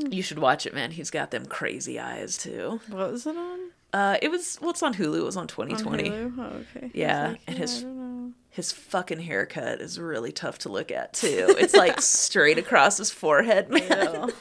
Hmm. 0.00 0.12
You 0.12 0.22
should 0.22 0.38
watch 0.38 0.64
it, 0.66 0.74
man. 0.74 0.92
He's 0.92 1.10
got 1.10 1.32
them 1.32 1.46
crazy 1.46 1.98
eyes 1.98 2.38
too. 2.38 2.80
What 2.88 3.10
was 3.10 3.26
it 3.26 3.36
on? 3.36 3.57
Uh, 3.92 4.18
it 4.20 4.30
was 4.30 4.58
well, 4.60 4.70
it's 4.70 4.82
on 4.82 4.94
Hulu. 4.94 5.18
It 5.18 5.22
was 5.24 5.36
on 5.36 5.42
On 5.42 5.48
2020. 5.48 6.10
Hulu? 6.10 6.34
Oh, 6.38 6.76
okay. 6.76 6.90
Yeah, 6.94 7.30
like, 7.30 7.40
and 7.46 7.58
his- 7.58 7.82
don't 7.82 7.96
know. 7.96 8.32
His 8.50 8.72
fucking 8.72 9.20
haircut 9.20 9.80
is 9.80 10.00
really 10.00 10.32
tough 10.32 10.58
to 10.60 10.68
look 10.68 10.90
at 10.90 11.12
too. 11.12 11.46
It's 11.58 11.74
like 11.74 12.00
straight 12.00 12.58
across 12.58 12.96
his 12.98 13.10
forehead, 13.10 13.70
man. 13.70 14.32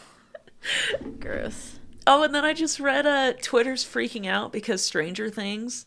Gross. 1.20 1.80
Oh, 2.06 2.24
and 2.24 2.34
then 2.34 2.46
I 2.46 2.54
just 2.54 2.80
read 2.80 3.06
uh 3.06 3.34
Twitter's 3.42 3.84
freaking 3.86 4.26
out 4.26 4.52
because 4.52 4.82
Stranger 4.82 5.30
Things, 5.30 5.86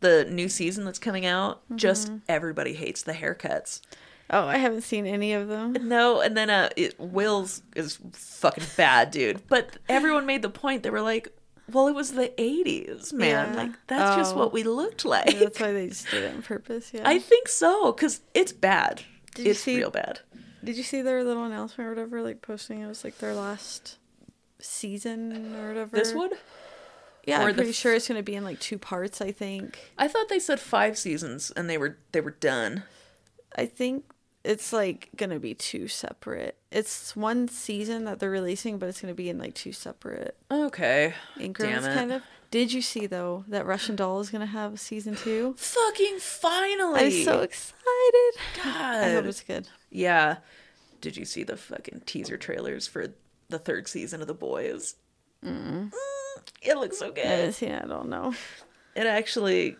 the 0.00 0.24
new 0.30 0.48
season 0.48 0.84
that's 0.84 0.98
coming 0.98 1.26
out, 1.26 1.62
just 1.74 2.12
everybody 2.28 2.74
hates 2.74 3.02
the 3.02 3.12
haircuts. 3.14 3.80
Oh, 4.28 4.46
I 4.46 4.58
haven't 4.58 4.82
seen 4.82 5.06
any 5.06 5.32
of 5.32 5.48
them. 5.48 5.72
No, 5.88 6.20
and 6.20 6.36
then 6.36 6.50
uh 6.50 6.68
it, 6.76 6.94
Will's 7.00 7.62
is 7.74 7.98
fucking 8.12 8.64
bad, 8.76 9.10
dude. 9.10 9.42
But 9.48 9.78
everyone 9.88 10.26
made 10.26 10.42
the 10.42 10.50
point. 10.50 10.82
They 10.82 10.90
were 10.90 11.00
like, 11.02 11.28
"Well, 11.72 11.88
it 11.88 11.94
was 11.94 12.12
the 12.12 12.28
'80s, 12.38 13.12
man. 13.12 13.52
Yeah. 13.54 13.62
Like 13.62 13.72
that's 13.86 14.16
just 14.16 14.34
Oh. 14.34 14.38
what 14.38 14.52
we 14.52 14.62
looked 14.62 15.04
like." 15.04 15.38
That's 15.38 15.60
why 15.60 15.72
they 15.72 15.88
just 15.88 16.10
did 16.10 16.24
it 16.24 16.34
on 16.34 16.42
purpose. 16.42 16.92
Yeah. 16.94 17.02
I 17.04 17.18
think 17.18 17.48
so, 17.48 17.92
because 17.92 18.20
it's 18.34 18.52
bad. 18.52 19.02
Did 19.34 19.44
you 19.46 19.50
it's 19.52 19.60
see- 19.60 19.76
real 19.78 19.90
bad. 19.90 20.20
Did 20.64 20.76
you 20.76 20.82
see 20.82 21.00
their 21.02 21.22
little 21.22 21.44
announcement 21.44 21.86
or 21.86 21.90
whatever, 21.92 22.22
like 22.22 22.42
posting 22.42 22.80
it 22.80 22.86
was 22.88 23.04
like 23.04 23.18
their 23.18 23.34
last 23.34 23.98
season 24.58 25.54
or 25.56 25.68
whatever? 25.68 25.96
This 25.96 26.12
one? 26.12 26.30
Yeah, 27.24 27.44
or 27.44 27.48
I'm 27.48 27.54
pretty 27.54 27.70
f- 27.70 27.76
sure 27.76 27.94
it's 27.94 28.08
gonna 28.08 28.22
be 28.22 28.34
in 28.34 28.44
like 28.44 28.58
two 28.60 28.78
parts. 28.78 29.20
I 29.20 29.32
think. 29.32 29.78
I 29.98 30.08
thought 30.08 30.28
they 30.28 30.38
said 30.38 30.60
five 30.60 30.96
seasons 30.98 31.52
and 31.56 31.68
they 31.70 31.78
were 31.78 31.98
they 32.12 32.20
were 32.20 32.30
done. 32.32 32.84
I 33.56 33.66
think 33.66 34.04
it's 34.46 34.72
like 34.72 35.08
gonna 35.16 35.38
be 35.40 35.54
two 35.54 35.88
separate. 35.88 36.56
It's 36.70 37.14
one 37.16 37.48
season 37.48 38.04
that 38.04 38.18
they're 38.20 38.30
releasing, 38.30 38.78
but 38.78 38.88
it's 38.88 39.00
gonna 39.00 39.14
be 39.14 39.28
in 39.28 39.38
like 39.38 39.54
two 39.54 39.72
separate 39.72 40.36
Okay. 40.50 41.14
increments, 41.38 41.86
kind 41.86 42.12
of. 42.12 42.22
Did 42.50 42.72
you 42.72 42.80
see 42.80 43.06
though 43.06 43.44
that 43.48 43.66
Russian 43.66 43.96
Doll 43.96 44.20
is 44.20 44.30
gonna 44.30 44.46
have 44.46 44.78
season 44.80 45.16
two? 45.16 45.54
Fucking 45.58 46.18
finally. 46.20 47.00
I'm 47.18 47.24
so 47.24 47.40
excited. 47.40 48.32
God. 48.62 49.04
I 49.04 49.12
hope 49.12 49.24
it's 49.26 49.42
good. 49.42 49.68
Yeah. 49.90 50.38
Did 51.00 51.16
you 51.16 51.24
see 51.24 51.42
the 51.42 51.56
fucking 51.56 52.02
teaser 52.06 52.36
trailers 52.36 52.86
for 52.86 53.08
the 53.48 53.58
third 53.58 53.86
season 53.88 54.20
of 54.22 54.26
The 54.28 54.34
Boys? 54.34 54.94
Mm, 55.44 55.92
it 56.62 56.76
looks 56.76 56.98
so 56.98 57.12
good. 57.12 57.24
haven't. 57.24 57.62
I 57.84 57.86
don't 57.86 58.08
know. 58.08 58.34
It 58.94 59.06
actually, 59.06 59.76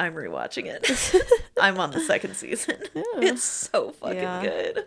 I'm 0.00 0.14
rewatching 0.14 0.64
it. 0.66 1.14
I'm 1.60 1.78
on 1.78 1.90
the 1.92 2.00
second 2.00 2.34
season. 2.34 2.76
It's 3.18 3.44
so 3.44 3.90
fucking 3.92 4.16
Yeah. 4.16 4.42
good. 4.42 4.86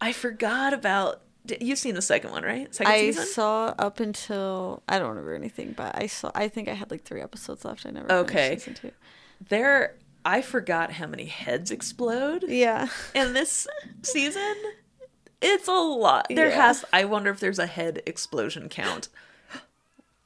I 0.00 0.12
forgot 0.12 0.72
about. 0.72 1.20
You've 1.60 1.78
seen 1.78 1.94
the 1.94 2.00
second 2.02 2.30
one, 2.30 2.42
right? 2.42 2.74
Second 2.74 2.90
I 2.92 2.98
season. 3.00 3.26
saw 3.26 3.74
up 3.78 4.00
until 4.00 4.82
I 4.88 4.98
don't 4.98 5.10
remember 5.10 5.34
anything, 5.34 5.74
but 5.76 5.94
I 5.94 6.06
saw. 6.06 6.30
I 6.34 6.48
think 6.48 6.68
I 6.68 6.72
had 6.72 6.90
like 6.90 7.02
three 7.04 7.20
episodes 7.20 7.64
left. 7.66 7.84
I 7.86 7.90
never. 7.90 8.10
Okay. 8.10 8.56
Season 8.56 8.74
two. 8.74 8.90
There, 9.48 9.94
I 10.24 10.40
forgot 10.40 10.92
how 10.92 11.06
many 11.06 11.26
heads 11.26 11.70
explode 11.70 12.44
Yeah. 12.48 12.88
in 13.14 13.34
this 13.34 13.66
season. 14.02 14.54
It's 15.42 15.68
a 15.68 15.72
lot. 15.72 16.28
There 16.30 16.48
Yeah. 16.48 16.66
has. 16.68 16.84
I 16.94 17.04
wonder 17.04 17.30
if 17.30 17.40
there's 17.40 17.58
a 17.58 17.66
head 17.66 18.00
explosion 18.06 18.70
count. 18.70 19.08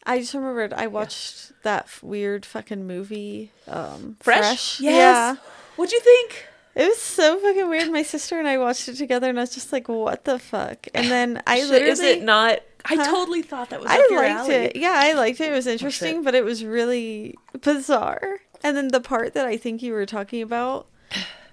I 0.09 0.19
just 0.21 0.35
remembered 0.35 0.73
I 0.73 0.87
watched 0.89 1.53
that 1.63 1.85
f- 1.85 2.03
weird 2.03 2.45
fucking 2.47 2.87
movie, 2.87 3.53
um, 3.69 4.17
Fresh. 4.21 4.39
Fresh. 4.41 4.81
Yes. 4.81 4.95
Yeah. 4.97 5.37
What'd 5.77 5.93
you 5.93 6.01
think? 6.01 6.47
It 6.75 6.89
was 6.89 6.99
so 6.99 7.39
fucking 7.39 7.69
weird. 7.69 7.91
My 7.93 8.03
sister 8.03 8.39
and 8.39 8.47
I 8.49 8.57
watched 8.59 8.89
it 8.89 8.95
together, 8.95 9.29
and 9.29 9.39
I 9.39 9.43
was 9.43 9.55
just 9.55 9.73
like, 9.73 9.89
"What 9.89 10.25
the 10.25 10.39
fuck?" 10.39 10.87
And 10.95 11.09
then 11.11 11.43
I 11.47 11.59
Shit, 11.61 11.69
literally, 11.71 11.91
is 11.93 12.01
it 12.01 12.23
not? 12.23 12.61
I 12.85 12.95
Huh? 12.95 13.05
totally 13.05 13.43
thought 13.43 13.71
that 13.71 13.81
was. 13.81 13.91
I 13.91 13.99
liked 14.15 14.49
it. 14.49 14.77
Yeah, 14.77 14.95
I 14.97 15.13
liked 15.13 15.41
it. 15.41 15.51
It 15.51 15.55
was 15.55 15.67
interesting, 15.67 16.23
but 16.23 16.35
it 16.35 16.45
was 16.45 16.65
really 16.65 17.37
bizarre. 17.61 18.39
And 18.65 18.77
then 18.77 18.89
the 18.89 19.01
part 19.01 19.35
that 19.35 19.45
I 19.47 19.57
think 19.57 19.83
you 19.83 19.93
were 19.93 20.07
talking 20.07 20.41
about 20.43 20.87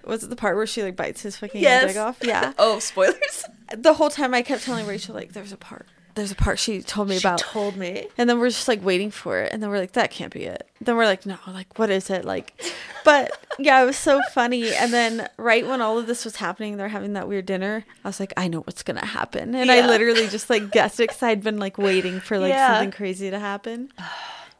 was 0.04 0.22
it 0.24 0.30
the 0.30 0.36
part 0.36 0.56
where 0.56 0.66
she 0.66 0.82
like 0.82 0.96
bites 0.96 1.22
his 1.22 1.36
fucking 1.36 1.60
Yes. 1.60 1.88
dick 1.92 1.96
off? 2.00 2.18
Yeah. 2.22 2.52
Oh, 2.58 2.78
spoilers. 2.78 3.44
the 3.76 3.94
whole 3.94 4.10
time 4.10 4.32
I 4.34 4.42
kept 4.42 4.64
telling 4.64 4.86
Rachel 4.86 5.14
like, 5.14 5.32
"There's 5.32 5.52
a 5.52 5.56
part. 5.56 5.86
There's 6.16 6.32
a 6.32 6.34
part 6.34 6.58
she 6.58 6.82
told 6.82 7.08
me 7.08 7.18
She 7.18 7.26
about." 7.28 7.38
told 7.38 7.76
me. 7.76 8.08
And 8.18 8.28
then 8.28 8.40
we're 8.40 8.48
just 8.48 8.66
like 8.66 8.82
waiting 8.84 9.10
for 9.12 9.38
it. 9.38 9.52
And 9.52 9.62
then 9.62 9.70
we're 9.70 9.78
like, 9.78 9.92
that 9.92 10.10
can't 10.10 10.32
be 10.32 10.44
it. 10.44 10.68
Then 10.80 10.96
we're 10.96 11.04
like, 11.04 11.24
no, 11.26 11.36
like, 11.46 11.78
what 11.78 11.90
is 11.90 12.10
it? 12.10 12.24
Like, 12.24 12.60
but 13.04 13.30
yeah, 13.58 13.80
it 13.82 13.86
was 13.86 13.96
so 13.96 14.20
funny. 14.32 14.74
And 14.74 14.92
then 14.92 15.28
right 15.36 15.66
when 15.66 15.80
all 15.80 15.98
of 15.98 16.06
this 16.06 16.24
was 16.24 16.36
happening, 16.36 16.76
they're 16.76 16.88
having 16.88 17.12
that 17.12 17.28
weird 17.28 17.46
dinner. 17.46 17.84
I 18.04 18.08
was 18.08 18.18
like, 18.18 18.32
I 18.36 18.48
know 18.48 18.60
what's 18.60 18.82
going 18.82 18.98
to 18.98 19.06
happen. 19.06 19.54
And 19.54 19.70
I 19.70 19.86
literally 19.86 20.26
just 20.28 20.50
like 20.50 20.72
guessed 20.72 20.98
it 21.00 21.08
because 21.08 21.22
I'd 21.22 21.42
been 21.44 21.58
like 21.58 21.78
waiting 21.78 22.18
for 22.20 22.38
like 22.38 22.50
Yeah. 22.50 22.74
something 22.74 22.90
crazy 22.92 23.30
to 23.30 23.38
happen. 23.38 23.92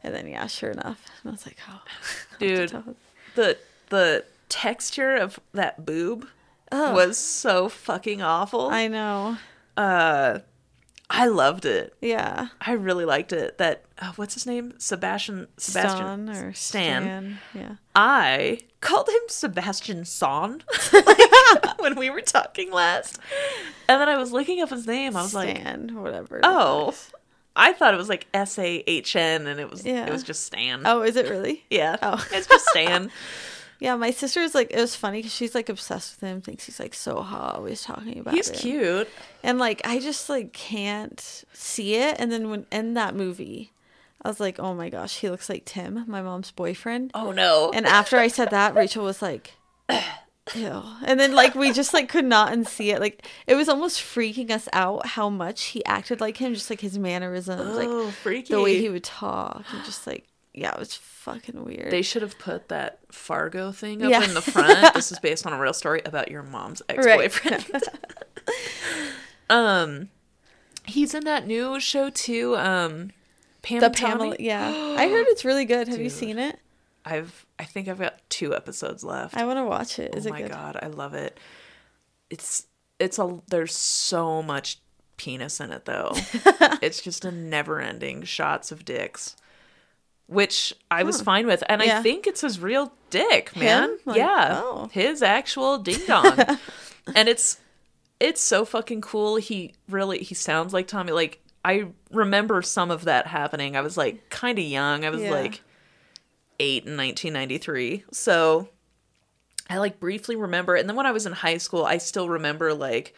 And 0.03 0.13
then, 0.13 0.27
yeah, 0.27 0.45
sure 0.45 0.69
enough. 0.71 1.01
And 1.23 1.31
I 1.31 1.31
was 1.31 1.45
like, 1.45 1.57
oh, 1.67 1.81
Dude, 2.39 2.71
the 3.35 3.57
the 3.89 4.23
texture 4.47 5.15
of 5.15 5.39
that 5.53 5.85
boob 5.85 6.27
was 6.71 7.17
so 7.17 7.67
fucking 7.67 8.21
awful. 8.21 8.69
I 8.69 8.87
know. 8.87 9.37
uh, 9.75 10.39
I 11.09 11.27
loved 11.27 11.65
it. 11.65 11.93
Yeah. 12.01 12.47
I 12.59 12.73
really 12.73 13.05
liked 13.05 13.31
it. 13.31 13.57
That 13.59 13.85
uh, 13.97 14.11
what's 14.17 14.33
his 14.33 14.45
name? 14.45 14.73
Sebastian. 14.77 15.47
Sebastian 15.57 16.27
Stan 16.27 16.29
or 16.29 16.53
Stan. 16.53 17.01
Stan. 17.03 17.37
Yeah. 17.53 17.75
I 17.95 18.59
called 18.81 19.07
him 19.07 19.21
Sebastian 19.29 20.03
Son 20.05 20.63
like, 20.91 21.17
when 21.79 21.95
we 21.95 22.09
were 22.09 22.21
talking 22.21 22.71
last, 22.71 23.19
and 23.87 24.01
then 24.01 24.09
I 24.09 24.17
was 24.17 24.31
looking 24.33 24.61
up 24.61 24.69
his 24.69 24.85
name. 24.85 25.15
I 25.15 25.21
was 25.21 25.33
like, 25.33 25.57
Stan, 25.57 25.95
whatever. 26.01 26.41
oh, 26.43 26.93
I 27.55 27.71
thought 27.73 27.93
it 27.93 27.97
was 27.97 28.09
like 28.09 28.27
S 28.33 28.59
A 28.59 28.83
H 28.85 29.15
N, 29.15 29.47
and 29.47 29.59
it 29.61 29.71
was 29.71 29.85
Yeah. 29.85 30.05
it 30.05 30.11
was 30.11 30.23
just 30.23 30.43
Stan. 30.45 30.81
Oh, 30.85 31.01
is 31.03 31.15
it 31.15 31.29
really? 31.29 31.63
yeah. 31.69 31.95
Oh. 32.01 32.23
it's 32.31 32.47
just 32.47 32.65
Stan. 32.67 33.11
Yeah, 33.79 33.95
my 33.95 34.11
sister's 34.11 34.55
like 34.55 34.71
it 34.71 34.79
was 34.79 34.95
funny 34.95 35.19
because 35.19 35.33
she's 35.33 35.53
like 35.53 35.69
obsessed 35.69 36.19
with 36.19 36.29
him, 36.29 36.41
thinks 36.41 36.65
he's 36.65 36.79
like 36.79 36.93
so 36.93 37.21
hot, 37.21 37.55
always 37.55 37.83
talking 37.83 38.19
about 38.19 38.31
him. 38.31 38.37
He's 38.37 38.49
it. 38.49 38.57
cute. 38.57 39.09
and 39.43 39.59
like 39.59 39.81
I 39.85 39.99
just 39.99 40.29
like 40.29 40.53
can't 40.53 41.43
see 41.53 41.95
it. 41.95 42.15
And 42.19 42.31
then 42.31 42.49
when 42.49 42.65
in 42.71 42.95
that 42.95 43.15
movie, 43.15 43.71
I 44.21 44.29
was 44.29 44.39
like, 44.39 44.59
oh 44.59 44.73
my 44.73 44.89
gosh, 44.89 45.17
he 45.19 45.29
looks 45.29 45.49
like 45.49 45.65
Tim, 45.65 46.05
my 46.07 46.21
mom's 46.21 46.51
boyfriend. 46.51 47.11
Oh 47.13 47.31
no. 47.31 47.71
And 47.73 47.85
after 47.85 48.17
I 48.17 48.29
said 48.29 48.49
that, 48.49 48.75
Rachel 48.75 49.03
was 49.03 49.21
like, 49.21 49.53
ew. 50.55 50.83
And 51.05 51.19
then 51.19 51.35
like 51.35 51.53
we 51.53 51.71
just 51.71 51.93
like 51.93 52.09
could 52.09 52.25
not 52.25 52.51
unsee 52.51 52.93
it. 52.93 52.99
Like 52.99 53.27
it 53.45 53.55
was 53.55 53.69
almost 53.69 54.01
freaking 54.01 54.49
us 54.49 54.67
out 54.73 55.05
how 55.05 55.29
much 55.29 55.65
he 55.65 55.85
acted 55.85 56.19
like 56.19 56.37
him, 56.37 56.55
just 56.55 56.69
like 56.71 56.81
his 56.81 56.97
mannerisms, 56.97 57.75
like 57.75 57.87
oh, 57.87 58.09
freaky. 58.09 58.53
the 58.53 58.61
way 58.61 58.79
he 58.79 58.89
would 58.89 59.03
talk, 59.03 59.63
and 59.71 59.85
just 59.85 60.07
like 60.07 60.25
yeah, 60.57 60.73
it 60.73 60.79
was 60.79 60.95
fucking 60.95 61.63
weird. 61.63 61.91
They 61.91 62.01
should 62.01 62.21
have 62.21 62.37
put 62.39 62.69
that 62.69 62.99
Fargo 63.11 63.71
thing 63.71 64.03
up 64.03 64.09
Yeah. 64.11 64.23
in 64.23 64.33
the 64.33 64.41
front. 64.41 64.93
this 64.93 65.11
is 65.11 65.19
based 65.21 65.45
on 65.45 65.53
a 65.53 65.59
real 65.59 65.73
story 65.73 66.01
about 66.05 66.31
your 66.31 66.43
mom's 66.43 66.81
ex-boyfriend. 66.89 67.65
um, 69.49 70.09
he's 70.85 71.13
in 71.13 71.23
that 71.25 71.47
new 71.47 71.79
show 71.79 72.09
too. 72.09 72.55
Um, 72.57 73.11
Pam 73.61 73.79
the. 73.81 73.89
Pamela, 73.89 74.35
yeah, 74.39 74.95
I 74.97 75.07
heard 75.09 75.27
it's 75.27 75.45
really 75.45 75.65
good. 75.65 75.87
Have 75.87 76.01
you 76.01 76.09
seen 76.09 76.37
it? 76.39 76.59
I've 77.05 77.45
I 77.57 77.63
think 77.63 77.87
I've 77.87 77.99
got 77.99 78.19
two 78.29 78.55
episodes 78.55 79.03
left. 79.03 79.35
I 79.37 79.45
want 79.45 79.57
to 79.59 79.63
watch 79.65 79.99
it. 79.99 80.13
Is 80.15 80.25
oh 80.25 80.29
it 80.29 80.31
my 80.31 80.41
good? 80.41 80.51
god, 80.51 80.77
I 80.81 80.87
love 80.87 81.13
it. 81.13 81.39
It's 82.29 82.67
it's 82.99 83.17
a 83.19 83.39
there's 83.49 83.75
so 83.75 84.41
much 84.43 84.79
penis 85.17 85.59
in 85.59 85.71
it 85.71 85.85
though. 85.85 86.11
it's 86.81 87.01
just 87.01 87.25
a 87.25 87.31
never-ending 87.31 88.23
shots 88.23 88.71
of 88.71 88.83
dicks. 88.85 89.35
Which 90.27 90.73
I 90.91 91.03
was 91.03 91.21
fine 91.21 91.47
with. 91.47 91.63
And 91.69 91.81
I 91.81 92.01
think 92.01 92.27
it's 92.27 92.41
his 92.41 92.59
real 92.59 92.91
dick, 93.09 93.55
man. 93.55 93.97
Like, 94.05 94.17
yeah. 94.17 94.61
oh. 94.63 94.89
His 94.91 95.21
actual 95.23 95.77
ding 95.77 96.01
dong. 96.05 96.37
and 97.15 97.29
it's 97.29 97.57
it's 98.19 98.41
so 98.41 98.65
fucking 98.65 99.01
cool. 99.01 99.37
He 99.37 99.73
really 99.89 100.19
he 100.19 100.35
sounds 100.35 100.73
like 100.73 100.87
Tommy. 100.87 101.13
Like 101.13 101.39
I 101.63 101.87
remember 102.11 102.61
some 102.61 102.91
of 102.91 103.05
that 103.05 103.27
happening. 103.27 103.75
I 103.77 103.81
was 103.81 103.95
like 103.97 104.29
kind 104.29 104.59
of 104.59 104.65
young. 104.65 105.05
I 105.05 105.09
was 105.09 105.21
Yeah. 105.21 105.31
like 105.31 105.61
eight 106.59 106.85
in 106.85 106.97
1993. 106.97 108.03
So 108.11 108.67
I 109.69 109.77
like 109.77 109.99
briefly 109.99 110.35
remember. 110.35 110.75
And 110.75 110.89
then 110.89 110.95
when 110.95 111.05
I 111.05 111.11
was 111.11 111.25
in 111.25 111.33
high 111.33 111.57
school, 111.57 111.85
I 111.85 111.99
still 111.99 112.27
remember 112.29 112.73
like 112.73 113.13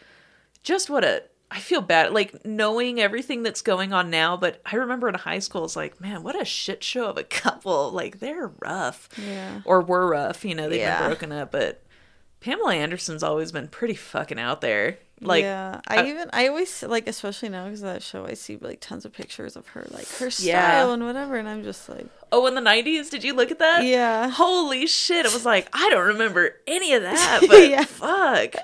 just 0.62 0.90
what 0.90 1.04
a 1.04 1.22
I 1.52 1.58
feel 1.58 1.80
bad 1.80 2.12
like 2.12 2.44
knowing 2.46 3.00
everything 3.00 3.42
that's 3.42 3.60
going 3.62 3.92
on 3.92 4.08
now, 4.08 4.36
but 4.36 4.60
I 4.64 4.76
remember 4.76 5.08
in 5.08 5.14
high 5.16 5.40
school 5.40 5.64
it's 5.64 5.74
like, 5.74 6.00
man, 6.00 6.22
what 6.22 6.40
a 6.40 6.44
shit 6.44 6.84
show 6.84 7.06
of 7.06 7.18
a 7.18 7.24
couple. 7.42 7.90
Like 7.90 8.20
they're 8.20 8.52
rough. 8.60 9.08
Yeah. 9.16 9.60
Or 9.64 9.80
were 9.80 10.08
rough, 10.08 10.44
you 10.44 10.54
know, 10.54 10.68
they've 10.68 10.78
Yeah. 10.80 11.00
been 11.00 11.08
broken 11.08 11.32
up, 11.32 11.50
but 11.50 11.82
Pamela 12.40 12.74
Anderson's 12.74 13.22
always 13.22 13.50
been 13.52 13.68
pretty 13.68 13.94
fucking 13.94 14.38
out 14.38 14.60
there. 14.60 14.98
Like 15.22 15.42
yeah, 15.42 15.80
I, 15.86 15.98
uh, 15.98 16.04
even 16.06 16.30
I 16.32 16.48
always 16.48 16.82
like, 16.82 17.06
especially 17.06 17.50
now 17.50 17.64
because 17.64 17.82
of 17.82 17.92
that 17.92 18.02
show, 18.02 18.24
I 18.24 18.32
see 18.32 18.56
like 18.56 18.80
tons 18.80 19.04
of 19.04 19.12
pictures 19.12 19.54
of 19.54 19.66
her, 19.68 19.86
like 19.90 20.08
her 20.12 20.30
style 20.30 20.46
Yeah. 20.88 20.92
and 20.94 21.04
whatever, 21.04 21.36
and 21.36 21.46
I'm 21.46 21.62
just 21.62 21.88
like, 21.90 22.06
Oh, 22.32 22.46
in 22.46 22.54
the 22.54 22.62
90s, 22.62 23.10
did 23.10 23.22
you 23.24 23.34
look 23.34 23.50
at 23.50 23.58
that? 23.58 23.82
Yeah. 23.84 24.30
Holy 24.30 24.86
shit. 24.86 25.26
It 25.26 25.34
was 25.34 25.44
like, 25.44 25.68
I 25.74 25.90
don't 25.90 26.06
remember 26.06 26.54
any 26.66 26.94
of 26.94 27.02
that, 27.02 27.40
but 27.48 27.68
Yeah. 27.68 27.84
fuck. 27.84 28.54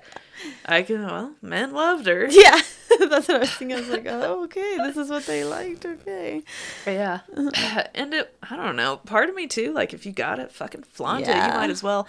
I 0.64 0.82
can, 0.82 1.04
well, 1.04 1.32
men 1.42 1.72
loved 1.72 2.06
her. 2.06 2.26
yeah, 2.30 2.60
that's 2.98 3.28
what 3.28 3.30
I 3.30 3.38
was 3.38 3.50
thinking. 3.50 3.76
I 3.76 3.80
was 3.80 3.88
like, 3.88 4.06
oh, 4.08 4.44
okay, 4.44 4.76
this 4.78 4.96
is 4.96 5.08
what 5.10 5.26
they 5.26 5.44
liked. 5.44 5.84
Okay, 5.86 6.42
Yeah. 6.86 7.20
and 7.94 8.14
it, 8.14 8.36
I 8.48 8.56
don't 8.56 8.76
know, 8.76 8.96
part 8.98 9.28
of 9.28 9.34
me 9.34 9.46
too, 9.46 9.72
like, 9.72 9.94
if 9.94 10.06
you 10.06 10.12
got 10.12 10.38
it, 10.38 10.52
fucking 10.52 10.82
flaunt 10.84 11.22
it. 11.28 11.28
You 11.28 11.34
might 11.34 11.70
as 11.70 11.82
well. 11.82 12.06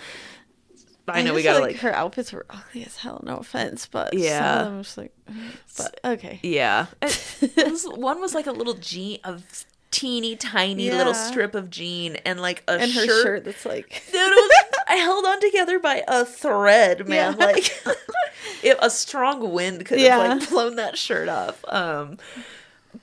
I 1.10 1.22
know 1.22 1.34
we 1.34 1.42
gotta, 1.42 1.60
feel 1.60 1.68
like, 1.68 1.78
her 1.78 1.94
outfits 1.96 2.34
were 2.34 2.46
ugly 2.50 2.84
as 2.86 2.98
hell. 2.98 3.22
No 3.24 3.38
offense, 3.38 3.88
but 3.90 4.14
some 4.14 4.20
Yeah. 4.22 4.60
of 4.60 4.66
them 4.66 4.78
was 4.80 4.98
like, 4.98 5.14
but 5.78 6.00
okay, 6.04 6.40
yeah. 6.44 6.88
It, 7.02 7.38
it 7.56 7.72
was, 7.72 7.86
one 7.86 8.20
was 8.20 8.34
like 8.36 8.46
a 8.48 8.52
little 8.52 8.74
jean, 8.74 9.20
of 9.24 9.66
teeny 9.90 10.36
tiny 10.36 10.92
little 10.92 11.14
strip 11.14 11.56
of 11.56 11.70
jean, 11.70 12.18
and 12.26 12.42
like 12.42 12.62
a 12.68 12.72
and 12.74 12.92
her 12.92 13.06
shirt. 13.06 13.24
shirt 13.24 13.46
that's 13.46 13.66
like, 13.66 14.04
it 14.12 14.14
was, 14.14 14.52
I 14.88 14.96
held 14.96 15.26
on 15.26 15.40
together 15.42 15.80
by 15.80 16.04
a 16.08 16.24
thread, 16.26 17.08
man. 17.08 17.36
Yeah. 17.40 17.46
Like 17.46 17.72
if 18.64 18.78
a 18.82 18.90
strong 18.90 19.52
wind 19.52 19.86
could 19.86 20.00
Yeah. 20.00 20.18
have 20.28 20.40
like 20.40 20.50
blown 20.50 20.76
that 20.78 20.98
shirt 20.98 21.30
off. 21.30 21.64
Um 21.68 22.18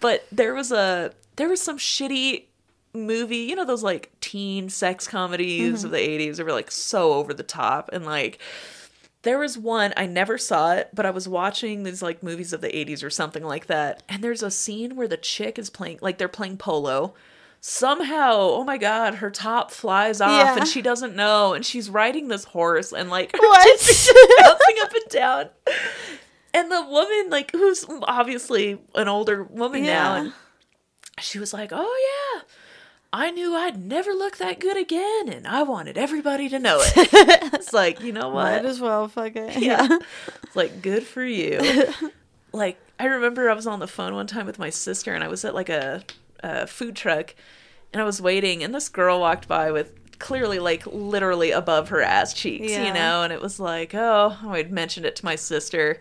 but 0.01 0.26
there 0.32 0.55
was 0.55 0.72
a 0.72 1.12
there 1.37 1.49
was 1.49 1.61
some 1.61 1.78
shitty 1.78 2.45
movie, 2.93 3.39
you 3.39 3.57
know 3.57 3.64
those 3.64 3.82
like 3.82 4.11
teen 4.20 4.68
sex 4.68 5.07
comedies 5.09 5.78
Mm-hmm. 5.78 5.87
of 5.87 5.91
the 5.93 5.99
80s 5.99 6.37
that 6.37 6.45
were 6.47 6.53
like 6.53 6.70
so 6.70 7.12
over 7.14 7.35
the 7.35 7.43
top 7.43 7.91
and 7.93 8.05
like 8.07 8.39
there 9.22 9.39
was 9.39 9.57
one 9.57 9.93
I 9.97 10.07
never 10.07 10.37
saw 10.37 10.74
it, 10.74 10.91
but 10.93 11.07
I 11.07 11.11
was 11.11 11.26
watching 11.26 11.82
these 11.82 12.03
like 12.03 12.22
movies 12.22 12.53
of 12.53 12.61
the 12.61 12.68
80s 12.68 13.03
or 13.03 13.09
something 13.11 13.43
like 13.43 13.66
that. 13.68 14.03
And 14.09 14.22
there's 14.22 14.43
a 14.43 14.51
scene 14.51 14.97
where 14.97 15.09
the 15.09 15.16
chick 15.16 15.59
is 15.59 15.70
playing 15.70 15.99
like 16.03 16.18
they're 16.18 16.28
playing 16.28 16.59
polo. 16.59 17.14
Somehow, 17.66 18.32
oh 18.40 18.62
my 18.62 18.76
god, 18.76 19.14
her 19.14 19.30
top 19.30 19.70
flies 19.70 20.20
off 20.20 20.30
Yeah. 20.30 20.56
and 20.58 20.68
she 20.68 20.82
doesn't 20.82 21.16
know 21.16 21.54
and 21.54 21.64
she's 21.64 21.88
riding 21.88 22.28
this 22.28 22.44
horse 22.44 22.92
and 22.92 23.08
like 23.08 23.32
What? 23.38 23.78
bouncing 23.78 24.76
up 24.82 24.92
and 24.92 25.08
down. 25.08 25.48
And 26.52 26.70
the 26.70 26.82
woman 26.82 27.30
like 27.30 27.52
who's 27.52 27.86
obviously 28.02 28.78
an 28.94 29.08
older 29.08 29.44
woman 29.44 29.82
now 29.84 30.14
and 30.16 30.32
she 31.20 31.38
was 31.38 31.54
like, 31.54 31.70
"Oh 31.72 32.34
yeah, 32.36 32.42
I 33.14 33.30
knew 33.30 33.54
I'd 33.54 33.82
never 33.82 34.12
look 34.12 34.36
that 34.36 34.60
good 34.60 34.76
again, 34.76 35.30
and 35.30 35.46
I 35.48 35.62
wanted 35.62 35.96
everybody 35.96 36.50
to 36.50 36.58
know 36.58 36.80
it." 36.82 36.92
it's 37.54 37.72
like, 37.72 37.98
you 38.02 38.12
know 38.12 38.28
what? 38.28 38.62
Might 38.62 38.66
as 38.66 38.78
well 38.78 39.08
fuck 39.08 39.36
it. 39.36 39.56
yeah, 39.56 39.88
it's 40.42 40.54
like 40.54 40.82
good 40.82 41.04
for 41.04 41.24
you. 41.24 41.60
like 42.52 42.78
I 42.98 43.06
remember 43.06 43.48
I 43.48 43.54
was 43.54 43.66
on 43.66 43.78
the 43.78 43.86
phone 43.86 44.14
one 44.14 44.26
time 44.26 44.44
with 44.44 44.58
my 44.58 44.68
sister, 44.68 45.14
and 45.14 45.24
I 45.24 45.28
was 45.28 45.46
at 45.46 45.54
like 45.54 45.70
a, 45.70 46.02
a 46.45 46.66
food 46.66 46.95
truck, 46.97 47.34
and 47.92 48.01
I 48.03 48.05
was 48.05 48.20
waiting, 48.20 48.62
and 48.62 48.74
this 48.74 48.88
girl 48.88 49.20
walked 49.20 49.49
by 49.49 49.70
with 49.72 50.18
clearly 50.18 50.59
like 50.59 50.86
literally 50.86 51.51
above 51.51 51.88
her 51.88 52.01
ass 52.03 52.32
cheeks, 52.34 52.70
Yeah. 52.72 52.86
you 52.86 52.92
know, 52.95 53.22
and 53.22 53.32
it 53.32 53.40
was 53.42 53.59
like, 53.59 53.95
oh, 53.95 54.36
I 54.47 54.57
had 54.59 54.70
mentioned 54.72 55.07
it 55.07 55.16
to 55.16 55.24
my 55.24 55.34
sister. 55.36 55.99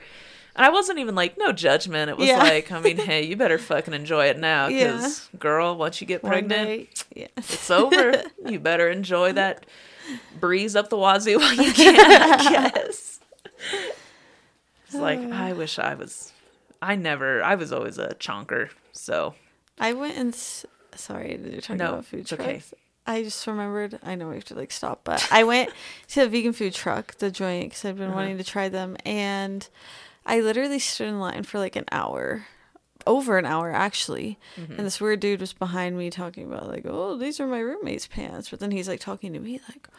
And 0.56 0.64
I 0.64 0.70
wasn't 0.70 1.00
even 1.00 1.16
like 1.16 1.36
no 1.38 1.52
judgment. 1.52 2.12
It 2.12 2.18
was 2.18 2.28
Yeah. 2.28 2.38
like, 2.38 2.72
I 2.72 2.80
mean, 2.80 2.98
hey, 3.10 3.24
you 3.26 3.36
better 3.36 3.58
fucking 3.58 3.94
enjoy 3.94 4.28
it 4.28 4.38
now, 4.38 4.68
Yeah. 4.68 4.94
because 4.94 5.30
girl, 5.40 5.76
once 5.76 6.00
you 6.00 6.06
get 6.08 6.22
pregnant, 6.22 7.06
yeah. 7.16 7.28
it's 7.38 7.72
over. 7.72 8.22
you 8.46 8.60
better 8.60 8.88
enjoy 8.90 9.34
that 9.34 9.66
breeze 10.40 10.76
up 10.76 10.90
the 10.90 10.98
wazoo 10.98 11.38
while 11.40 11.54
you 11.56 11.74
can, 11.74 11.96
I 12.00 12.50
guess. 12.72 13.20
It's 14.86 14.96
like 14.96 15.20
I 15.32 15.54
wish 15.54 15.80
I 15.80 15.96
was. 15.96 16.32
I 16.82 16.96
never. 16.96 17.42
I 17.44 17.56
was 17.56 17.72
always 17.74 17.98
a 17.98 18.10
chonker. 18.20 18.70
So 18.92 19.34
I 19.80 19.94
went 19.94 20.18
and 20.18 20.34
s- 20.34 20.66
sorry, 20.96 21.40
you're 21.44 21.62
talking 21.62 21.78
No, 21.78 21.90
about 21.94 22.06
food 22.06 22.28
trucks. 22.28 22.42
okay. 22.44 22.62
I 23.06 23.24
just 23.24 23.46
remembered. 23.48 24.00
I 24.04 24.16
know 24.16 24.30
we 24.30 24.36
have 24.36 24.46
to 24.46 24.56
like 24.56 24.72
stop, 24.72 25.02
but 25.04 25.28
I 25.32 25.44
went 25.44 25.72
to 26.10 26.24
a 26.24 26.28
vegan 26.28 26.54
food 26.54 26.74
truck, 26.74 27.16
the 27.16 27.30
joint, 27.32 27.70
because 27.72 27.84
I've 27.86 27.98
been 27.98 28.08
Uh-huh. 28.10 28.16
wanting 28.16 28.38
to 28.38 28.44
try 28.44 28.70
them, 28.70 28.96
and 29.06 29.68
I 30.26 30.40
literally 30.40 30.80
stood 30.80 31.10
in 31.10 31.20
line 31.20 31.44
for 31.44 31.60
like 31.60 31.76
an 31.76 31.86
hour, 31.92 32.46
over 33.06 33.38
an 33.38 33.46
hour 33.46 33.72
actually, 33.74 34.38
Mm-hmm. 34.56 34.74
and 34.78 34.86
this 34.86 35.02
weird 35.02 35.20
dude 35.20 35.42
was 35.42 35.52
behind 35.52 35.98
me 35.98 36.10
talking 36.10 36.46
about 36.46 36.70
like, 36.70 36.86
oh, 36.88 37.18
these 37.18 37.42
are 37.42 37.48
my 37.48 37.60
roommate's 37.60 38.08
pants, 38.08 38.50
but 38.50 38.60
then 38.62 38.72
he's 38.72 38.88
like 38.88 39.02
talking 39.02 39.34
to 39.34 39.40
me 39.40 39.60
like. 39.70 39.90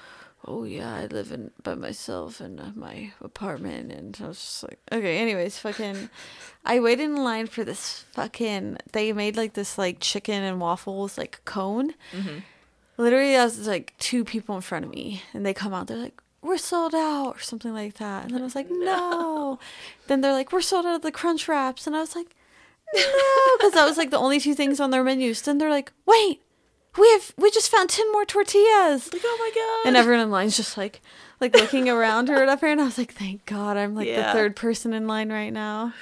Oh 0.47 0.64
yeah, 0.64 0.95
I 0.95 1.07
live 1.07 1.32
in 1.32 1.51
by 1.62 1.74
myself 1.74 2.40
in 2.40 2.61
uh, 2.61 2.72
my 2.74 3.12
apartment, 3.22 3.90
and 3.92 4.18
I 4.22 4.28
was 4.28 4.38
just 4.38 4.62
like, 4.62 4.78
okay. 4.92 5.16
Anyways, 5.18 5.59
fucking, 5.59 6.11
I 6.66 6.80
waited 6.80 7.05
in 7.05 7.16
line 7.16 7.47
for 7.47 7.64
this 7.64 8.05
fucking. 8.12 8.76
They 8.92 9.12
made 9.12 9.36
like 9.36 9.55
this 9.55 9.78
like 9.78 10.01
chicken 10.01 10.42
and 10.42 10.61
waffles 10.61 11.16
like 11.16 11.40
cone. 11.47 11.95
Literally, 12.97 13.32
there 13.32 13.45
was 13.45 13.66
like 13.66 13.95
two 13.99 14.22
people 14.24 14.55
in 14.55 14.61
front 14.61 14.84
of 14.84 14.90
me, 14.90 15.22
and 15.32 15.47
they 15.47 15.55
come 15.55 15.72
out. 15.72 15.86
They're 15.86 15.97
like, 15.97 16.20
"We're 16.42 16.59
sold 16.59 16.95
out," 16.95 17.36
or 17.36 17.40
something 17.40 17.72
like 17.72 17.95
that. 17.95 18.24
And 18.24 18.34
then 18.34 18.42
I 18.42 18.45
was 18.45 18.55
like, 18.55 18.68
"No." 18.70 19.59
then 20.09 20.20
they're 20.20 20.32
like, 20.32 20.53
"We're 20.53 20.61
sold 20.61 20.84
out 20.84 20.97
of 20.97 21.03
the 21.03 21.11
crunch 21.11 21.49
wraps," 21.49 21.86
and 21.86 21.97
I 21.97 22.01
was 22.01 22.14
like, 22.14 22.36
"No," 22.95 23.03
because 23.57 23.72
that 23.72 23.86
was 23.86 23.97
like 23.97 24.11
the 24.11 24.18
only 24.18 24.38
two 24.40 24.55
things 24.55 24.78
on 24.78 24.90
their 24.90 25.03
menus. 25.03 25.40
Then 25.42 25.57
they're 25.59 25.70
like, 25.70 25.92
"Wait, 26.07 26.42
we 26.99 27.11
have 27.12 27.32
we 27.36 27.51
just 27.51 27.70
found 27.70 27.90
ten 27.90 28.11
more 28.12 28.24
tortillas." 28.24 29.12
like, 29.12 29.22
oh 29.24 29.36
my 29.38 29.51
god. 29.55 29.88
And 29.88 29.97
everyone 29.97 30.22
in 30.22 30.30
line's 30.30 30.57
just 30.57 30.76
like, 30.76 31.01
like 31.40 31.55
looking 31.55 31.88
around 31.88 32.30
or 32.30 32.34
whatever. 32.38 32.66
And 32.66 32.80
I 32.80 32.84
was 32.84 32.99
like, 32.99 33.12
thank 33.12 33.45
God 33.47 33.76
I'm 33.76 33.95
like 33.95 34.07
Yeah. 34.09 34.28
the 34.32 34.38
third 34.38 34.57
person 34.57 34.92
in 34.92 35.07
line 35.07 35.30
right 35.32 35.53
now. 35.53 35.92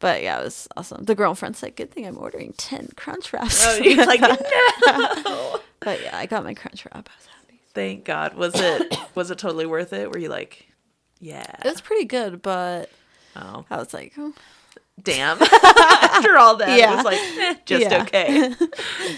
But 0.00 0.22
yeah, 0.22 0.40
it 0.40 0.44
was 0.44 0.66
awesome. 0.76 1.04
The 1.04 1.14
girlfriend's 1.14 1.62
like, 1.62 1.76
good 1.76 1.92
thing 1.92 2.06
I'm 2.06 2.18
ordering 2.18 2.54
10 2.56 2.88
crunch 2.96 3.32
wraps. 3.32 3.64
Oh, 3.64 3.76
you're 3.76 4.04
like 4.04 4.20
no. 4.20 5.60
but 5.80 6.02
yeah, 6.02 6.16
I 6.18 6.26
got 6.26 6.42
my 6.42 6.54
crunch 6.54 6.84
wrap. 6.86 7.08
I 7.08 7.16
was 7.16 7.26
happy. 7.26 7.60
Thank 7.72 8.04
God. 8.04 8.34
Was 8.34 8.52
it? 8.56 8.96
Was 9.14 9.30
it 9.30 9.38
totally 9.38 9.66
worth 9.66 9.92
it? 9.92 10.10
Were 10.10 10.18
you 10.18 10.28
like, 10.28 10.66
yeah? 11.20 11.46
It 11.64 11.68
was 11.70 11.80
pretty 11.80 12.04
good, 12.06 12.42
but 12.42 12.90
Oh, 13.36 13.64
I 13.70 13.76
was 13.76 13.94
like, 13.94 14.12
oh. 14.18 14.32
damn. 15.00 15.40
After 15.42 16.36
all 16.36 16.56
that, 16.56 16.70
it 16.70 16.80
Yeah. 16.80 16.96
was 16.96 17.04
like 17.04 17.18
eh, 17.20 17.54
just 17.64 17.82
Yeah. 17.90 18.02
okay. 18.02 18.54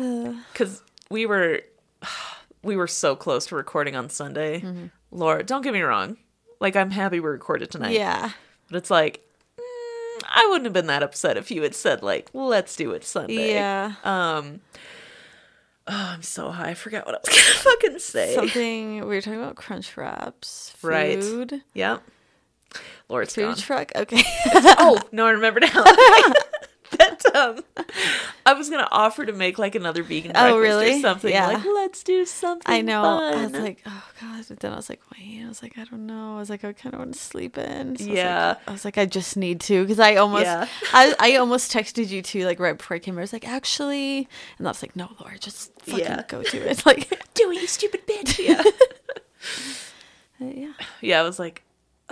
Because 0.52 0.82
we 1.10 1.26
were, 1.26 1.60
we 2.62 2.76
were 2.76 2.86
so 2.86 3.16
close 3.16 3.46
to 3.46 3.56
recording 3.56 3.96
on 3.96 4.08
Sunday. 4.08 4.64
Laura, 5.10 5.42
don't 5.42 5.62
get 5.62 5.72
me 5.72 5.80
wrong. 5.82 6.16
Like 6.60 6.76
I'm 6.76 6.90
happy 6.90 7.20
we 7.20 7.28
recorded 7.28 7.70
tonight. 7.70 7.92
yeah. 7.92 8.30
But 8.68 8.76
it's 8.76 8.90
like, 8.90 9.26
mm, 9.58 10.22
I 10.28 10.46
wouldn't 10.48 10.64
have 10.66 10.72
been 10.72 10.86
that 10.86 11.02
upset 11.02 11.36
if 11.36 11.50
you 11.50 11.62
had 11.62 11.74
said 11.74 12.02
like, 12.02 12.30
let's 12.32 12.76
do 12.76 12.92
it 12.92 13.04
Sunday. 13.04 13.52
Yeah. 13.54 13.94
Um. 14.04 14.60
Oh, 15.92 16.10
I'm 16.14 16.22
so 16.22 16.50
high. 16.52 16.68
I 16.68 16.74
forgot 16.74 17.04
what 17.04 17.16
I 17.16 17.18
was 17.18 17.28
gonna 17.64 17.76
fucking 17.76 17.98
say. 17.98 18.34
Something, 18.36 18.96
we 19.00 19.06
were 19.16 19.20
talking 19.20 19.40
about 19.42 19.56
crunch 19.56 19.96
wraps. 19.96 20.72
Right. 20.82 21.20
Food. 21.20 21.62
Yep. 21.74 22.02
Laura's 23.08 23.34
Food 23.34 23.42
gone. 23.46 23.56
truck. 23.56 23.92
Okay. 23.96 24.22
oh 24.78 25.00
no, 25.10 25.26
I 25.26 25.30
remember 25.32 25.58
now. 25.58 25.68
um, 27.34 27.60
I 28.46 28.54
was 28.54 28.68
gonna 28.70 28.88
offer 28.90 29.24
to 29.26 29.32
make 29.32 29.58
like 29.58 29.74
another 29.74 30.02
vegan 30.02 30.32
breakfast 30.32 30.52
Oh, 30.54 30.58
really? 30.58 30.98
or 30.98 31.00
something. 31.00 31.32
Yeah. 31.32 31.48
Like 31.48 31.64
let's 31.64 32.02
do 32.02 32.24
something. 32.24 32.72
I 32.72 32.80
know. 32.80 33.02
I 33.02 33.42
was 33.44 33.52
like, 33.52 33.82
oh 33.86 34.04
god. 34.20 34.44
But 34.48 34.60
then 34.60 34.72
I 34.72 34.76
was 34.76 34.88
like, 34.88 35.00
wait. 35.16 35.42
I 35.44 35.48
was 35.48 35.62
like, 35.62 35.78
I 35.78 35.84
don't 35.84 36.06
know. 36.06 36.36
I 36.36 36.38
was 36.38 36.50
like, 36.50 36.64
I 36.64 36.72
kind 36.72 36.94
of 36.94 36.98
want 37.00 37.14
to 37.14 37.20
sleep 37.20 37.56
in. 37.58 37.96
So 37.96 38.04
I 38.04 38.06
was 38.06 38.08
like- 38.08 38.16
Yeah. 38.16 38.54
I 38.66 38.72
was 38.72 38.84
like, 38.84 38.98
I 38.98 39.06
just 39.06 39.36
need 39.36 39.60
to 39.62 39.82
because 39.82 40.00
I 40.00 40.16
almost, 40.16 40.44
Yeah. 40.44 40.66
I, 40.92 41.14
I 41.18 41.36
almost 41.36 41.72
texted 41.72 42.08
you 42.10 42.22
too, 42.22 42.44
like 42.46 42.58
right 42.60 42.76
before 42.76 42.96
I 42.96 42.98
came. 43.00 43.14
here. 43.14 43.20
I 43.20 43.24
was 43.24 43.32
like, 43.32 43.46
actually, 43.48 44.28
and 44.58 44.66
I 44.66 44.70
was 44.70 44.82
like, 44.82 44.96
no, 44.96 45.10
Laura, 45.20 45.38
just 45.38 45.72
fucking 45.82 46.04
Yeah. 46.04 46.22
go 46.28 46.42
do 46.42 46.58
it. 46.60 46.84
Like, 46.86 47.08
do 47.34 47.50
it, 47.50 47.60
you 47.60 47.66
stupid 47.66 48.06
bitch. 48.06 48.38
Yeah. 48.46 48.62
uh, 50.40 50.44
yeah. 50.54 50.72
yeah. 51.00 51.20
I 51.20 51.22
was 51.22 51.38
like. 51.38 51.62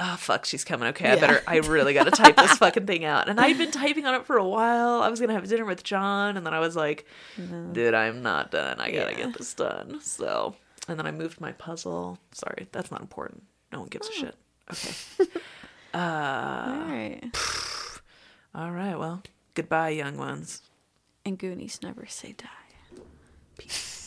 Oh 0.00 0.16
fuck, 0.16 0.44
she's 0.44 0.64
coming. 0.64 0.88
Okay, 0.90 1.10
I 1.10 1.14
Yeah. 1.14 1.20
better. 1.20 1.42
I 1.46 1.56
really 1.56 1.92
got 1.92 2.04
to 2.04 2.10
type 2.12 2.36
this 2.36 2.52
fucking 2.58 2.86
thing 2.86 3.04
out. 3.04 3.28
And 3.28 3.40
I'd 3.40 3.58
been 3.58 3.72
typing 3.72 4.06
on 4.06 4.14
it 4.14 4.24
for 4.26 4.36
a 4.36 4.46
while. 4.46 5.02
I 5.02 5.08
was 5.08 5.20
gonna 5.20 5.32
have 5.32 5.48
dinner 5.48 5.64
with 5.64 5.82
John, 5.82 6.36
and 6.36 6.46
then 6.46 6.54
I 6.54 6.60
was 6.60 6.76
like, 6.76 7.04
mm-hmm. 7.36 7.72
dude, 7.72 7.94
I'm 7.94 8.22
not 8.22 8.50
done. 8.52 8.80
I 8.80 8.90
gotta 8.92 9.10
Yeah. 9.12 9.26
get 9.26 9.38
this 9.38 9.54
done. 9.54 10.00
So, 10.00 10.54
and 10.86 10.98
then 10.98 11.06
I 11.06 11.10
moved 11.10 11.40
my 11.40 11.50
puzzle. 11.52 12.18
Sorry, 12.32 12.68
that's 12.70 12.90
not 12.92 13.00
important. 13.00 13.42
No 13.72 13.80
one 13.80 13.88
gives 13.88 14.08
Oh. 14.08 14.12
a 14.12 14.14
shit. 14.14 14.36
Okay. 14.72 15.30
Uh, 15.94 15.96
All 15.98 16.84
right. 16.84 17.30
All 18.54 18.70
right. 18.70 18.98
Well, 18.98 19.22
goodbye, 19.54 19.88
young 19.88 20.18
ones. 20.18 20.60
And 21.24 21.38
Goonies 21.38 21.80
never 21.82 22.04
say 22.06 22.32
die. 22.36 23.00
Peace. 23.56 23.97